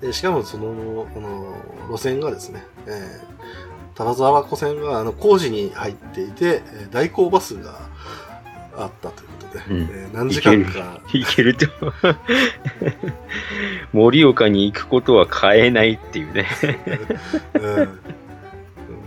[0.00, 0.06] で。
[0.06, 1.56] でしかもその、この
[1.90, 7.80] 路線がですね、えー、田沢湖線があの工事に入っていて、えー代行バスが
[8.76, 11.66] あったということで、うんえー何時間か、行けると。
[13.92, 16.46] 盛岡に行くことは変えないっていうね。
[17.54, 18.00] うん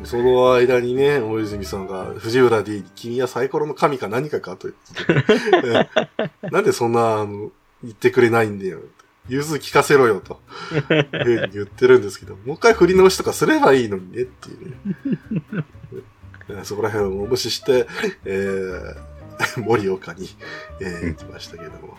[0.05, 5.89] その間にね、大泉さんが、藤浦 D に君はサイコロの神か何かかと言って、
[6.43, 7.51] うんなんでそんな、あの、
[7.83, 8.79] 言ってくれないんだよ。
[9.29, 10.41] 融通聞かせろよ、と、
[11.53, 14.77] 言ってるんですけど、もう一回振り直しとかすればいいのにね、っていうね。
[16.49, 17.87] うんそこら辺を無視して、
[18.25, 20.27] えー、盛岡に、
[20.81, 21.97] えー行きましたけども。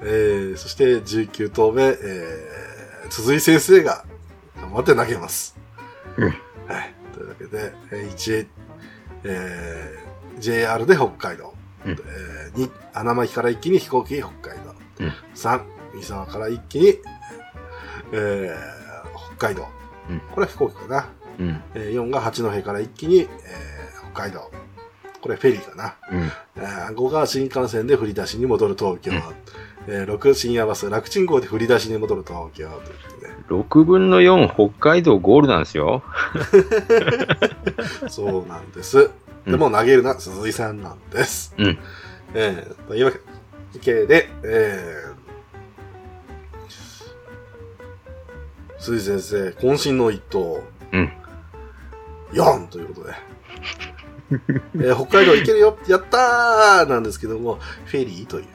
[0.00, 4.04] えー、そして19投目、えー、鈴井先生が
[4.56, 5.56] 頑張って投げます。
[6.16, 6.95] うんはい。
[7.38, 8.46] けで、えー1、
[9.24, 11.54] えー、JR で北海道。
[11.84, 14.74] うんえー、2、穴巻から一気に飛行機北海道。
[15.00, 15.60] うん3、
[15.94, 16.94] 三沢から一気に、
[18.12, 19.66] えー、北海道。
[20.10, 21.08] うんこれは飛行機かな。
[21.38, 21.62] うん。
[21.74, 24.50] えー、4が八戸から一気に、えー、北海道。
[25.20, 25.96] これフェリーかな。
[26.10, 26.30] うん。
[26.56, 29.12] えー5が新幹線で振り出しに戻る東京。
[29.12, 29.22] うん
[29.88, 32.68] えー6、深夜バス、楽ちん号で振り出しに戻る東京。
[32.68, 36.02] ということで6分の4、北海道ゴールなんですよ。
[38.08, 39.10] そうなんです。
[39.46, 41.54] でも投げるのは鈴井さんなんです。
[41.56, 41.78] うん。
[42.34, 43.12] えー、というわ
[43.80, 50.64] けで、えー、鈴井先生、渾身の一投。
[50.92, 51.12] うん。
[52.32, 53.14] 4ということで。
[54.74, 58.46] えー北海道行けるよやったーなんですけども、フェリーという。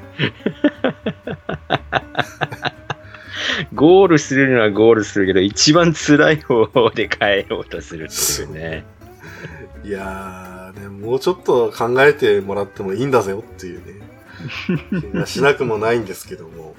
[3.73, 8.85] ゴールするのはゴールするけど、一番辛い方法で帰ろうとするっていうね。
[9.83, 14.01] いやー、ね、もうちょっと考えてもらってもいいんだぜよっていうね、
[15.01, 16.75] 気がしなくもないんですけども、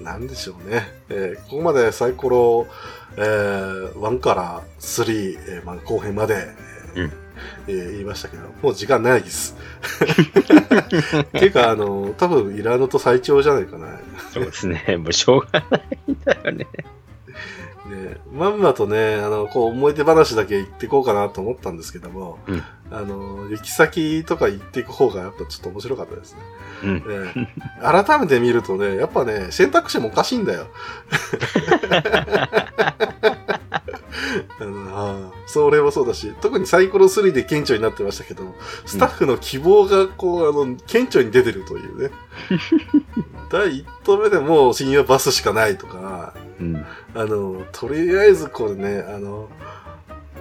[0.00, 0.88] なんでしょうね。
[1.08, 2.66] えーここまでサイコロ、
[3.16, 6.48] えー、1から3、えーまあ、後編まで、
[6.94, 7.12] えーうん
[7.68, 9.56] えー言いましたけど、もう時間ないです。
[11.32, 14.00] ていうか、あの、多分、イラノと最長じゃないかな。
[14.32, 14.96] そうですね。
[14.98, 16.66] もうしょうがないんだよね。
[17.86, 26.40] ね、まんまとね、あの、こう思い出話だけ言っていこうかなと思ったんですけども、うんあの、行き先とか行っていく方がやっぱちょっと面白かったですね。
[26.84, 26.94] うん。
[27.34, 27.48] ね
[27.80, 30.68] 改めて見るとね、やっぱね、選択肢もおかしいんだよ。
[34.58, 38.54] あのそれもそうだし、特にサイコロ3で顕著になってましたけど、
[38.86, 42.10] スタッフの希望がこう、あの、顕著に出てるというね。
[43.50, 46.84] 第1投目でもう深夜バスしかないとか、うん。
[47.14, 49.48] あの、とりあえずこれね、あの、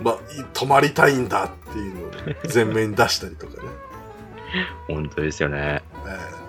[0.02, 0.16] ま、い
[0.54, 3.70] 泊まりたいんだっていうのをね、 前面に出したりとかね。
[4.88, 5.84] 本当ですよね。
[6.06, 6.46] えー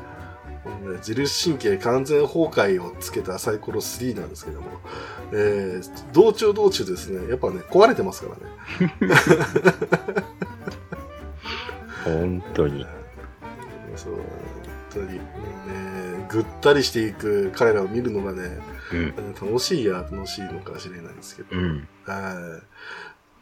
[0.99, 4.67] 自律神経完全崩壊をつけたサイコロ3なんですけども、
[5.33, 8.35] えー道中道中ですね、やっぱね、壊れてますか
[9.01, 9.13] らね。
[12.05, 12.87] 本当に。
[13.97, 14.25] そ う、本
[14.93, 15.21] 当に、ね、
[16.29, 18.59] ぐったりしていく彼らを見るのがね、
[18.93, 19.35] うん。
[19.35, 21.89] 楽しいや楽しいのかもしれないんですけど、うん。
[22.05, 22.67] はい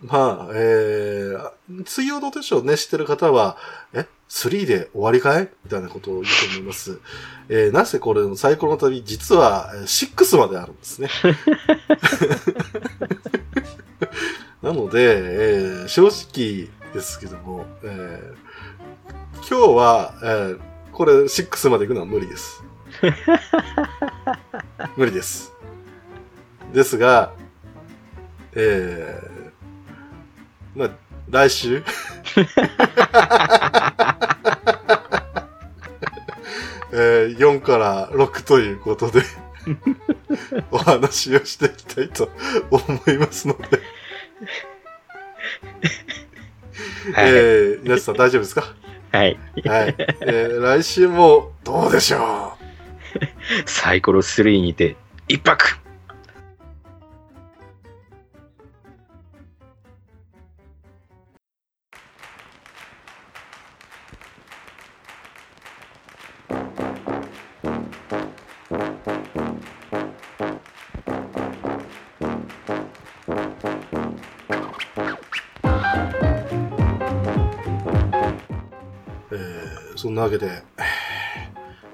[0.07, 3.57] まあ、えー、水曜どうでしょうね、知ってる方は、
[3.95, 7.01] え ?3 で終わりかいみたいなことを言うと思います。
[7.49, 9.83] えー、なぜこれのサイコロの旅、実はえー
[10.15, 11.09] 6まであるんですね。
[14.63, 18.37] なので、えー正直、ですけども、えー
[19.37, 20.61] 今日は、えー
[20.93, 22.63] これ6まで行くのは無理です。
[24.97, 25.53] 無理です。
[26.73, 27.33] ですが、
[28.55, 30.91] えーまあ、
[31.31, 31.83] 来週
[36.93, 39.23] えー4から6ということで
[40.71, 42.31] お話をしていきたいと
[42.71, 43.65] 思いますので、
[47.15, 47.29] はい。
[47.29, 48.63] えー、皆さん大丈夫ですか？
[49.13, 49.39] はい。
[49.65, 49.95] はい。
[50.21, 52.57] えー来週もどうでしょ
[53.67, 54.97] サイコロ3にて
[55.29, 55.79] 一泊。
[79.33, 79.39] え
[79.97, 80.63] そんなわけで、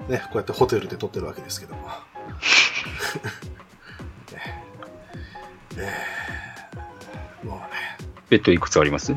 [0.09, 1.87] ね、こうやってホテルで撮ってるわけですけども。
[1.87, 1.93] ね
[5.77, 7.65] えーもうね、
[8.29, 9.13] ベッドいくつあります？
[9.13, 9.15] え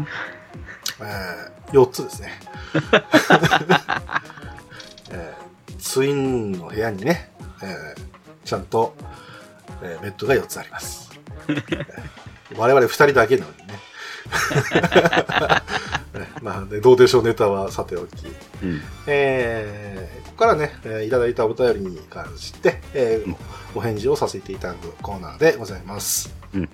[1.68, 2.32] ー、4つですね。
[5.10, 5.44] えー
[5.78, 7.30] ツインの部屋にね、
[7.62, 8.04] えー
[8.44, 8.94] ちゃんと、
[9.82, 11.10] えーベッドが4つあります。
[11.48, 11.86] えー
[12.56, 13.64] 我々2人だけなのにね。
[13.66, 13.78] ね
[16.40, 18.26] まあね、どうでしょうネタはさておき。
[18.62, 18.80] うん。
[19.06, 23.36] えからね、えーいただいたお便りに関して、えーうん
[23.76, 26.32] お返事をさせていただくコーナーでございます。
[26.54, 26.68] うん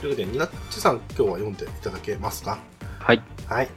[0.00, 2.58] ということで、ニナッチさん、今日は読んでいただけますか？
[3.00, 3.22] はい。
[3.46, 3.68] はい。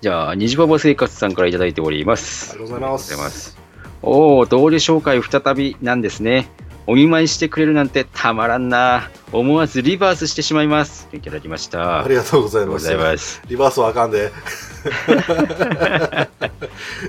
[0.00, 2.50] じゃあ、虹パパ生活さんからいただいておりまあす。
[2.50, 3.56] ありがとうございます。
[4.02, 6.48] おお、どうでしょうかい再びなんですね。
[6.88, 9.08] お見舞いしてくれるなんてたまらんな。
[9.30, 11.08] 思わずリバースしてしまいます。
[11.12, 12.02] いただきました。
[12.02, 12.88] ありがとうございます。
[12.88, 13.40] ありがとうございます。
[13.46, 14.32] リバースはあかんで。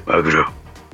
[0.06, 0.46] マグロ、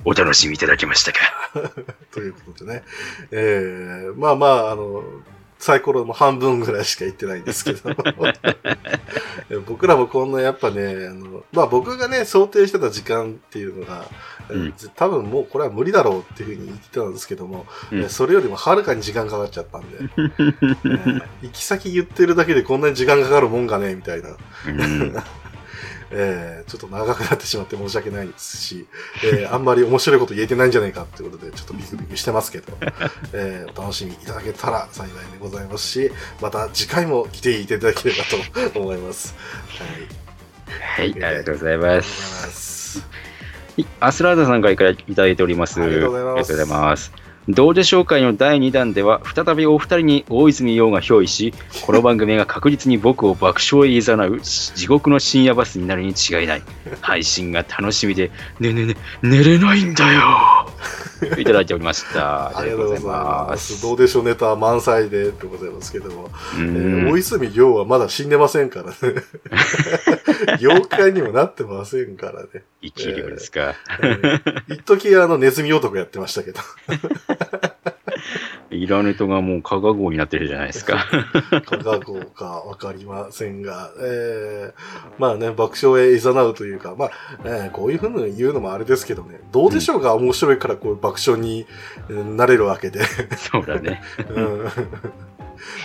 [0.06, 1.20] お楽しみいただけましたか？
[2.12, 2.84] ということでね。
[3.32, 5.04] えー、まあまあ、あの、
[5.60, 7.90] サイコロも半分ぐらいしか言ってないんですけど
[9.50, 14.06] え 僕らもこんなやっぱね、あの、まあ僕がね、想定してた時間っていうのが、
[14.50, 24.30] えうん多分もうこれは無理だろうっていうふうに言ってたんですけども、うんえそれよりもはるかに時間かかっちゃったんで、 えー行き先言ってるだけでこんなに時間かかるもんかね、みたいな。
[24.66, 25.14] うん。
[26.12, 28.88] えーちょっと長くなってしまって申し訳ないですし、
[29.24, 32.78] えーあんまり面白いこと言えてないんじゃないかってことで、ちょっとビクビクしてますけど、
[33.34, 36.12] えーお楽しみいただけたら幸いでございますし、
[36.42, 39.36] また次回も来ていただければと思います。
[40.98, 41.12] はい。
[41.12, 42.48] はい、ありがとうございまありがとうございす。
[42.48, 43.00] ます。
[43.00, 44.84] はいアスラーダさんからいた
[45.22, 45.82] だいております。
[45.82, 47.14] ありがとうございます
[47.50, 51.52] どうでしょう会の第2弾では、再びお二人に大泉洋が憑依し、
[51.84, 54.02] この番組が確実に僕を爆笑へ誘
[54.38, 56.62] う地獄の深夜バスになるに違いない。
[57.02, 60.22] 配信が楽しみで、ねねね、寝れないんだよ。
[61.38, 62.58] いただいておりました。
[62.58, 63.82] ありがとうございます。
[63.82, 69.24] どうでしょうネタ満載ででございますけども、うえんー大泉洋はまだ死んでませんからね。
[70.60, 72.64] 妖怪にもなってませんからね。
[72.82, 73.76] 生きるですか。
[74.02, 76.60] えー一時あのネズミ男やってましたけど。
[78.72, 81.06] イラネトがもう加賀号になってるじゃないですか。
[81.66, 84.74] 科学かわかりませんが、えー、
[85.18, 87.12] まあね、爆笑へ誘うというか、まあ、
[87.46, 91.66] えーこういうふうに言うのもあれですけどね、どうでしょうが面白いからこう爆笑に
[92.10, 93.04] えーなれるわけで、
[93.38, 94.02] そうだね。
[94.30, 94.66] うん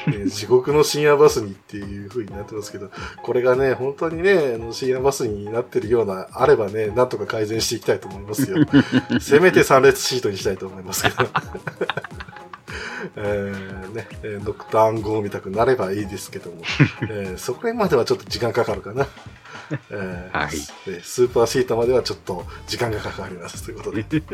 [0.06, 2.90] ね地獄の深夜バスにっていう風になってますけど、
[3.22, 8.58] これがね、本当にね、あの深夜バスになってるような、あればね、なんとか改善していきたいと思いますよ。
[9.20, 11.16] せめて3列シートにしたいと思いますけど。
[13.16, 16.62] えーね、えーノクターン号みたくなればいいですけども、
[17.10, 19.06] えーそこまではちょっと時間かかるかな。
[19.90, 20.50] えーはい
[20.90, 24.04] でスーパーシートまではちょっと時間がかかりますということで。
[24.12, 24.26] えー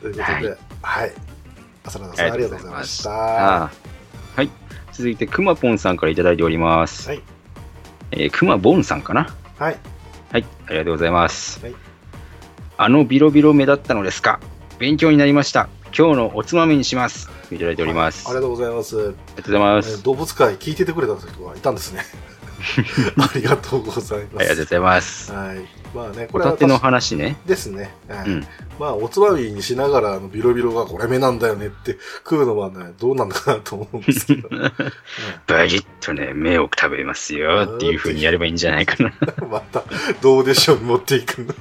[0.00, 1.12] ということで、はい。
[1.84, 3.10] 浅田さん、ありがとうございました。
[3.10, 3.70] は
[4.38, 4.50] い。
[4.92, 7.08] 続いて、くまぽんさんからいただいております。
[7.08, 7.22] はい。
[8.12, 9.78] えー、くまぼんさんかなはい。
[10.30, 10.46] はい。
[10.66, 11.60] ありがとうございます。
[11.60, 11.74] はい
[12.80, 14.38] あのビロビロ目だったのですか
[14.78, 15.68] 勉強になりました。
[15.98, 17.28] 今日のおつまみにします。
[17.50, 18.28] いただいております。
[18.28, 18.96] ありがとうございます。
[18.96, 19.90] ありがとうございます。
[19.90, 22.02] えー動物界聞いててくれた人がいたんですね。
[23.18, 24.38] ありがとうございます。
[24.38, 25.32] ありがとうございます。
[25.32, 25.58] はい。
[25.92, 27.36] まあね、これはの話ね。
[27.46, 27.92] ですね。
[28.08, 28.46] はいうん
[28.78, 34.48] まあ、おつまみにしながら、あの、ビロビロがこれ目なんだよねって食うのはね、どうなのかなと思うんですけど。
[34.54, 34.72] うん
[35.48, 39.12] バリッとね、目を食べますよっていう風にやればいいんじゃないかな。
[39.50, 39.82] また、
[40.20, 41.54] どうでしょうに持っていくの。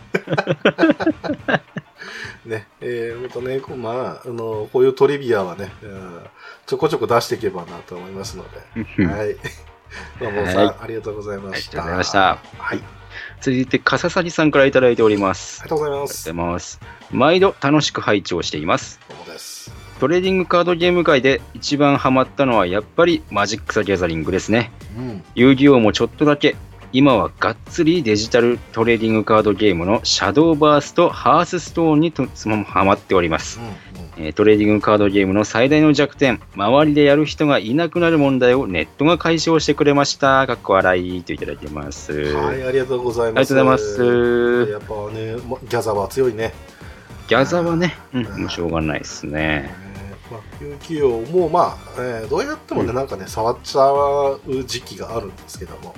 [2.47, 6.19] ね、えー、またね、こうまあ、あの、こういうトリビアはね、うん
[6.65, 9.35] ちょこちょこ出していけばなと思いますので、はい。
[10.19, 11.77] どうもさん、はいありがとうございまありした。
[11.77, 12.19] がとうございました。
[12.19, 12.39] はい。
[12.59, 12.83] あり
[13.41, 15.61] 続いて、笠崎さんからいただいております。
[15.61, 16.31] ありがとうす。
[16.33, 16.79] ございます。
[17.11, 18.99] 毎度楽しく拝聴しています。
[19.09, 19.71] どうもです。
[19.99, 24.71] トレーディングカードゲーム界で一番ハマったのはやっぱりマジック・ザ・ギャザリングですね。
[24.97, 25.23] うん。
[25.35, 26.55] 遊戯王もちょっとだけ。
[26.93, 32.25] 今はがっつりデジタルトレーディングカードゲームのシャドーバースとハースストーンにと
[32.65, 33.59] ハマっております。
[33.59, 34.23] うん。
[34.25, 40.47] えートレーディングカードゲームの最大の弱点、周りでやる人がいなくなる問題をネットが解消してくれました。
[40.47, 42.13] かっこ笑いといただいてます。
[42.13, 42.35] うん。
[42.35, 43.53] はい、ありがとうございありがます。
[43.53, 43.77] とうございま
[44.65, 44.71] す。
[44.71, 46.53] やっぱね、まギャザーは強いね。
[47.27, 49.86] ギャザはね、うん、うんもうしょうがないですね。
[50.29, 55.95] えーまあ、有機王も、まあ、えーどうやってもね、うんなんかね、触っちゃう時期があるんですけども。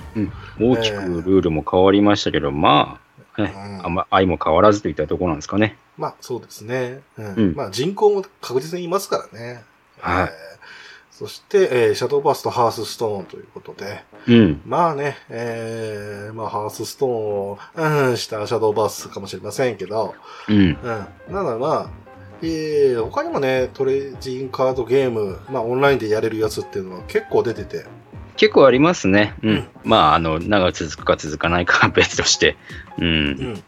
[0.58, 3.00] 大きくルールも変わりましたけど、ま
[3.36, 5.76] あ、ねうんあんま愛も変わらずといったところなんですかね。
[5.96, 7.00] まあ、そうですね。
[7.16, 7.34] うん。
[7.34, 9.64] うんまあ、人口も確実にいますからね。
[10.00, 10.50] はいえー
[11.20, 14.62] そして、えーシャドーバースト、ハースストーンということで、うん。
[14.64, 17.12] まあね、えーまあ、ハースストーン
[17.50, 20.14] を、うん、したシャドーバースかもしれませんけど、
[20.48, 20.56] うん。
[20.56, 20.76] うん。
[21.34, 21.90] なのでまあ、
[22.42, 27.84] えー他にもね、トレジンカードゲーム、まあ、オンラインでやれるやつっていうのは結構出てて、
[28.36, 29.34] 結構ありますね。
[29.42, 29.68] ううんん。
[29.84, 32.56] まあ、あの、長く続くか続かないかは 別として。
[32.98, 33.04] う。
[33.04, 33.62] うんん。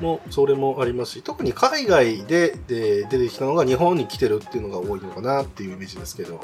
[0.00, 6.40] もう、それもありますし、特に海外でで出てきたのが日本に来てるっていうのが多いのかなっていうイメージですけど、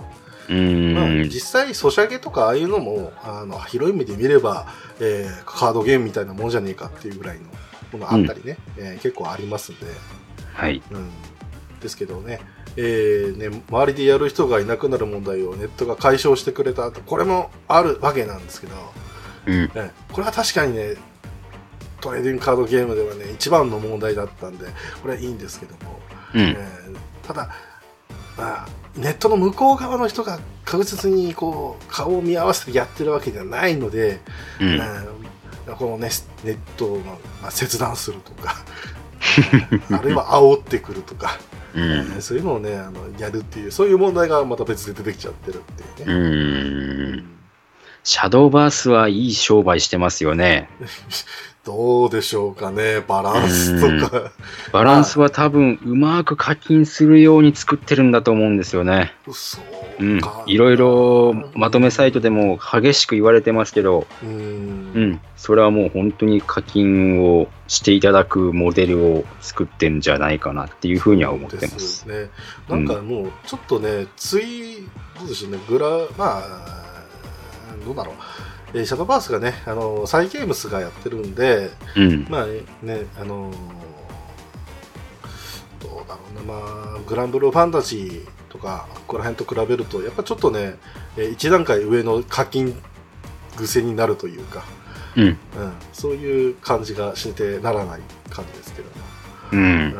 [0.50, 1.22] うまあ、ん。
[1.30, 4.66] 実際、ソシャゲとかああいうのも、あの、広い目で見れば、
[5.00, 7.44] えーカードゲームみたいなもんじゃねえかっていうぐらいの
[7.98, 9.86] ものあったりね、えー結構ありますんで、
[10.52, 10.82] はい。
[10.90, 11.08] うん。
[11.80, 12.40] ですけどね、
[12.76, 18.74] えーね、周りでやる人がいなくなる問題をネットが解消してくれた後、これもあるわけなんですけど、
[19.46, 19.54] うん。
[19.54, 20.94] えーこれは確かにね、
[22.00, 24.66] トレーディングカードゲームではね、一番の問題だったんで、
[25.02, 26.00] これはいいんですけども、
[26.34, 26.40] うん。
[26.40, 26.96] えー
[27.26, 27.50] ただ、
[28.36, 34.20] まあ、ネットの向こう側の人が確実にこう顔を見合わせてやってるわけではないので、
[34.60, 34.68] うん。
[34.74, 35.20] えー
[35.76, 36.10] このね、
[36.42, 38.56] ネットを、まあ、切断するとか、
[39.96, 41.38] あるいは煽ってくるとか、
[41.74, 41.82] うん。
[41.82, 46.14] えーそういうのをねあのやるっていうそういう問題がまた別で出てきちゃってるっていうね。
[46.14, 47.40] うん。
[48.02, 50.68] シャドーバースはいい商売してますよね。
[51.64, 54.32] どうでしょうかね、バランスとか。
[54.72, 59.12] バランスは多分うまく課金するように作ってるんだと思うんですよね。
[59.30, 60.44] そううんか。。
[60.46, 64.30] いろいろまとめサイトでも激しく言われてますけど、うん。
[64.30, 64.32] う
[65.00, 65.20] ん。
[65.36, 71.60] それはもう本当に課金をしていただくモデルを作ってるんじゃないかなっていうふうには思ってま。
[71.60, 72.30] ですすね。
[72.70, 74.88] なんかもう、ちょっとね、つい、
[75.18, 76.90] どうでしょうね、グラ、まあ、
[77.84, 78.14] どうだろう。
[78.72, 82.26] えーシャドーバースがね、あの、サイゲームスがやってるんで、うん。
[82.28, 83.50] まあね、あの
[85.80, 90.76] どうだろうな、まあ、グランブルーファンタジーとか、ここら辺と比べると、やっぱちょっとね、
[91.16, 92.80] えー一段階上の課金
[93.56, 94.64] 癖になるというか、
[95.16, 95.24] うん。
[95.24, 95.36] うん、
[95.92, 98.94] そういう感じがしてならない感じですけども、
[99.52, 99.56] う。
[99.56, 99.94] うんん、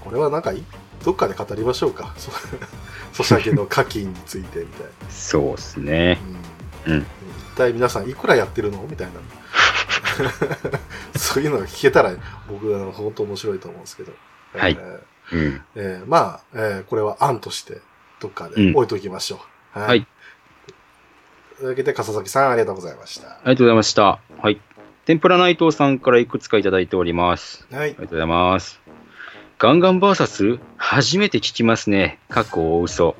[0.00, 0.62] これはなんかい、
[1.04, 2.14] どっかで語りましょうか。
[2.16, 2.30] そ
[3.12, 6.20] ソシャゲの課金についてみたいそうですね。
[6.86, 6.94] な。
[6.94, 7.19] うん一
[7.56, 8.82] 体皆さんいくらやってるの？
[8.88, 9.20] みたいな。
[11.16, 12.12] そういうのが聞けたら、
[12.48, 14.12] 僕は本当面白いと思うんですけど。
[14.54, 15.62] はいえーうん。
[15.76, 17.80] えーまあ、えーこれは案として、
[18.20, 19.40] どっかでうん置いときましょ
[19.76, 19.78] う。
[19.78, 20.06] はい。
[21.56, 23.28] というわけで、笠崎さん、ありがとうございました。
[23.28, 24.18] ありがとうございました。
[24.42, 24.60] はい。
[25.04, 27.66] 天ぷら内藤さんからいくつかいただいております。
[27.70, 27.86] はいあ。
[27.86, 28.80] りがとうございます。
[29.58, 30.58] ガンガンバーサス？
[30.76, 32.18] 初めて聞きますね。
[32.28, 33.16] かっこ大嘘。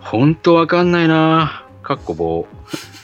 [0.00, 2.46] ほんとわかんないなかっこ棒。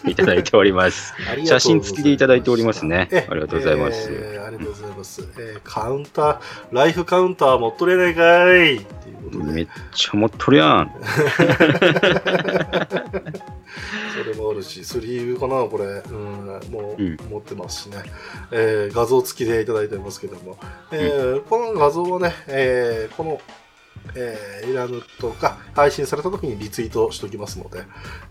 [0.06, 1.12] いただいております。
[1.26, 5.28] ました写真付きでいただいておりますねえありがとうございますえーありがとうございます。
[5.38, 6.38] えーカウンター、
[6.72, 9.44] ライフカウンター持っとれないかいっていうことで。
[9.52, 10.90] めっちゃ持っとるやん。
[14.16, 15.84] それもあるし、スリーブかな、これ。
[15.84, 17.98] うん、もう、うん持ってますしね。
[18.50, 20.56] えー画像付きでいただいてますけども。
[20.92, 23.40] えーこの画像をね、えーこの、
[24.14, 27.82] えー、イラヌとか配信された時にリツイートしておきますので、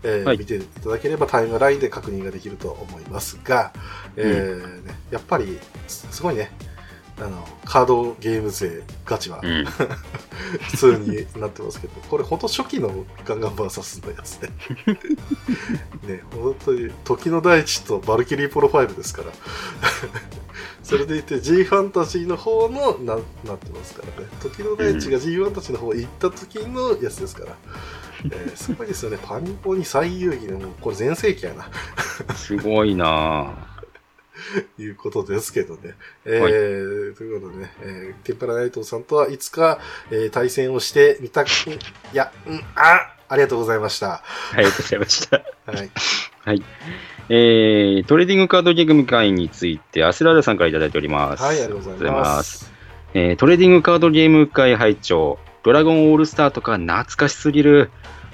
[0.02, 3.72] えーはい見ていただければタイムラインで確認ができると思いますが、
[4.16, 6.50] えーね、やっぱりすすごいね、
[7.20, 9.64] あの、カードゲーム勢ガチはうん。
[10.70, 14.50] 普通になってますけど、これ本当初期のガンガンバーサスのやつね。
[16.06, 19.32] ね、本当に時の大地とバルキリープロファイルですから。
[20.88, 24.28] それでいて G ファンタジーの方のななってますからね。
[24.40, 27.56] 時の大地が G ファンタジーの方行った時のやつですから。
[28.24, 29.18] えーすごいですよね。
[29.22, 31.68] パニポに最遊記でもうこれ全盛期やな。
[32.34, 33.52] すごいな
[34.78, 35.94] いうことですけどね。
[36.24, 41.78] えはいーということでね、えー、天ぷらナイトさんとはいつか、えー対戦をしてみたく、い
[42.14, 44.22] や、うん、あありがとうございました。
[44.52, 45.36] ありがとうございました。
[45.66, 45.90] はい。
[46.46, 46.62] はい。
[47.28, 51.42] えー、トレーディングカードゲーム会について、アスラーダさんからいただいております。
[51.42, 52.72] はい、ありがとうございます。
[53.14, 57.90] えートレーディングカードゲーム会拝聴ドラゴンオールスターとか懐かしすぎる。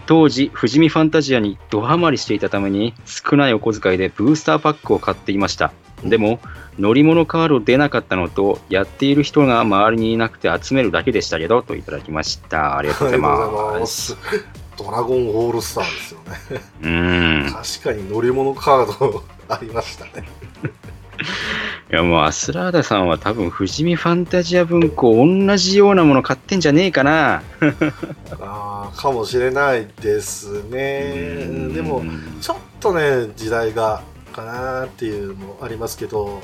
[0.06, 5.72] 当時、富士見ファンタジアにドハマりしていたために、少ないお小遣いでブースターパックを買っていました。
[6.04, 6.40] でも、
[6.78, 12.76] 乗り物カード出なかったのと、やっている人が周りにいなくて集めるだけでしたけど、といただきました。
[12.76, 13.86] ありがとうございま。
[13.86, 14.16] す。
[14.76, 16.60] ドラゴンオールスターですよね。
[16.82, 17.52] うーん。
[17.52, 20.28] 確かに乗り物カードありましたね。
[21.92, 27.42] いやもうアスラーダさんは多分富士見ファンタジア文庫同じようなもの買ってんじゃねえかな。
[28.40, 31.70] ああ、かもしれないですね。
[31.72, 32.04] でも、
[32.40, 34.02] ちょっとね、時代が
[34.34, 36.42] かなっていうのもありますけど、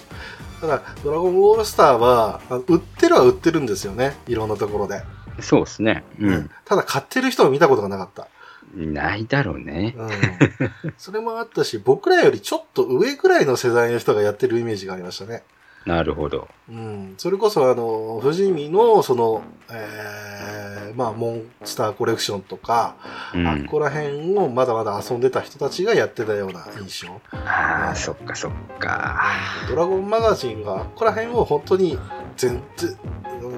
[0.60, 4.16] ただ、ドラゴンオールスターは、あ売ってるは売ってるんですよね。
[4.28, 5.02] いろんなところで。
[5.42, 6.04] そうですね。
[6.18, 6.50] うん。
[6.64, 8.28] ただ、買ってる人を見たことがなかった。
[8.74, 9.94] ないだろうね。
[9.96, 10.10] うん。
[10.96, 15.42] それもあったし、僕らよりちょっと上ぐらいの世代の人がやってるイメージがありましたね。
[15.86, 16.46] なるほど。
[16.68, 17.14] うん。
[17.16, 22.96] それこそ、あの、富士見の、その、えー、まあ、モンスターコレクションとか、
[23.34, 27.20] うんあっこら辺をまだまだ遊んでた人たちがやってたような印象。
[27.32, 29.22] ああ、そっかそっか。
[29.68, 31.98] ドラゴンマガジンがあっこら辺を本当に
[32.36, 32.98] 全然、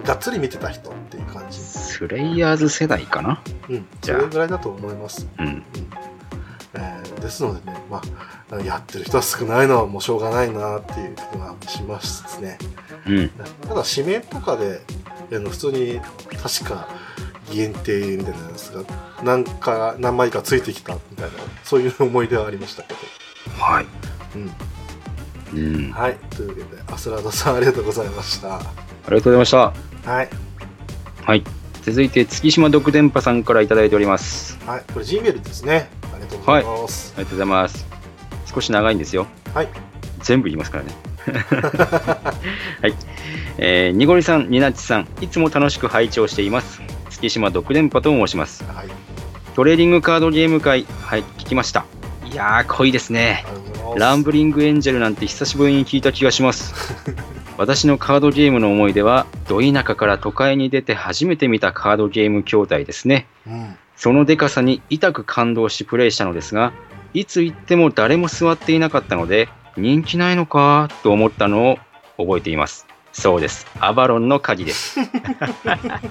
[0.04, 1.58] がっつり見てた人っていう感じ。
[1.58, 3.42] スレイヤーズ世代かな？
[3.68, 3.86] うん。
[4.00, 5.26] じゃあそれぐらいだと思います。
[5.38, 5.62] うん。
[6.74, 8.02] えーですのでね、ま
[8.50, 12.58] あ、やってる人は少ないのはもうしょうがないなっていう気がしますね。
[13.06, 13.28] うん。
[13.28, 14.80] ただ、指名とかで、
[15.30, 16.00] 普通に
[16.42, 16.88] 確か
[17.52, 18.82] 限定みたいなやつが
[19.22, 21.32] 何か、何枚かついてきたみたいな、
[21.62, 22.98] そういう思い出はありましたけど。
[23.62, 23.86] はい。
[25.54, 25.84] うん。
[25.84, 25.92] うん。
[25.92, 26.16] はい。
[26.30, 28.60] というわけで、アスラーダさんありがとうございました。
[29.06, 29.72] ありがとうございました。
[30.10, 30.28] はい。
[31.24, 31.44] はい。
[31.82, 34.58] 続いて、月島独電波さんからいただいております。
[34.66, 34.84] はい。
[34.92, 35.88] これ G メールですね。
[36.12, 37.12] ありがとうございます。
[37.16, 37.86] ありがとうございます。
[38.54, 39.26] 少し長いんですよ。
[39.54, 39.68] はい。
[40.20, 40.94] 全部言いますからね。
[42.82, 42.94] はい。
[43.58, 46.80] えー、にごりさん、になっちさん、いつも楽しく拝聴しています。
[47.10, 48.64] 月島独電波と申します。
[48.64, 48.88] はい。
[49.54, 51.84] トレーディングカードゲーム会、はい、聞きました。
[52.24, 53.44] いやー、濃いですね。
[53.96, 56.74] ランブリングエンジェルなんて久しぶりに聞いた気がします。
[57.58, 63.26] 私のカードゲームの思い出は、ど田舎から都会に出て初めて見たカードゲーム筐体ですね。
[63.46, 63.76] うん。
[63.96, 66.72] そのデカさに痛く感動しプレイしたのですが、
[67.14, 71.78] いつ行っても誰も座っていなかったので、人気ないのかと思ったのを
[72.16, 72.86] 覚えています。
[73.12, 73.66] そうです。
[73.78, 74.98] アバロンの鍵です。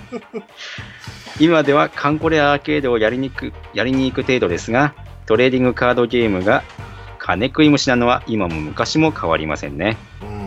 [1.39, 4.93] 今ではカンコレアーケードをやりにくやりに行く程度ですが、
[5.25, 6.63] トレーディングカードゲームが
[7.17, 9.97] 金食い虫なのは今も昔も変わりませんね。
[10.21, 10.40] うん。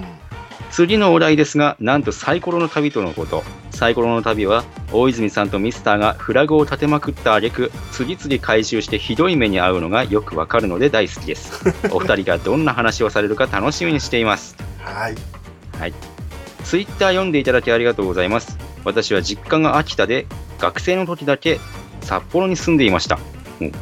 [0.75, 3.45] 次のお題ですが、なんとサイコロの旅とのこと。
[3.71, 11.63] サイコロの旅は、大泉さんとミスターがフラグを立てまくった挙句、次々回収してひどい目に遭うのがよくわかるので大好きです。
[11.95, 14.57] お二人がどんな話をされるか楽しみにしています。
[15.79, 15.95] はい。
[16.65, 18.59] ツイッター読んでいただきありがとうございます。
[18.83, 20.27] 私は実家が秋田で、
[20.59, 21.61] 学生の時だけ
[22.01, 23.21] 札幌に住んでいました。
[23.61, 23.73] うん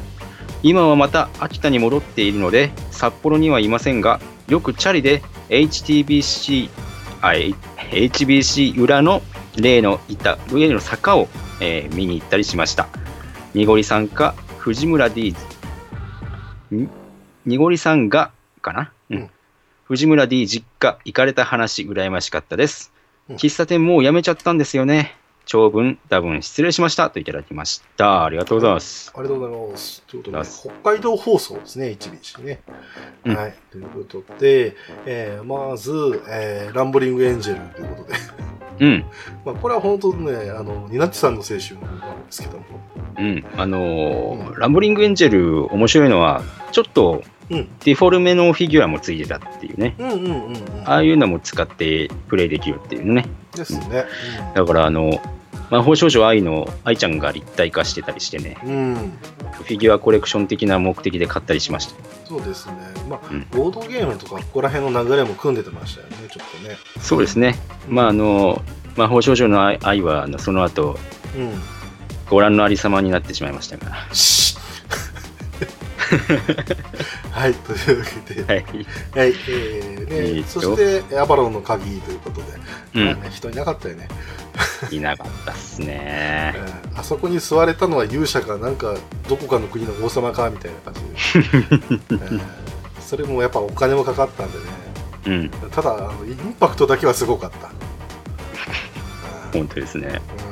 [0.64, 6.70] 今はまた秋田に戻っているので、札幌にはいませんが、よくチャリで HTBC、
[7.20, 7.50] あ、え
[7.90, 9.22] HBC 裏の
[9.56, 11.28] 例のいた、上の坂を、
[11.60, 12.88] えー見に行ったりしました。
[13.54, 15.34] にごりさんか、藤村 D、
[16.72, 16.90] ん？
[17.44, 19.30] にごりさんが、かな、うんうん
[19.84, 22.92] 藤村 D 実家行かれた話羨ましかったです。
[23.28, 25.16] うん喫茶店もう辞めちゃったんですよね。
[25.44, 28.24] 長文、多分失礼しましたといただきました。
[28.24, 29.12] ありがとうございます。
[29.14, 30.02] ありがとうございます。
[30.02, 32.60] ということで、北海道放送ですね、HBC ね。
[33.24, 33.54] うんはい。
[33.70, 35.92] ということで、えーまず、
[36.28, 38.18] えーランブリングエンジェルということで、
[38.80, 39.04] うん、
[39.44, 42.64] まあ、これは本当にね、あの、ニナッチさんの青春なんですけども、
[43.18, 43.44] うん。
[43.56, 46.42] あのーランブリングエンジェル面白いのは、
[46.72, 49.94] ちょっとうんデフォルメのフィギュアもついてたっていうね。
[49.98, 50.54] うんうんうんうん。
[50.84, 53.26] ああいうのも使ってプレイできるっていうね。
[53.54, 54.04] ですね。
[54.54, 55.20] だから、あの、
[55.70, 58.72] 魔法少女愛の愛ちゃんが立体化してたりしてね、うん。
[58.72, 58.96] うん。
[59.52, 61.94] フィギュアコレクション的な目的で買ったりしました。
[62.26, 62.74] そうですね。
[63.08, 66.76] まあ、うんボードゲームとか、ここら辺の流れも組んでてましたよね、ちょっとね。
[67.00, 67.56] そうですね。
[67.88, 68.62] まあ、あの、
[68.96, 70.98] 魔法少女の愛愛は、その後、
[71.36, 71.50] うん。
[72.28, 73.92] ご覧のありさまになってしまいましたが。
[74.12, 74.41] シ ッ
[77.30, 78.64] はい、というわけで、はい。
[78.64, 80.76] はい、えーねそし
[81.08, 82.46] て、アバロンの鍵ということで、
[82.94, 83.04] うん。
[83.06, 84.08] まあね、人いなかったよね、
[84.90, 86.54] いなかったっすえね。
[86.94, 88.94] ーあそこに座れたのは勇者か、なんか、
[89.28, 91.00] どこかの国の王様かみたいな感じ
[91.40, 91.46] で、
[92.10, 92.40] え ー
[93.00, 94.64] それもやっぱお金もかかったんでね、
[95.26, 95.50] うん。
[95.70, 97.70] ただ、あのインパクトだけはすごかった。
[99.52, 100.20] 本当ですね。
[100.46, 100.51] うん。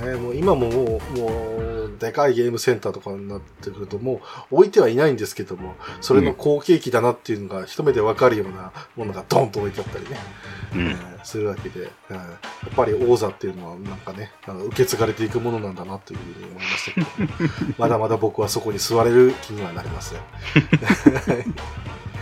[0.00, 0.14] ね。
[0.14, 4.20] もう今ももう、もう、でかいゲームセンターとかになってくると、も
[4.50, 10.16] う置いてはいないんですけども、それの後継機だなっていうのが一目でわかるようなものがドンと置いてあったりね、
[10.74, 20.20] うんえーするわけで、うんやっぱり王座っていうのはなんかね、あの受け継がれていくものなんだなというふうに思いましたけど、 まだまだ僕はそこに座れる気にはなりません。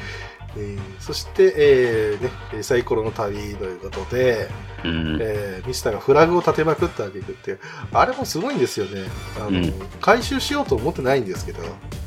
[0.56, 4.48] えーそして、えーね、サイコロの旅ということで、
[4.84, 5.18] うん。
[5.20, 7.58] えーミスターがフラグを立てまくってあげるって
[7.92, 9.02] あれもすごいんですよね。
[9.38, 11.62] あの、うん回収しようと思ってないんですけど、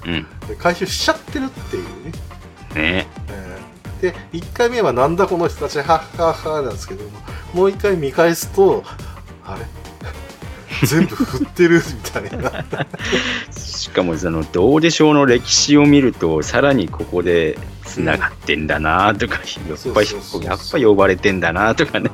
[0.05, 0.25] うん。
[0.57, 2.11] 回収しちゃってるっていうね。
[2.75, 5.87] ねえーで、1回目はなんだこの人たち、はっ
[6.19, 7.09] はっはなんですけども、
[7.53, 8.83] もう1回見返すと、
[9.43, 9.65] あれ？
[10.85, 12.65] 全部振ってるみたいな。
[13.51, 20.07] しかもそのどうでしょうの歴史を見るとさらにここでつながってんだなとか、やっぱり
[20.45, 22.09] やっぱ呼ばれてんだなとかね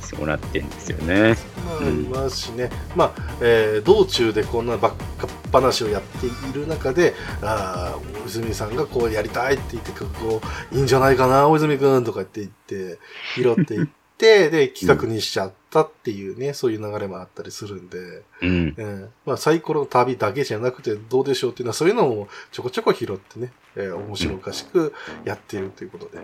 [0.00, 1.36] そうなってんですよね。
[1.66, 10.40] まあ、ありますしね、まあ、えー道中でこんなばっかっ話をやっている中で、ああ、大泉さんがこうやりたいって言って、こ
[10.72, 12.98] う、いいんじゃないかな、大泉くんとかって言って、
[13.36, 13.92] 拾っていって、
[14.22, 18.74] で、企画にしちゃったっていうね、そういう流れもあったりするんで、うん。
[18.76, 24.92] うんまあ、サイコロの旅だけじゃなくてどうでしょうっていうのは、そういうのもちょこちょこ拾ってね、えー面白おかしく
[25.24, 26.18] やっているということで、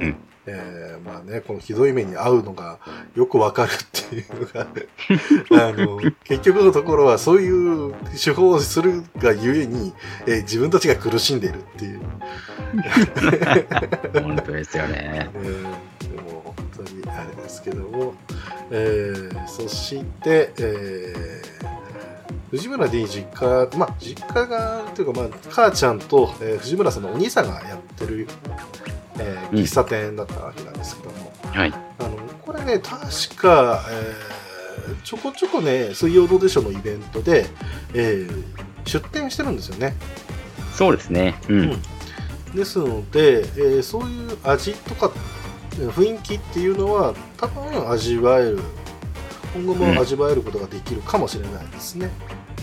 [0.00, 0.16] うん。
[0.46, 2.78] えーまあね、このひどい目に遭うのが
[3.14, 3.76] よくわかるっ
[4.08, 4.66] ていうのが、
[5.68, 9.92] あの、結局のところはそういう手法をするがゆえに、
[10.26, 12.00] えー自分たちが苦しんでいるっていう。
[14.22, 15.30] 本当ですよね。
[15.34, 18.14] えーでも本当にあれですけども、
[18.70, 21.74] えーそして、えー
[22.50, 28.28] 藤村 D 実家、まあ、実家が、というか、まあ、母ちゃんと、えー藤村さんのお兄さんがやってる、
[29.18, 31.72] えーうん喫茶店だったわけなんですけども、はい。
[31.98, 32.10] あの、
[32.42, 34.34] これね、確か、えー
[35.02, 37.46] ちょこちょこね、水曜どうでしょうのイベントで、
[37.94, 38.44] えー
[38.86, 39.94] 出店してるんですよね。
[40.74, 41.34] そうですね。
[41.48, 41.58] うん。
[41.58, 41.82] うん
[42.54, 45.43] ですので、えーそういう味とかえー
[45.74, 48.60] 雰囲気っていうのは多分味わえる
[49.54, 52.10] 今後も味わえることができるかもしれないですね。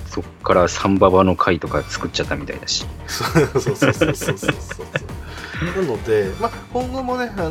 [0.07, 2.85] そっからサンババの会とか作っちゃったみたいだし。
[3.07, 4.47] そうそうそうそうそうそ
[4.83, 4.85] う
[5.61, 7.49] なので、まあ、今後もね、あの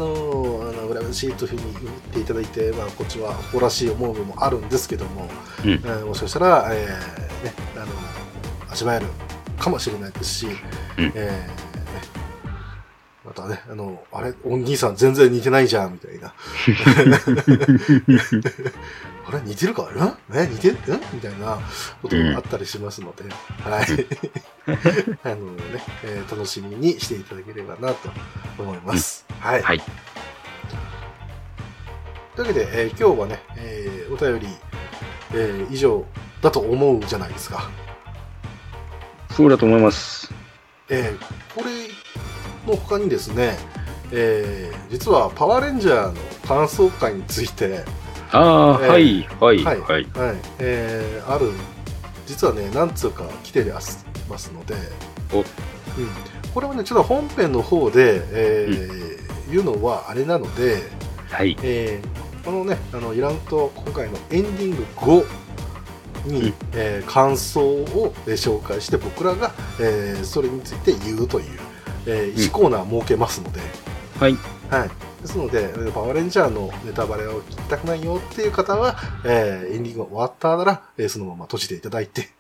[0.65, 5.29] ー、あの羨ましいというふうに言っていただいて、まあ、こっちは誇らしい思う部分もあるんですけども、
[5.65, 7.87] うんえーもしかしたら、えーね、あの
[8.69, 9.07] 味わえる
[9.61, 10.55] かもしれないですし、うん
[11.15, 11.70] えーね
[13.31, 16.35] またね、あの、あれ、お兄さん全然似てないじゃん、みたいな。
[19.29, 19.41] あれ？
[19.45, 20.19] 似てるかな？
[20.35, 20.49] え？
[20.49, 20.75] 似てる？
[20.75, 20.79] ん？
[21.13, 21.61] みたいな
[22.03, 23.23] こともあったりしますので、
[23.63, 23.87] はい。
[25.23, 25.63] あのね、
[26.03, 28.11] えー楽しみにしていただければなと
[28.59, 29.25] 思います。
[29.39, 29.63] はい。
[29.63, 29.81] はい。
[32.35, 34.49] というわけで、えー今日はね、えーお便り、
[35.35, 36.05] えー以上
[36.43, 37.71] だと思うじゃないですか。
[39.31, 40.33] そうだと思います。
[40.89, 41.19] えー
[41.55, 41.71] これ
[42.67, 43.57] の他にですね、
[44.13, 46.15] えー実はパワーレンジャーの
[46.49, 47.85] 感想会について、
[48.33, 50.05] ああ、えーはい、はい、はいはい。
[50.15, 51.53] はい、えーある、
[52.27, 54.05] 実はね、何通か来てます
[54.53, 54.75] ので、
[55.33, 55.39] お。
[55.39, 55.45] うん、
[56.53, 59.21] これはね、ちょっと本編の方で、えー
[59.53, 60.77] 言うのはあれなので、
[61.31, 61.57] はい。
[61.63, 65.25] えーこのね、あのイランと今回のエンディング後
[66.25, 66.55] に、うん。
[66.73, 71.47] えー感想を、えー紹介して僕らが、えーそれについて言うという、
[72.07, 73.61] えー、1コーナー設けますので、
[74.19, 74.37] はい。
[74.71, 74.91] はい。
[75.23, 82.31] ですので、えーパワーレンジャーのネタバレを聞きたくないよっていう方は、えーエンディングが終わったなら、えーそのまま閉じていただいて、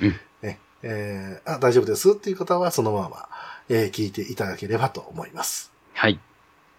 [0.00, 0.10] うん
[0.42, 3.28] ねえーあ大丈夫ですっていう方はそのまま、
[3.68, 5.70] えー聞いていただければと思います。
[5.92, 6.18] はい。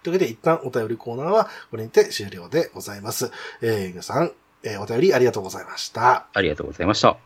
[0.03, 3.31] というわけで、一旦お便りコーナーはこれにて終了でございます。
[3.61, 4.31] えー皆さん、
[4.63, 6.25] えーお便りありがとうございました。
[6.33, 7.17] ありがとうございました。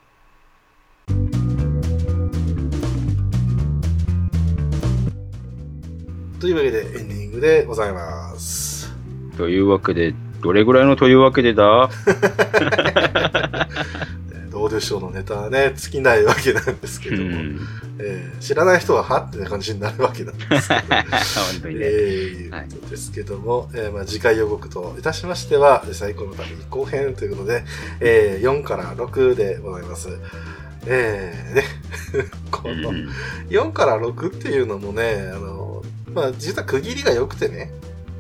[6.40, 8.94] というわけで、エンディングでございます。
[9.38, 11.90] というわけで、どれぐらいのというわけでだ？
[12.07, 13.66] えー
[14.56, 17.60] どうでしょうのネタはね、尽きないわけなんですけうども、ん。
[17.99, 21.82] えー知らない人ははってな感じになるわけなんですけど、 本当にね。
[21.86, 27.64] えー、いうことですけども、えーまあ、次回予告といたしましては、最高の旅後編ということで、
[27.99, 30.10] えー4から6でございます。
[30.88, 31.64] えー、ね、
[32.52, 33.10] このうん
[33.49, 35.65] 4から6っていうのもね、あの、
[36.16, 37.72] まあ、実は区切りが良くてね、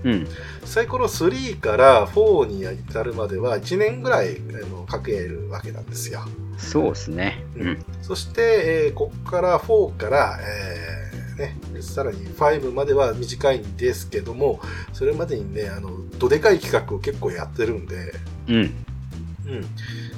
[0.03, 0.27] うん。
[0.65, 6.21] サイコロ3から4に至るまでは1年ぐらいあのかけるわけなんですよ。
[6.57, 7.43] そうですね。
[7.57, 7.85] うん。
[8.01, 8.41] そして、
[8.87, 14.59] えーここから4から、えーね、さらに5までは短いんですけども、
[14.93, 15.89] それまでにね、あの、
[16.19, 18.13] どでかい企画を結構やってるんで、
[18.47, 18.55] うん。
[18.55, 18.73] うん。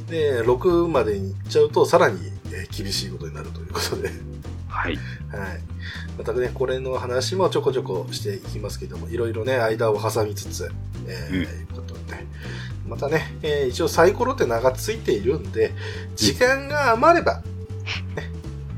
[0.08, 2.20] で、6までに行っちゃうと、さらに、
[2.52, 4.10] えー厳しいことになるということで。
[4.68, 4.95] はい。
[4.95, 4.99] はい。
[6.18, 10.72] またね、これの話もちょこちょこしていきますけども、いろいろね、間を挟みつつ、
[11.07, 12.26] えーうんいうことで。
[12.88, 15.73] またね、えー一応サイコロって名がついているんで、
[16.15, 17.41] 時間が余れば、
[18.15, 18.31] ね、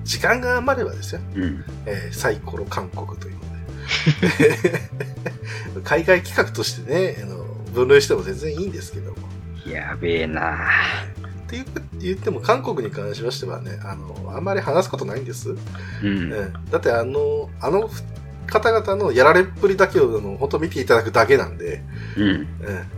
[0.03, 1.63] 時間が余ればですよ、うん。
[1.85, 4.79] えーサイコロ韓国ということで。
[5.83, 9.17] 海外企画としてね、あの分類しても全然いいんですけども。
[9.65, 10.57] やべえな
[11.49, 15.51] って言って言っても、韓国に関しましてはね、あの、あんまり話すことないんです。
[15.51, 15.53] う
[16.03, 16.31] ん。
[16.31, 17.89] うんだってあの、あの
[18.47, 21.81] 方々のやられっぷりだけを、あの、本当見ていただくだけなんで、
[22.17, 22.29] うん。
[22.29, 22.47] うん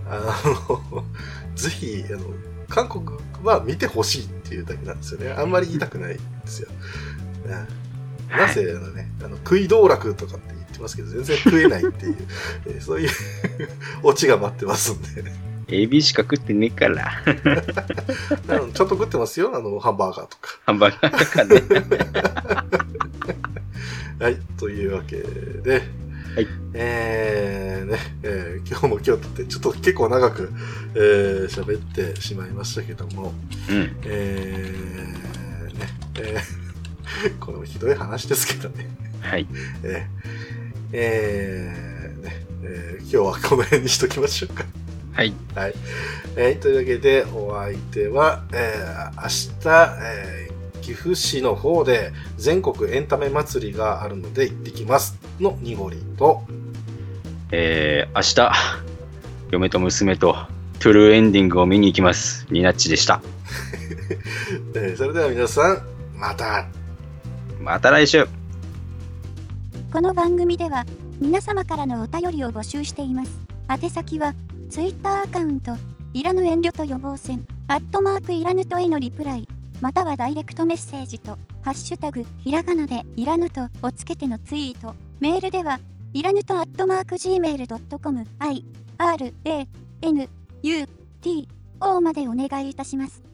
[0.09, 1.05] あの、
[1.55, 2.19] ぜひ、あの、
[2.69, 5.31] 韓国は見てほしいっていうだけなんですよね。
[5.31, 6.69] あんまり言いたくないんですよ。
[7.45, 7.81] うん
[8.37, 12.15] なぜ、あのね、あの、食い道楽とかって言ってますけど、全然食えないっていう、
[12.65, 13.09] えーそういう
[14.03, 15.25] オチが待ってますんで、
[15.67, 17.11] エビしか食ってねえから。
[17.25, 20.59] ちゃんと食ってますよ、あの、ハンバーガーとか。
[20.65, 21.61] ハンバーガーとかね。
[24.19, 25.81] はい、というわけで、
[26.35, 30.53] はいえー、ね、えー今日も今日ってちょっと結構長く、
[30.95, 33.33] えー喋ってしまいましたけども、
[33.69, 33.97] うん。
[34.05, 35.87] えー、ね、
[36.19, 38.87] えー これもひどい話ですけどね、
[39.21, 39.47] はい。
[39.83, 44.63] えー、えーねえー今日はこの辺にしときましょうか。
[45.13, 45.33] はい。
[45.55, 45.73] はい。
[46.35, 49.27] えーというわけで、お相手は、えー明
[49.61, 50.51] 日、えー
[50.81, 56.41] 岐阜市の方で全国エンタメ祭りがあるので行ってきますのニゴリと、
[57.51, 58.51] えー、明日、
[59.51, 60.35] 嫁と娘と
[60.79, 62.47] トゥルーエンディングを見に行きます。
[62.49, 63.21] ニナッチでした。
[64.75, 65.81] えーそれでは皆さん、
[66.17, 66.65] また。
[67.59, 68.27] また来週
[69.93, 70.85] この番組では
[71.19, 73.31] 皆様からのお便りを募集しています。
[73.69, 74.33] 宛先は
[74.71, 75.73] ツイッターアカウント
[76.13, 79.45] いらぬ遠慮と予防線アットマークいらぬとへのリプライ
[79.81, 81.31] またはダイレクトメッセージと
[81.61, 85.81] ハッシュタグひらがなでいらぬとをつけてのツイートメールでは
[86.13, 88.65] いらぬとアットマーク gmail.com i
[88.97, 89.67] r a
[90.03, 90.29] n
[90.63, 90.87] u
[91.21, 91.49] t
[91.81, 93.30] o までお願いいたします。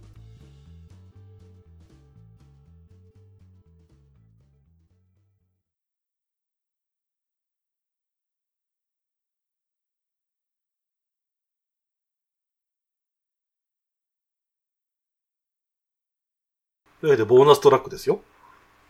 [17.02, 18.22] というわけで、ボーナストラックですよ。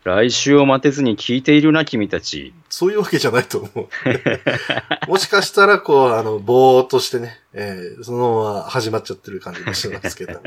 [0.04, 2.54] 来週を待てずに聞いているな、君たち。
[2.70, 3.88] そういうわけじゃないと思う。
[5.10, 10.40] もしかしたら、こう、あの、ぼーっとしてね、えーそのまま始まっちゃってる感じもしますけども。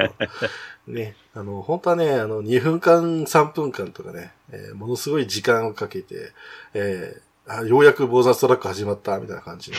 [0.88, 6.32] ね、あの、本当はね、あの、2分間、3分間とかね、えーものすごい時間をかけて、
[6.74, 9.78] えーあようやくボーナストラック始まった、みたいな感じの。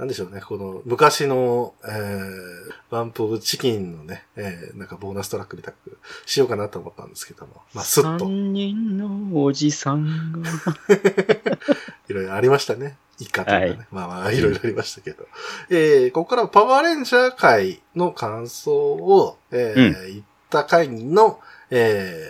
[0.00, 7.60] なんでしょうね、この、昔の、えー、バンプオブチキンのね、えーなんかボーナストラックみたくしようかなと思ったんですけども。
[7.74, 8.24] まあ、スッと。
[8.24, 10.48] 三人のおじさんが。
[12.08, 12.96] いろいろありましたね。
[13.18, 13.66] イカとかね。
[13.66, 15.28] はいまあまあ、いろいろありましたけど。
[15.68, 22.26] えー、ここからはパワーレンジャー会の感想を、えー言った会の、え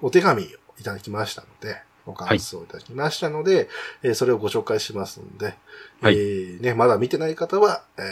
[0.00, 0.46] ー、お手紙を
[0.78, 3.68] いただきましたので、ご感想をいただきましたので、
[4.02, 5.54] えーそれをご紹介しますので、
[6.00, 8.04] はいえー、ね、まだ見てない方は、えー、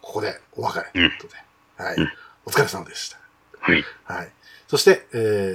[0.00, 1.34] ここでお別れということで、
[1.76, 2.12] はい、うん
[2.46, 3.18] お疲れ様でした。
[3.60, 3.84] はい。
[4.04, 4.32] はい。
[4.68, 5.54] そして、え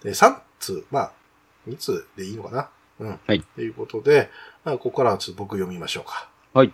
[0.00, 1.12] ー、で3通、まあ、
[1.68, 2.68] 2通でいいのかな？
[2.98, 3.20] うん。
[3.24, 3.40] はい。
[3.54, 4.28] ということで、
[4.64, 6.28] まあ、ここからはちょっと僕読みましょうか。
[6.52, 6.72] はい。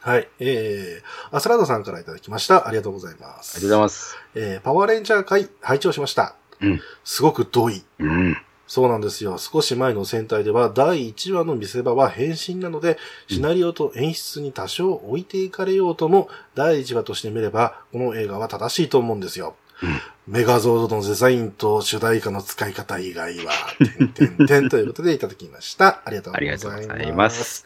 [0.00, 0.28] はい。
[0.38, 2.68] えー、アスラードさんからいただきました。
[2.68, 3.56] ありがとうございます。
[3.56, 4.16] ありがとうございます。
[4.34, 6.36] えー、パワーレンジャー会、拝聴しました。
[6.60, 6.80] うん。
[7.04, 7.82] すごく遠い。
[7.98, 8.36] うん。
[8.66, 9.38] そうなんですよ。
[9.38, 19.54] 少し前の戦隊では第1話の見せ場は変身なので、シナリオと演出に多少置いていかれようとも、第1話として見れば、この映画は正しいと思うんですよ。
[19.82, 26.02] うんメガゾードのデザインと主題歌の使い方以外は、てんてんてんということでいただきました。
[26.04, 26.68] ありがとうございます。
[26.68, 27.64] ありがとうございます。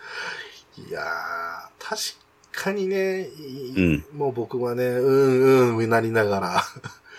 [0.77, 1.03] いやー、
[1.79, 2.21] 確
[2.53, 3.29] かにね、
[3.77, 6.65] うんもう僕はね、うんうん、なりながら、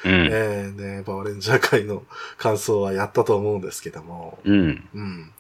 [0.06, 0.11] うん。
[0.32, 2.03] えーね、パワーレンジャー界の
[2.38, 4.90] 感想はやったと思うんですけども、うん。
[4.94, 5.32] うん。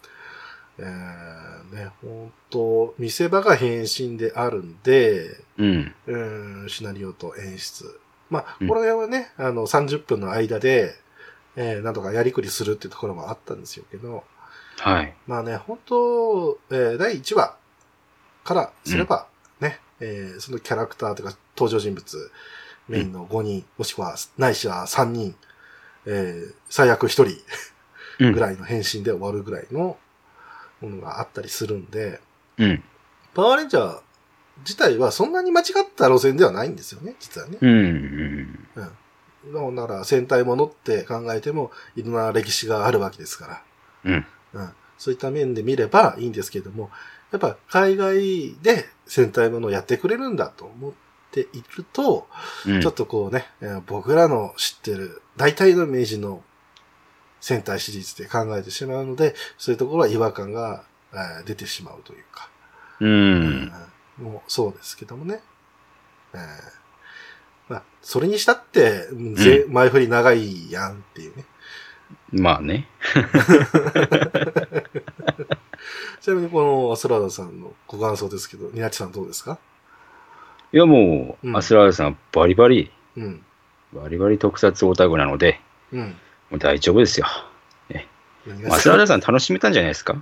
[0.77, 5.95] えー、ね、本当見せ場が変身であるんで、うん。
[6.07, 7.99] うん、シナリオと演出。
[8.29, 10.95] まあ、うんこれはね、あの、30分の間で、
[11.55, 14.23] えー、なんとかやりくりするっていうところもあったんですよけど、
[14.77, 15.13] はい。
[15.27, 17.55] まあね、本当えー、第1話
[18.43, 19.27] からすれば、
[19.59, 22.31] ね、えー、そのキャラクターとか登場人物、
[22.87, 25.35] メインの5人、もしくは、ないしは3人、
[26.05, 29.97] えー、最悪1人、うんぐらいの変身で終わるぐらいの
[30.79, 32.19] ものがあったりするんで、
[32.57, 32.83] うん。
[33.33, 34.01] パワーレンジャー
[34.59, 37.57] 自体はそんなに間違った路線ではないんですよね、実はね。
[37.59, 38.67] うん。
[39.45, 39.75] うん。
[39.75, 43.63] だから戦隊ものって考えても、いろんな歴史があるわけですから。
[44.05, 44.25] うん。
[44.53, 44.69] うん。
[44.97, 46.91] そういった面で見ればいいんですけども、
[47.31, 50.91] やっぱ海外で戦隊ものをやってくれるんだと思っ
[51.31, 52.27] ていると、
[52.65, 56.43] うんちょっとこうね、えー僕らの知ってる大体の明治の
[57.39, 60.83] 戦隊シリーズで考えてしまうので、そういうところは違和感が、
[61.13, 62.49] えー出てしまうというか、
[62.99, 63.09] うん。
[63.09, 63.13] う
[63.47, 63.71] ん
[64.19, 65.41] もうそうですけどもね。
[66.33, 66.41] えー
[67.69, 71.45] まあ、それにしたって、ぜ前振り長いやんっていうね。
[72.31, 72.87] まあね。
[76.21, 79.57] ちなみにこのアスラーダさんのご感想ですけど、ニナッチさんどうですか？
[80.73, 83.43] いやもう、うんアスラーダさんバリバリ、うん。
[83.93, 85.59] バリバリ特撮オタクなので、
[85.91, 85.99] うん。
[86.49, 87.25] もう大丈夫ですよ。
[88.69, 90.13] アスラーダさん楽しめたんじゃないですか？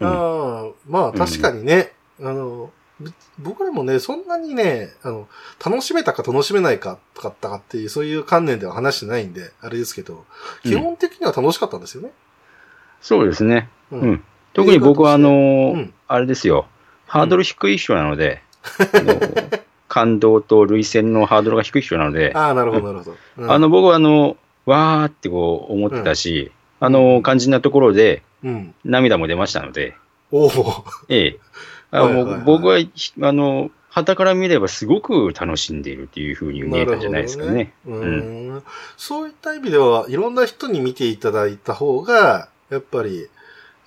[0.00, 5.28] うんああ、まあ確かにね、あの、ぶ僕らもね、そんなにね、あの、
[5.64, 10.24] 楽しめたか楽しめないか、かったかっていう、そういう観念では話してないんで、あれですけど、
[10.62, 12.10] 基本的には楽しかったんですよね。
[13.00, 13.68] そうですね。
[13.90, 14.24] ううん。
[14.54, 16.66] 特に僕はあのーうんあれですよ。
[17.06, 18.42] ハードル低い人なので、
[18.78, 19.14] あの
[19.92, 23.16] 感動と涙腺のハードルが低い人なので、ああ、なるほど、なるほど。
[23.36, 23.52] うん。
[23.52, 26.50] あの、僕はあの、わーってこう思ってたし、
[26.80, 28.74] あの、肝心なところでうん。
[28.86, 29.94] 涙も出ましたので、
[30.30, 30.84] おお。
[31.10, 31.38] ええ。
[31.90, 32.34] あはいはいはい。
[32.36, 32.90] もう僕は、ひ
[33.20, 37.74] あの、旗から見ればすごく楽しんでいるっていうふうに見えたんじゃないですかね。
[37.84, 38.62] うん。
[38.96, 43.28] そういった意味では、いろんな人に見ていただいた方が、やっぱり、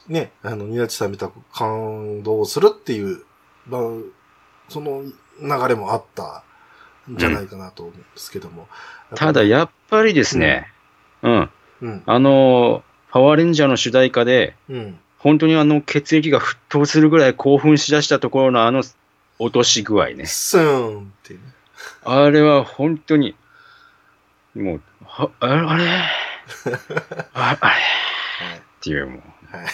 [0.07, 3.23] ね、あの、ニナチさんみたく感動するっていう、
[3.68, 3.82] まあ、
[4.69, 5.03] その
[5.41, 6.44] 流れもあった
[7.12, 8.68] んじゃないかなと思うんですけども。
[9.16, 10.72] ただ、やっぱりですね、
[11.22, 11.49] うん。
[11.82, 12.03] うん。
[12.06, 14.99] あの、パワーレンジャーの主題歌で、うん。
[15.18, 18.84] 本当にあの血液が沸騰するぐらい興奮しだしたところのあの
[19.40, 20.26] 落とし具合ね。
[20.26, 21.45] スーンっていうね。
[22.03, 23.36] あれは本当に、
[24.56, 25.88] もう、はあれあれ
[27.34, 29.22] あ あれっていう、もう、
[29.56, 29.68] はい。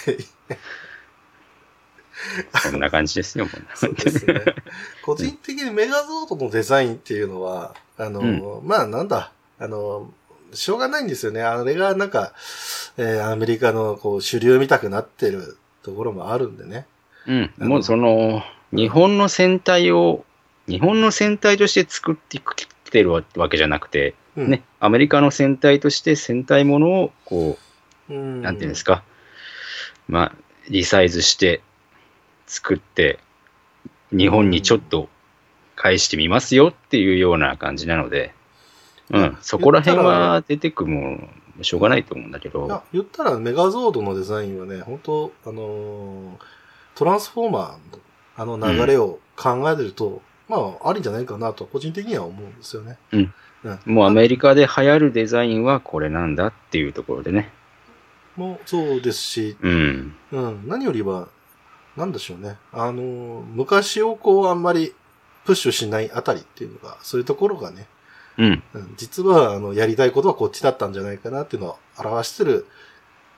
[2.51, 2.71] はい。
[2.71, 4.41] そんな感じですよ、もうそうですね。
[5.03, 10.11] 個人的にメガゾードのデザインっていうのは、あの、まあなんだ、あの、
[10.53, 11.41] しょうがないんですよね。
[11.41, 12.33] あれがなんか、
[12.97, 16.85] えーアメリカのこう主流見たくなってるところもあるんでね。
[17.27, 20.25] うん、もうその、日本の戦隊を、
[20.67, 27.57] 日本の戦隊として作ってきてるわけじゃなくて、うん、ね、アメリカの戦隊として戦隊ものを、こ
[28.09, 28.41] うう、ん。
[28.41, 29.03] なんていうんですか、
[30.07, 30.35] まあ、
[30.69, 31.61] リサイズして、
[32.51, 33.19] 作って、
[34.11, 35.07] 日本にちょっと
[35.75, 38.33] 返してみますよっていうような感じなので、
[39.09, 41.29] うん、そこら辺は出てくも
[41.61, 46.37] しょうがないと思うんだけいやど、言ったらメガゾードのデザインはね、本当あのー
[46.95, 52.97] トランスフォーマーのあの流れを考えてると、まあ、ありんじゃないかなと、個人的には思うんですよね。
[53.11, 53.33] うん。
[53.63, 53.93] うん。
[53.93, 57.51] もうアメリカで流行るデザインはこれなんだっていうところでね。
[58.35, 60.15] もうそうですし、うん。
[60.31, 61.27] うん、何よりは、
[61.97, 62.57] なんでしょうね。
[62.71, 64.93] あのー、昔をこうあんまり
[65.45, 67.87] プッシュしないあたりっていうのが、そういうところがね、
[68.37, 68.63] うん。
[68.73, 72.65] うん、実はあの、やりたいことはこっちだったんじゃないかなっていうのを表してる、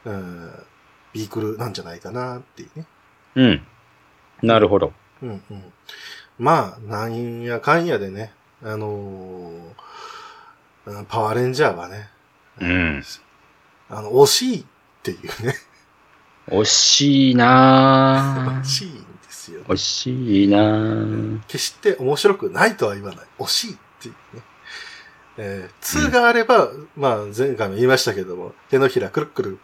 [0.06, 0.52] うん、
[1.14, 2.86] ビークルなんじゃないかなっていうね。
[3.36, 3.68] うん。
[4.42, 4.94] なるほど。
[5.22, 5.74] うんうん。
[6.38, 9.52] まあ、なんやかんやでね、あのー
[10.86, 12.10] うんパワーレンジャーはね、
[12.60, 13.04] うん。
[13.90, 14.66] あの、惜しいっ
[15.02, 15.56] ていうね、
[16.50, 18.62] 惜しいなぁ。
[18.62, 19.62] 惜しいんですよ。
[19.68, 21.40] 惜しいなぁ。
[21.48, 23.26] 決して面白くないとは言わない。
[23.40, 24.44] 惜しいっていうね。
[25.38, 29.60] えー、2があれば、まあ前回も言いましたけども、手のひらくるくる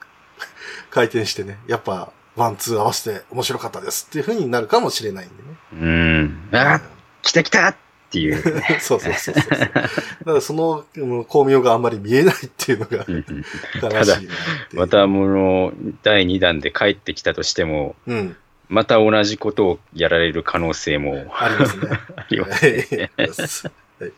[0.89, 5.49] 回転してね、やっぱ one、two 合わせて面白かったですっていう風になるかもしれないんでね。
[5.73, 6.49] うん。
[6.53, 6.81] あ
[7.22, 7.76] 来た来た
[8.10, 8.41] っていう。
[8.81, 9.60] そうそうそうそう。
[9.60, 9.91] だか
[10.26, 13.23] らそのうん光明があんまり見えないっていうのがうんうん
[13.95, 14.30] 悲しい。
[14.73, 18.36] またもの第2弾で帰ってきたとしても、うん。
[18.68, 21.88] また同じことをやられる可能性もありますね。
[22.15, 22.65] あります。
[22.65, 24.14] はいはい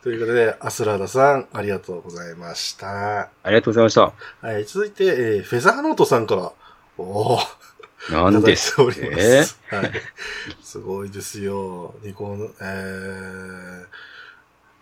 [0.00, 3.18] ということで、アスラーダさん、ありがとうございました。
[3.18, 4.12] ありがとうございました。
[4.40, 6.52] はい、続いて、えーフェザーノートさんから、
[6.98, 7.46] おー、
[8.10, 9.58] なんですいただいておりまえす。
[9.70, 9.92] はい。
[10.62, 11.94] すごいですよ。
[12.02, 13.86] ニコン、えー、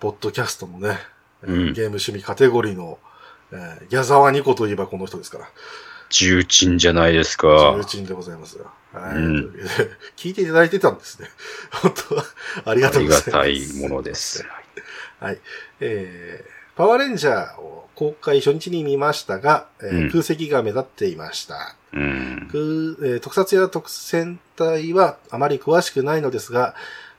[0.01, 0.99] ポッドキャストのね、
[1.43, 2.99] ゲーム趣味カテゴリーの、
[3.53, 5.49] えー、矢沢ニコといえばこの人ですから。
[6.09, 7.85] 重鎮じゃないですか重。
[7.85, 8.71] 鎮でございますよ。
[8.93, 9.17] はい。
[9.17, 9.53] うん
[10.17, 11.29] 聞いていただいてたんですね。
[11.71, 12.25] 本当は、
[12.65, 13.31] ありがありとうございます。
[13.31, 14.47] がたいものです。
[15.21, 15.41] はい。
[15.81, 21.75] えー、パワーレンジャーを公開初日に見ましたが、えーうん空席が目立っていました。
[21.93, 22.49] うん。
[22.53, 22.59] 空
[23.09, 26.75] えー特撮や特戦隊はあまり詳しくないのですが、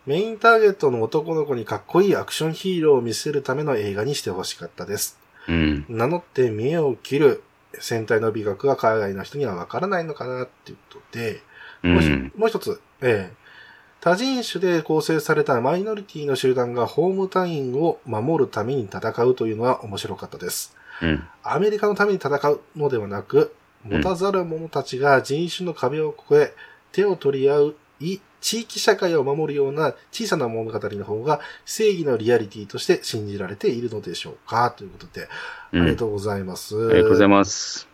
[0.05, 5.19] メインターゲットの男の子にかっこいいアクションヒーローを見せるための映画にしてほしかったです。
[5.49, 5.85] うん。
[5.89, 7.43] 名乗って見栄を切る
[7.79, 11.41] 戦隊の美学が海外の人にはわからないのかなっていうことで、
[11.83, 12.31] うもう一ん。
[12.37, 13.46] もう一つ、ええ
[13.99, 20.75] 多人種で構成されたマイノリティの集団がホーム隊員を守るために戦うというのは面白かったです。
[21.01, 21.23] うん。
[21.43, 23.53] アメリカのために戦うのではなく、
[23.83, 26.53] 持たざる者たちが人種の壁を越え、
[26.91, 35.27] 手を取り合う、い地域社会を守るような小さな物語の方が正義のリアリティとして信じられているのでしょうかということで、
[35.71, 36.75] うんありがとうございます。
[36.75, 37.87] ありがとうございます。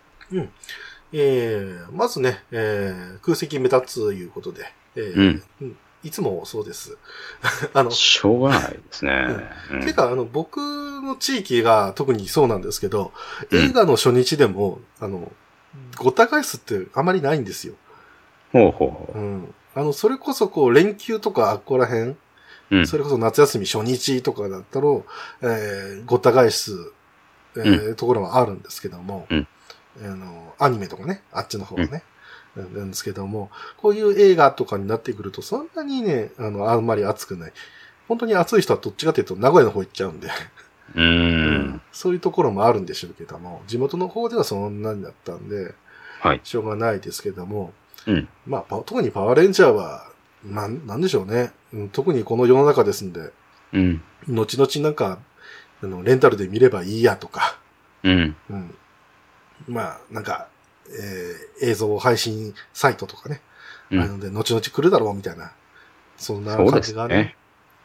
[1.13, 4.65] えー、まずね、えー、空席目立つということで、
[4.95, 6.97] えーうんうんいつもそうです。
[7.73, 9.49] あの、しょうがないですね。
[9.71, 13.11] うんてか、あの、僕の地域が特にそうなんですけど、
[13.51, 15.31] うん映画の初日でも、あの、
[15.97, 17.73] ごった返すってあまりないんですよ。
[18.51, 19.53] ほうほうほうん。
[19.75, 22.17] あの、それこそこう、連休とかあっこら辺、う。
[22.71, 22.88] うん。
[22.88, 24.88] それこそ夏休み初日とかだったら、
[25.41, 26.91] えー、ごった返す、
[27.55, 29.47] えーところはあるんですけども、うん
[30.01, 32.03] あの、アニメとかね、あっちの方はね、
[32.55, 37.53] なんですけども、こういう映画とかになってくると、そんなにね、あの、あんまり暑くない。
[38.07, 40.27] 本当に暑い人はどっちかというと名古屋の方行っちゃうんで、
[40.95, 41.81] うーん。
[41.91, 45.73] そういうところもあるんでしょうけども、地元の方ではそんなになったんで、
[46.19, 46.41] はい。
[46.43, 47.73] しょうがないですけども、
[48.05, 48.27] うん。
[48.45, 50.05] まあ、パ特にパワーレンジャーは、
[50.45, 51.51] なん、なんでしょうね。
[51.73, 53.31] うん特にこの世の中ですんで、
[53.71, 54.01] うん。
[54.27, 55.19] 後々なんか、
[55.81, 57.57] あの、レンタルで見ればいいやとか、
[58.03, 58.35] うん。
[58.49, 58.75] うん。
[59.67, 60.47] まあ、なんか、
[60.89, 63.41] えー映像配信サイトとかね、
[63.91, 65.53] うんあので、後々来るだろうみたいな、
[66.18, 67.35] そんな感じがね、ね。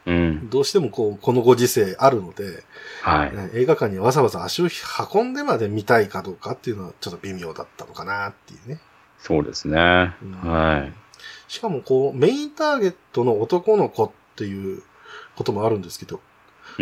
[0.07, 0.51] うん。
[0.51, 2.65] どうしてもこう、このご時世あるので、
[3.03, 3.37] はい。
[3.37, 4.69] ね映画館にわざわざ足を
[5.13, 8.81] 運んでまで見たいかどうかっていうのはちょっと微妙だったのかなっていうね。
[9.19, 10.15] そうですね。
[10.23, 10.93] うんはい。
[11.47, 14.83] しかもこう、メインターゲットの男の子っていう
[15.37, 16.19] こともあるんですけど、う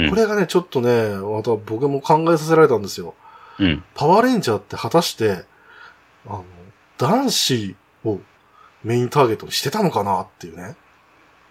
[0.07, 3.15] んこれがね、ちょっとね、また僕も考えさせられたんですよ。
[3.59, 3.83] うん。
[3.95, 5.45] パワーレンジャーって果たして、
[6.27, 6.45] あの、
[6.99, 8.21] 男子を
[8.83, 10.77] メインターゲットにしてたのかなっていうね。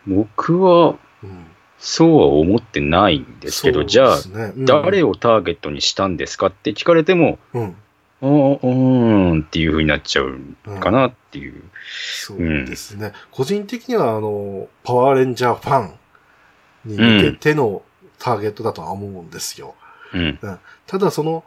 [0.07, 1.47] 僕は、うん。
[1.77, 7.75] そうは思ってないんですけど、じゃあ、そうん誰をターゲットにしたんですかって聞かれても、うん。
[8.21, 11.61] あーんっていう風になっちゃうかなっていう。
[12.17, 13.11] そうですね。
[13.29, 15.99] 個人的には、あの、パワーレンジャーファン
[16.85, 17.83] に向けての
[18.17, 19.75] ターゲットだとは思うんですよ。
[20.13, 20.39] うん。
[20.87, 21.43] ただその、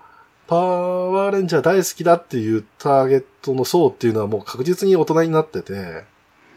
[0.49, 6.05] パワーレンジャー大好きだっていうターゲットの層っていうのはもう確実に大人になってて、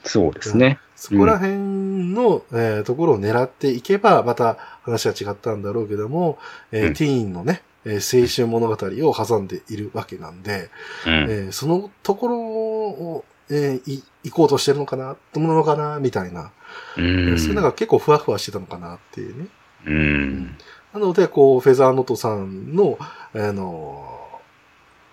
[0.03, 0.79] そうですね。
[0.95, 6.39] そこら辺の、えーところを狙っていけば、また話は違ったんだろうけども、
[6.71, 10.69] えーうんティーンのね、えー青春物語を挟んでいるわけなんで、
[11.05, 11.13] うん。
[11.13, 16.51] えーそのところを、えーい行こうとしてるのかな、どうなのかな、みたいな、
[16.97, 17.39] うえーん。
[17.39, 19.47] そういうのが結構ふわふわしてたのかなっていうね。
[19.85, 20.57] うん。
[20.93, 22.97] なので、こう、フェザーノートさんの、
[23.33, 24.21] あのー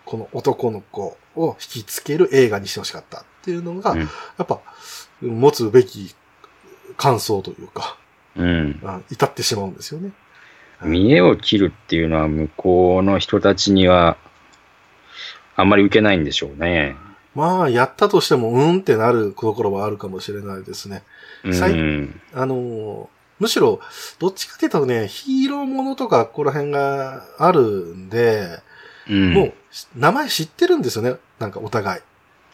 [0.08, 4.06] この男の子を引きつける映画にしてほしかったっていうのが、うんや
[4.42, 4.60] っぱ、
[5.20, 6.14] 持つべき
[6.96, 7.98] 感想というか、
[8.34, 8.80] うん。
[8.84, 10.12] あ至ってしまうんですよね。
[10.82, 14.16] 見栄を切るっていうのは向こうの人たちには
[15.56, 16.96] あんまり受けないんでしょうね。
[17.34, 21.02] まあ、やったとしても、うんってなるところはあるかもしれないですね。
[21.44, 22.18] うさいん。
[22.32, 23.80] あのーむしろ、
[24.18, 28.60] どっちかっていうとね、ヒーローものとか、ここら辺があるんで、
[29.08, 29.32] うん。
[29.32, 29.52] もう、
[29.96, 31.16] 名前知ってるんですよね。
[31.38, 32.02] なんか、お互い。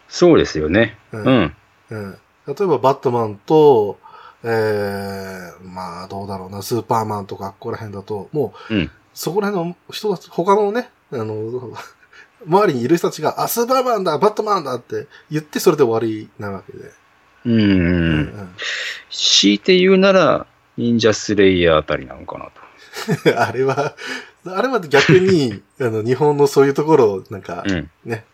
[0.09, 0.99] そうですよね。
[1.13, 1.57] ううんん。
[1.91, 2.19] うん。
[2.47, 3.99] 例えば、バットマンと、
[4.45, 11.73] えー、まあ、どうだろうな、スーパーマンとか、ここら辺だと、もう、うんそこら辺の人たち、他のね、あの、
[12.47, 16.91] 周りにいる人たちが、あ、スーパーマンだ、バットマンだって言って、それで終わりなわけで。
[17.47, 17.53] うん。
[17.53, 18.55] うん
[19.11, 20.47] 強いて言うなら、
[20.77, 23.31] 忍者スレイヤーあたりなのかなと。
[23.31, 23.97] う んあれは、
[24.47, 27.91] あれは逆に、 あの、日本のそういうところを、なんか、うん。
[28.05, 28.25] ね、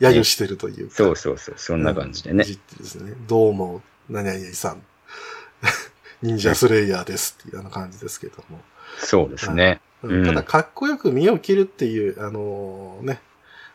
[0.00, 0.94] 揶揄してるというか。
[0.94, 1.54] そうそうそう。
[1.56, 2.46] そんな感じでねい。
[2.46, 3.14] じってですね。
[3.26, 4.82] どうも、何々さん。
[6.22, 8.60] 忍者スレイヤーですっていうあの感じですけども。
[8.98, 9.80] そうですね。
[10.02, 13.20] うんただ、かっこよく見栄を切るっていう、あのね、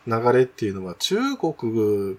[0.08, 2.18] 流れっていうのは中国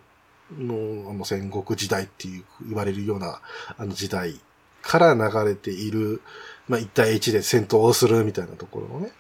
[0.58, 3.40] のあの戦国時代っていう言われるような
[3.76, 4.40] あの時代
[4.82, 6.20] から流れている、
[6.68, 9.12] まあ、一対一で戦闘をするみたいなところのね。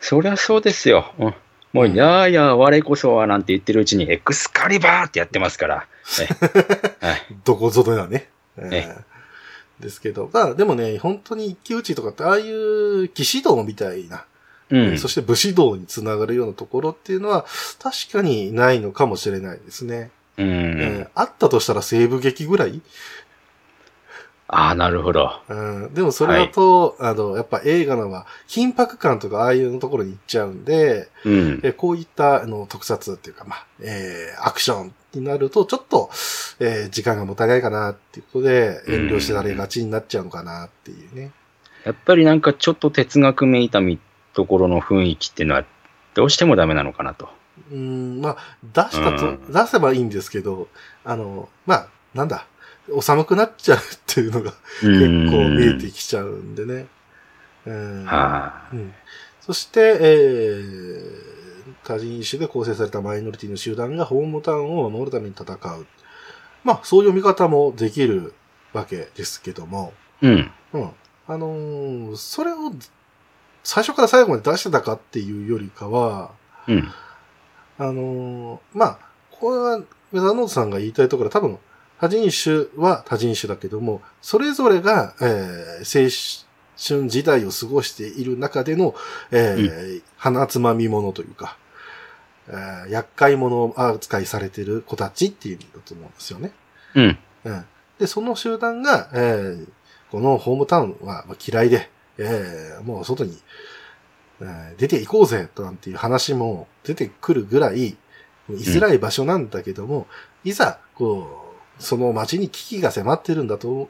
[0.00, 1.12] そりゃそうですよ。
[1.18, 1.34] うん。
[1.72, 5.86] もう、やーやー我こそはなんて言ってるうちに、エクスカリバーってやってますから。
[6.20, 6.26] え
[7.06, 7.22] はい。
[7.44, 8.28] どこぞではね。
[8.58, 9.12] ええー
[9.80, 14.24] ですけど、まあでもね、本当に一騎打ちとかって、ああいう騎士道みたいな、
[14.70, 14.98] うん。
[14.98, 17.44] そして武士道につながるようなところっていうのは、
[17.82, 20.10] 確かにないのかもしれないですね。
[20.38, 20.46] うん。
[20.46, 22.80] えーあったとしたら西部劇ぐらい
[24.54, 25.32] ああ、なるほど。
[25.48, 31.60] うん、でもそれだと、あの、やっぱ映画のは、緊迫感とかああいうところに行っちゃうんで、うん。
[31.62, 36.10] えこういったあの特撮っていうか、まあ、えー、アクションになると、ちょっと、
[36.60, 41.30] えー、時間がもったいないかなっていうことで、遠慮してられがちになっちゃうのかなっていうね。
[41.86, 43.98] やっぱりなんかちょっと哲学めいたみ
[44.34, 45.64] ところの雰囲気っていうのは、
[46.12, 47.30] どうしてもダメなのかなと。
[47.70, 50.68] うん、まあ、出したと、うん出せばいいんですけど、
[51.04, 52.46] あの、まあ、なんだ、
[53.00, 56.86] 寒くなっちゃうっていうのが結結構見えてきちゃうんでね。
[57.64, 58.92] うんはうん
[59.40, 65.86] そして、えー、多人種で構成されたマイノリティの集団がホームタウンを守るために戦う。
[66.62, 68.34] まあ、そういう見方もできる
[68.72, 69.92] わけですけども、
[70.22, 70.26] い。
[70.26, 70.50] うん。
[70.74, 70.90] うん。
[71.26, 72.72] あのーそれを
[73.64, 76.30] 最初から最後まで出してたかっていうよりかは、
[76.68, 76.88] うん。
[77.78, 78.98] あのーまあ、
[79.32, 81.58] これは、ウェザーノートさんが言いたいところは多分、
[82.02, 86.10] 多人種は多人種だけども、それぞれが、えー青
[86.98, 88.96] 春時代を過ごしている中での、
[89.30, 91.56] えー鼻つまみ者というか、
[92.48, 96.50] えー厄介者扱いされている子たちっていう意味だと思うんですよね。
[96.96, 97.18] うん。
[97.44, 97.64] うん。
[98.00, 99.68] で、その集団が、えー
[100.10, 101.88] このホームタウンはまあ嫌いで、
[102.18, 103.40] えーもう外に、
[104.40, 107.96] えー出て行こうぜ、となんていう話も出てくるぐらい、
[108.50, 110.08] 居づらい場所なんだけども、
[110.42, 111.41] いざ、こう、
[111.82, 113.88] その街に危機が迫ってるんだと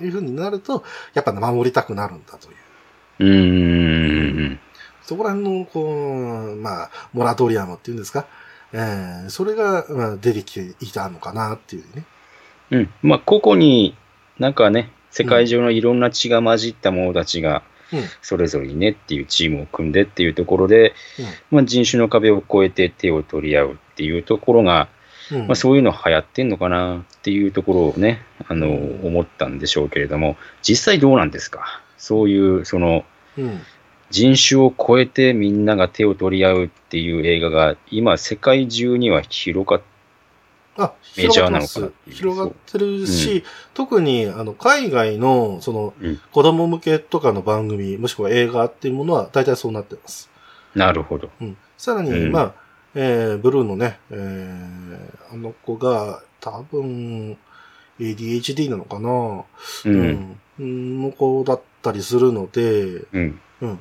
[0.00, 0.84] いうふうになると、
[1.14, 2.56] やっぱ守りたくなるんだという。
[3.20, 4.60] うーん。
[5.02, 8.26] そこら辺の、こう、まあ、モラトリアムっていうんですか、
[8.72, 12.04] えーそれが、まあ、出てきていたのかなっていうね。
[12.70, 12.90] うん。
[13.02, 13.96] まあ、個々に
[14.38, 20.92] なんかね、世界中のいろんな血が混じった者たちが、うんそれぞれにねっていうチームを組んでっていうところで、
[21.50, 24.88] まあ、人種の壁を越えて手を取り合うっていうところが、
[25.32, 25.46] うん。
[25.46, 28.68] まあ、そういうの流行ってんのかなっていうところをね、あの、
[29.02, 31.82] 思ったんでしょうけれども、実際どうなんですか？
[31.96, 33.04] そういう、その、
[33.36, 33.60] うん。
[34.10, 39.82] 人種を超えてみんなが手を取り合うっていう映画が、今、世界中には広がっ
[40.80, 43.42] あ、メジャーなのか広がってるし、
[43.74, 50.30] 特に、あの、海外の、その、うん子供向けとかの番組、もしくは映画っていうものは、大体そうなってます。
[50.76, 51.30] なるほど。
[51.40, 51.56] うん。
[51.76, 52.54] さらに、うんまあ、
[52.94, 57.36] えー、ブルーのね、えー、あの子が、多分、
[57.98, 59.44] ADHD なのかなう。
[59.84, 60.40] うん。
[60.60, 63.40] うん、の子だったりするので、うん。
[63.60, 63.80] うん。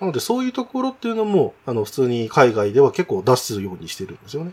[0.00, 4.52] なので、そういうところっていうのも、あの、普通に海外では結構出すようにしてるんですよね。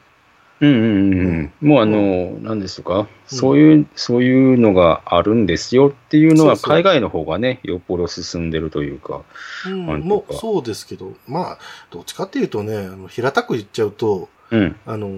[0.61, 1.67] うんうんうんうん。
[1.67, 9.23] もうあの、何ですか、そういう、そういうのがあるんですよっていうのは、海外の方がね、よっぽど進んでるというか。
[9.65, 11.57] もうそうですけど、まあ、
[11.89, 14.75] どっちかっていうとね、あの平たく言っちゃうと、うん。
[14.85, 15.09] あの、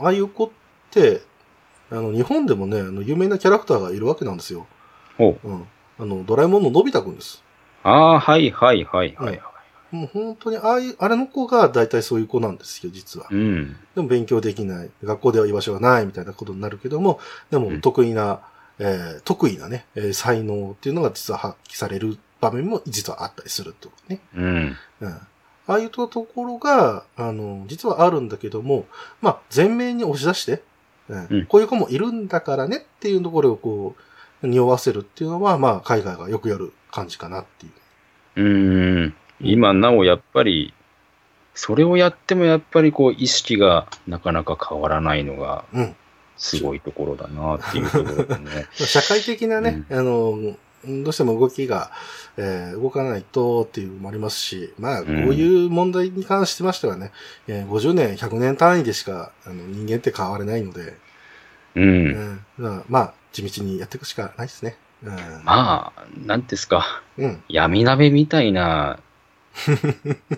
[0.00, 0.50] ああいう子っ
[0.90, 1.22] て、
[1.90, 4.66] あの、日本でもね、あの、有名なキャラクターがいるわけなんですよ。
[5.18, 5.48] ほう。
[5.48, 5.64] うん。
[5.98, 7.42] あの、ドラえもんののび太くんです。
[7.82, 9.40] ああ、はいはいはいはい。
[9.92, 13.28] もう本当に、ああいう、あれの子が大体そういう子なんですよ、実は。
[13.30, 13.76] うん。
[13.94, 14.90] でも勉強できない。
[15.04, 17.20] 学校では居場所がないみたいなことになるけども、
[17.50, 18.40] でもうん得意な、
[18.78, 24.20] えー得意なね、えー才能っていうのが実は発揮される場面も実はあったりするとね。
[24.34, 24.76] うん。
[25.00, 25.08] うん。
[25.08, 28.86] ああいうところが、あの、実はあるんだけども、
[29.20, 30.62] まあ、前面に押し出して、
[31.08, 33.94] うんうんこういう子もいるんだからねっていうところをこ
[34.42, 37.72] う、匂わせるっていうのは、まあ、海外がよくやる感じかなっていう。
[38.36, 39.14] うん。
[39.42, 40.74] 今なおやっぱり、
[41.54, 45.96] それをやってもやっぱりこう意識がなかなか変わらないのがうん。
[46.36, 48.66] すごいところだなっていうところだね。
[48.74, 51.92] 社会的なね、あの、どうしても動きが、
[52.36, 57.12] えー動かないとっていうのもありますし、まあ、こういう問題に関してましてはね、
[57.46, 60.96] えー50年、100年単位でしかあの人間って変われないので、
[61.76, 61.80] う。
[61.80, 64.76] うんんまあまあ、地道にやっていくしかないですね。
[65.04, 65.16] うん。
[65.44, 67.02] まあ、なんですか。
[67.18, 67.42] うん。
[67.48, 68.98] 闇鍋みたいな、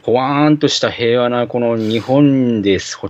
[0.02, 3.08] ほわーんとした平和なこの日本で育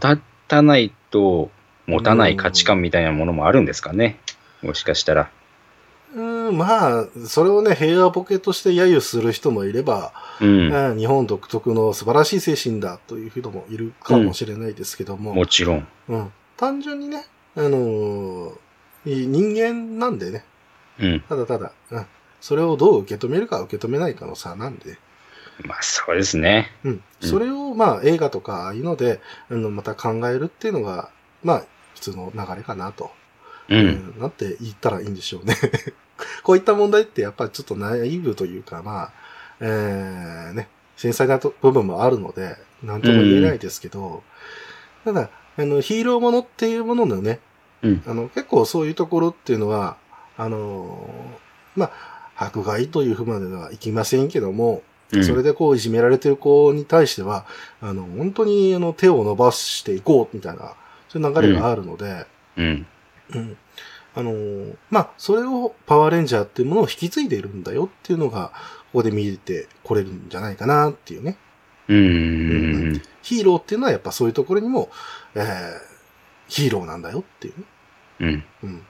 [0.48, 1.50] たないと
[1.86, 4.18] 持たない価値観みたいなものもあるんですかね？
[4.62, 5.30] もしかしたら。
[6.14, 10.72] うん、まあ、それをね、平和ボケとして揶揄する人もいれば、うん。
[10.72, 15.88] うん日本独特の素晴らしい精神だという人もいるかもしれないですけども、もちろん。
[16.08, 17.24] うん単純にね、
[17.56, 18.52] あのー
[19.06, 20.44] 人間なんでね、
[21.00, 21.20] うん。
[21.28, 22.06] ただただ、うん、
[22.40, 24.98] それをどう受け止めるか受け止めないかの差なんで、
[25.62, 26.70] まあそうですね。
[26.84, 29.20] うん、うんそれをまあ映画とかああいうので、
[29.50, 31.10] あのまた考えるっていうのが、
[31.42, 31.64] まあ
[31.94, 33.10] 普通の流れかなと。
[33.68, 33.74] う。
[33.74, 35.56] うんんなんて言ったらいいんでしょうね。
[36.42, 39.12] こういった問題ってやっぱりちょっとナイーブというか、まあ、
[39.60, 44.22] えー、ね、繊細なと部分もあるので、なんとも言えないですけど、
[45.04, 47.40] ただ、あの、ヒーローものっていうもののね、
[47.82, 49.96] うんあの、結構そういうところっていうのは、
[50.36, 51.08] あの、
[51.74, 51.90] ま
[52.36, 57.46] あ、迫害というふうまではいきませんけども、うんそれでこういじめられてる子に対しては、
[57.80, 60.74] あの、本当にあの手を伸ばしていこうみたいな、
[61.08, 62.26] そういう流れがあるので、
[62.56, 62.86] うん。
[63.34, 63.56] うん。
[64.16, 68.52] あのーまあ、それをパワーレンジャーっていうものを引き継いでいるんだよっていうのが、
[68.92, 71.36] ここで見れてこれるんじゃないかなっていうね。
[71.88, 73.02] うん。
[73.22, 74.88] ヒーローっていうのはやっぱそういうところにも、
[75.34, 75.42] えー、
[76.48, 77.64] ヒーローなんだよっていうね。
[78.20, 78.44] うん。
[78.62, 78.86] うん。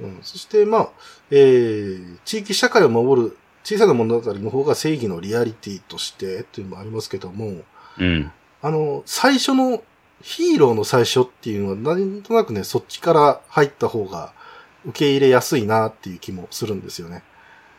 [0.00, 0.88] うん、そして、まあ、
[1.30, 3.36] えー、地域社会を守る
[3.68, 7.64] 小さな物語の方が正義のリアリティとしてっていうのもありますけども、
[7.98, 8.32] うん。
[8.62, 9.82] あの、最初の、
[10.22, 14.32] ヒーローの最初っていうのは、なんとなくね、そっちから入った方が
[14.86, 17.22] 受け入れやすいなっていう気もするんですよね。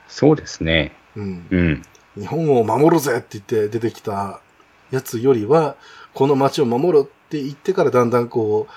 [0.08, 0.96] そうですね。
[1.16, 1.48] うん。
[1.50, 1.82] うん。
[2.16, 4.42] 日本を守るぜって言って出てきた
[4.92, 5.76] やつよりは、
[6.14, 8.74] この街を守るって言ってからだんだんこう、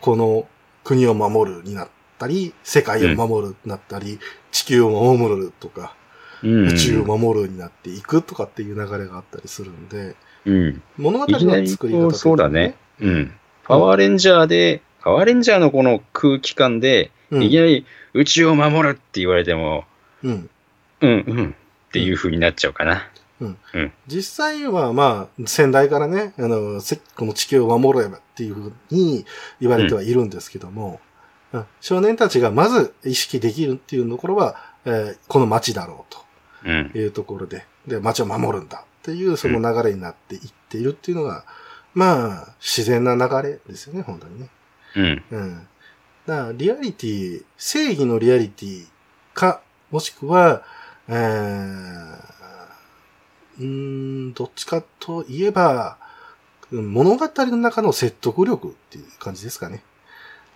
[0.00, 0.48] この
[0.82, 1.88] 国を守るになっ
[2.18, 4.18] たり、世界を守るになったり、
[4.50, 6.05] 地球を守るとか、うん。
[6.42, 10.82] 宇宙を守るになっていくとかっていう流れがあったりするんで、うん。
[10.96, 12.76] 物語の作り方そうだね。
[13.00, 13.32] うん。
[13.64, 17.42] パワーレンジャーで、パワーレンジャーのこの空気感で、うん。
[17.42, 17.84] いきなり
[18.14, 19.84] 宇宙を守るって言われても、
[20.22, 20.50] うん。
[21.00, 21.54] うんうん
[21.88, 23.08] っていう風になっちゃうかな。
[24.06, 29.24] 実際はまあ、先代からね、あの、せこの地球を守ればっていうふうに
[29.60, 31.00] 言われてはいるんですけども、
[31.52, 36.04] うん少年たちがまず意識できるっていうところは、えーこの街だろううん。
[36.10, 36.25] と
[36.66, 41.44] いうところで、で、街を守るんだっていうその流れになっていっているっていうのが、
[41.94, 44.48] まあ、自然な流れですよね、本当にね。
[44.96, 45.24] うん。
[45.30, 45.68] うん。
[46.26, 48.86] だから、リアリティ、正義のリアリティ
[49.32, 50.62] か、もしくは、
[51.08, 52.16] えー、
[53.58, 59.82] うーん、どっちかといえば、うん物語の中の説得力っていう感じですかね。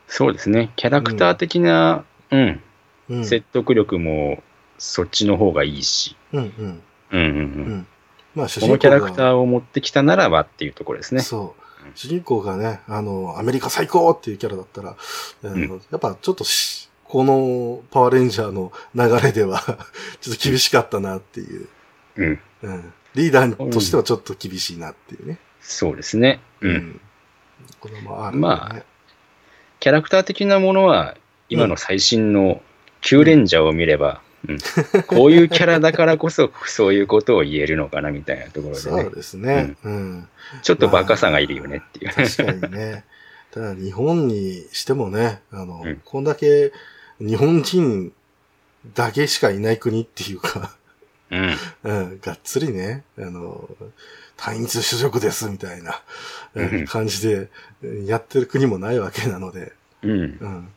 [0.08, 0.72] そうですね。
[0.74, 2.60] キャラクター的な、うん、
[3.08, 3.24] うん。
[3.24, 4.42] 説得力も
[4.80, 6.16] そっちの方がいいし。
[6.32, 6.82] うんうん。
[7.12, 7.22] うんうんう。
[7.22, 7.86] うんん。
[8.34, 11.20] まあ、主このキャラクターーを持ってきたならばっていうところですね。
[11.20, 11.92] そううん。
[11.94, 14.96] 主人公がね、あの、アメリカ最高っていうキャラだったら、
[15.42, 19.60] うんやっぱちょっとし、このパワーレンジャーの流れでは、
[20.22, 21.68] ちょっと厳しかったなっていう。
[22.16, 22.40] うん。
[22.62, 22.92] うん。
[23.14, 25.38] リーダーとしてはちょっと厳しいなっていうね。
[25.60, 26.40] そうですね。
[26.62, 26.72] うん。
[26.72, 27.00] ん。
[27.80, 28.82] これもあるね、ま
[29.78, 31.18] キャラクター的なものは、
[31.50, 32.62] 今の最新の
[33.02, 34.58] キューレンジャーを見れば、うん
[35.06, 39.76] こういうキャラだからこそ、そういうことを言えるのかなみたいなところでねそう、ですね。
[39.84, 40.28] うん。
[40.62, 42.12] ちょっとバカさがいるよねっていう。
[42.14, 43.04] 確かにね。
[43.50, 46.72] ただ日本にしてもね、あの、うんこんだけ
[47.18, 48.12] 日本人
[48.94, 50.74] だけしかいない国っていうか、
[51.30, 51.56] うん。
[51.84, 53.68] うん、がっつりね、あの、
[54.36, 56.00] 単一種族ですみたいな、
[56.54, 57.48] うんうん感じで
[57.82, 59.72] うんやってる国もないわけなので、
[60.02, 60.10] うん。
[60.10, 60.68] うん。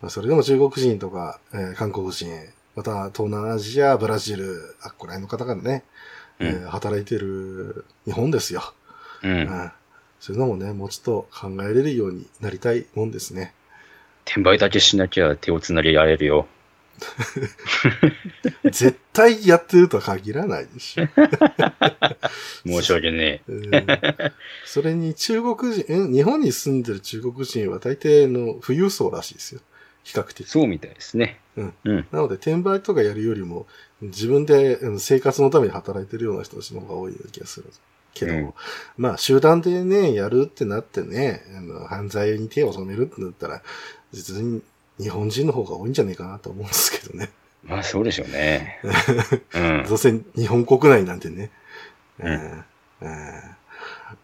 [0.00, 2.28] まあ、それでも中国人とか、えー韓国人、
[2.78, 5.82] また東南アジア、ブラジル、あっこら辺の方がね、
[6.38, 8.72] えー働いてる日本ですよ。
[9.24, 9.28] う。
[9.28, 9.72] うんん。
[10.20, 13.52] そういうのもね、もうちょっと考えれるようになりたいもんですね。
[14.24, 16.46] 転売だけしなきゃ手をつなげられるよ。
[18.70, 21.08] 絶対やってるとは限らないでしょ。
[22.64, 23.86] 申し訳ね うん
[24.64, 29.60] それに中国人、え日本に住んでる中国人は大抵の富裕層らしいですよ。
[30.04, 30.32] 比較え。
[30.32, 30.48] 的。
[30.48, 31.40] そうみたいですね。
[31.58, 31.74] うん。
[31.84, 32.06] うん。
[32.12, 33.66] なので、転売とかやるよりも、
[34.00, 37.66] 自分でうん生活のために働いてるような人たちの方が多い気がする。
[38.14, 38.54] けど、うん
[38.96, 43.62] まあ、集団でね、やるってなってね、あの犯罪に手を染めるってなったら、
[44.12, 44.62] 実に
[44.98, 47.30] 日本人の方が多いんじゃないかなと思うんですけどね。
[47.64, 48.80] まあそうでしょうね。
[49.54, 49.84] うん。
[49.88, 51.50] どうせ日本国内なんてね。
[52.20, 52.64] うん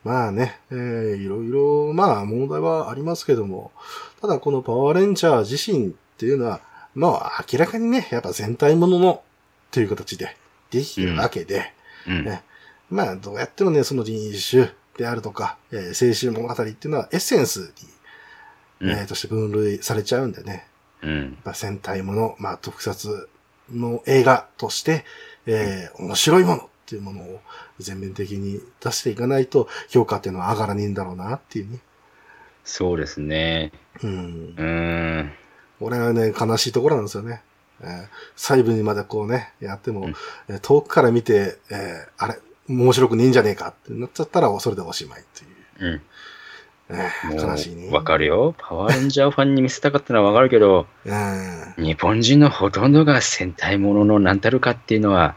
[0.02, 3.72] まあね、えーいろいろ、まあ問題はありますけども、
[4.20, 6.60] ただこのパワーレンジャー自身っていうのは、
[6.94, 7.08] ま
[7.38, 9.22] あ明らかにね、やっぱ全体ものの
[9.70, 10.36] という形で
[10.70, 11.72] できてるわけで、
[12.06, 12.24] うん。
[12.24, 12.42] ね
[12.90, 14.16] まあどうやってもね、その人
[14.50, 17.72] 種であるとか、えー青春物語っていうのはエッセンス
[18.80, 20.66] に、うんえーとして分類されちゃうんでね、
[21.02, 21.38] うん。
[21.44, 23.28] まあ、戦隊もの、まあ、特撮
[23.72, 25.04] の映画として、
[25.46, 27.40] えー面白いものっていうものを
[27.78, 31.78] 全面的に出していかないと、評価っていうのは上がらねえんだろうなっていうね。
[32.64, 33.72] そうですね。
[34.02, 34.62] うんう。
[34.62, 35.32] ーん。
[35.80, 37.42] 俺はね、悲しいところなんですよね。
[37.82, 38.04] えー
[38.36, 40.14] 細部にまでこうね、やっても、うん
[40.48, 42.38] えー遠くから見て、えーあれ、
[42.68, 45.24] 面白くねえんじゃねえかってなっちゃったら、それでおしまい
[45.78, 45.92] という。
[45.92, 46.02] うん。
[46.90, 47.88] えーも悲しいね。
[47.88, 48.54] う、わかるよ。
[48.58, 51.74] パワーレンジャーファンに見せたかったのはわかるけど、うん。
[51.84, 55.34] 日本人のほとんどが戦隊ものの何たるかっていうのは、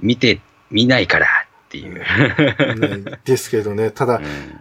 [0.00, 0.40] 見て、
[0.70, 1.94] 見ないからっていう。
[1.94, 4.20] ねですけどね、ただ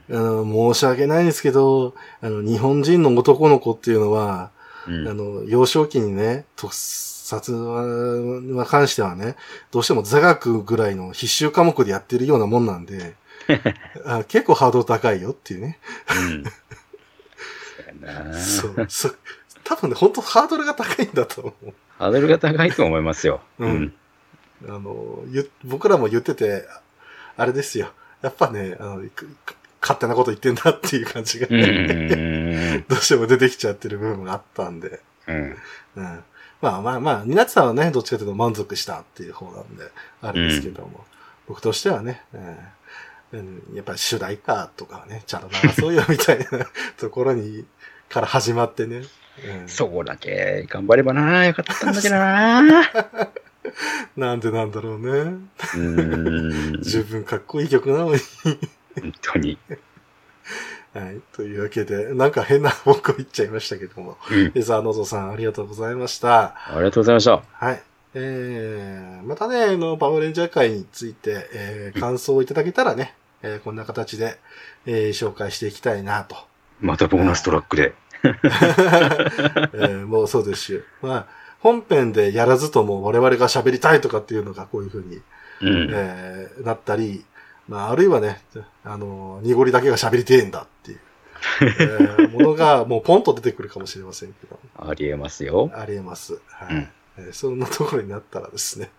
[0.09, 4.51] う、んあの、申し訳ないんですけど、あの、日本人の男の子っていうのは、
[4.87, 9.35] うんあの、幼少期にね、特撮は関してはね、
[9.71, 13.15] どうしても座学ぐらいの必修科目でやってるようなもんなんで、
[14.05, 15.79] あ結構ハードル高いよっていうね。
[16.15, 16.43] うん。
[18.39, 19.17] そうそう。
[19.63, 21.73] 多分ね、本当ハードルが高いんだと思う。
[21.97, 23.41] ハードルが高いと思いますよ。
[23.59, 23.93] うん
[24.65, 26.65] あの、ゆ僕らも言ってて、
[27.35, 27.91] あれですよ。
[28.21, 29.03] やっぱね、あの、
[29.81, 31.57] 勝手なこと言ってんだっていう感じが、うん。
[32.57, 32.85] うん。
[32.87, 34.99] どうしても出てきちゃってる部分があったんで。
[35.27, 35.55] うん。
[35.95, 36.23] うん。
[36.61, 39.83] まあまあまあ、ニナツさんはね、どっちかというと満足したっていう方なんで、
[40.21, 41.05] あるんですけども、
[41.47, 42.57] 僕としてはね、うん
[43.33, 46.45] うん、やっぱり主題歌とかはね、ちゃんと流そうよみたいな
[46.97, 47.65] ところに、
[48.09, 49.01] から始まってね。
[49.61, 52.61] うん、そこだけ頑張ればな、よかったんだけどな。
[54.15, 55.37] なんでなんだろうね。
[55.75, 56.79] うん。
[56.81, 58.21] 十分かっこいい曲なのに。
[58.99, 59.57] 本当に。
[60.97, 61.21] はい。
[61.33, 64.17] というわけで、なんか変な方向言っちゃいましたけども。
[64.31, 64.51] うん。
[64.53, 66.55] レザーノートさん、ありがとうございました。
[66.67, 67.43] ありがとうございました。
[67.53, 67.81] はい。
[68.15, 73.13] えー、またね、あの、パワーレンジャー会について、えー、感想をいただけたらね、
[73.43, 74.39] えー、こんな形で、
[74.87, 76.35] えー、紹介していきたいなと。
[76.79, 77.93] またボーナストラックで。
[78.23, 81.27] えー、もうそうですし、まあ、
[81.59, 85.21] 本編でやらずとも我々が喋りたいとかっていうのがこういう風に、
[85.61, 85.89] うん。
[85.93, 87.23] えー、なったり、
[87.67, 88.41] まあ、あるいはね、
[88.83, 90.99] あの、濁りだけが喋りてえんだっていう、
[91.61, 95.69] えー、ものがもうポンと出てくるかもしれませんけど、ありえますよ。
[95.73, 96.39] ありえます。
[96.47, 96.75] はい。
[96.75, 96.87] うん
[97.19, 98.91] えーそんなところになったらですね、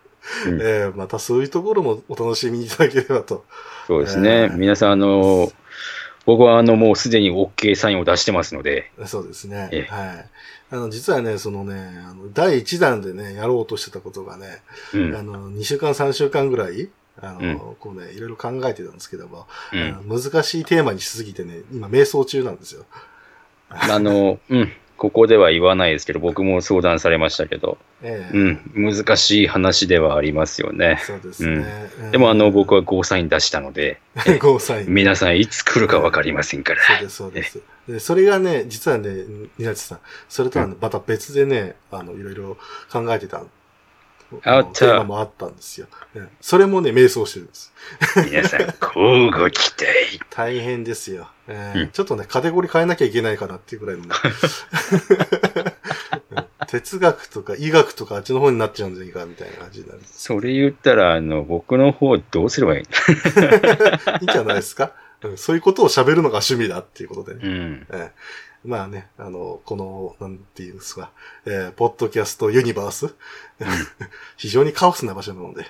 [0.45, 3.45] うんえーまたそういうところもお楽しみいただければと。
[3.87, 4.29] そうですね。
[4.29, 5.51] えー皆さん、あの、
[6.25, 9.69] 僕はあの、もうすでに OK サインを出してますので、そうですね。
[9.71, 10.29] ええはい。
[10.71, 14.61] あの、実はね、そのね、あの、第1弾でね、やろうとしてたことがね、
[14.93, 15.15] うん。
[15.15, 16.89] あの、2週間、3週間ぐらい、
[17.21, 22.85] あの、うんこうね、いろいろ考えてたんですけども、うん難しいテーマにしすぎてね、今、瞑想中なんですよ。
[23.69, 24.71] あの、うん。
[24.99, 28.93] ここでは言わないですけど、僕も相談されましたけど、ええうん。
[28.93, 30.99] 難しい話ではありますよね。
[31.05, 31.89] そうですね。
[32.11, 34.01] でも、あの、僕は、はゴーサイン出したので、
[34.41, 34.87] ゴーサイン。
[34.89, 36.81] 皆さんいつ来るかわかりませんから。
[36.81, 37.61] そうです、そうです。
[37.87, 39.23] で、それがね、実はね、
[39.57, 42.57] 稲地さん、それとはね、また別でね、あの、いろいろ
[42.91, 43.43] 考えてた、
[44.43, 45.87] あったテーマもあったんですよ。
[46.13, 47.73] ねそれもね、瞑想してるんです。
[48.29, 49.85] 皆さん、交互期待。
[50.29, 51.29] 大変ですよ。
[51.47, 54.09] えーうんちょっとね、カテゴリー変えなきゃいけないかなっていうぐらいのね、
[56.31, 60.01] うん哲学とか医学とかあっちの方になっちゃうんじゃないかみたいな感じになる。
[60.05, 62.85] それ言ったら、あの、僕の方どうすればいい い
[64.21, 64.91] いんじゃないですか、
[65.23, 67.39] うんそういうことを喋るのが趣味だっていうことでね。
[67.43, 67.87] うん。
[67.89, 68.09] えー
[68.69, 71.11] まあね、あの、この、なんていうんですか、
[71.45, 73.15] えーポッドキャストユニバース、
[74.37, 75.65] 非常にカオスな場所なので、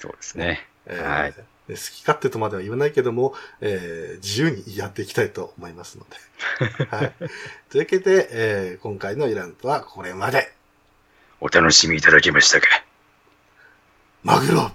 [0.00, 0.66] そうですね。
[0.86, 1.34] えーはい
[1.70, 6.06] 好き勝手とまでは言わないけども、えー自由にやっていきたいと思いますの
[6.78, 6.86] で。
[6.90, 7.12] はい。
[7.68, 10.52] というわけで、えー今回のイランとはこれまで。
[11.40, 12.66] お楽しみいただけましたか？
[14.24, 14.72] マグロ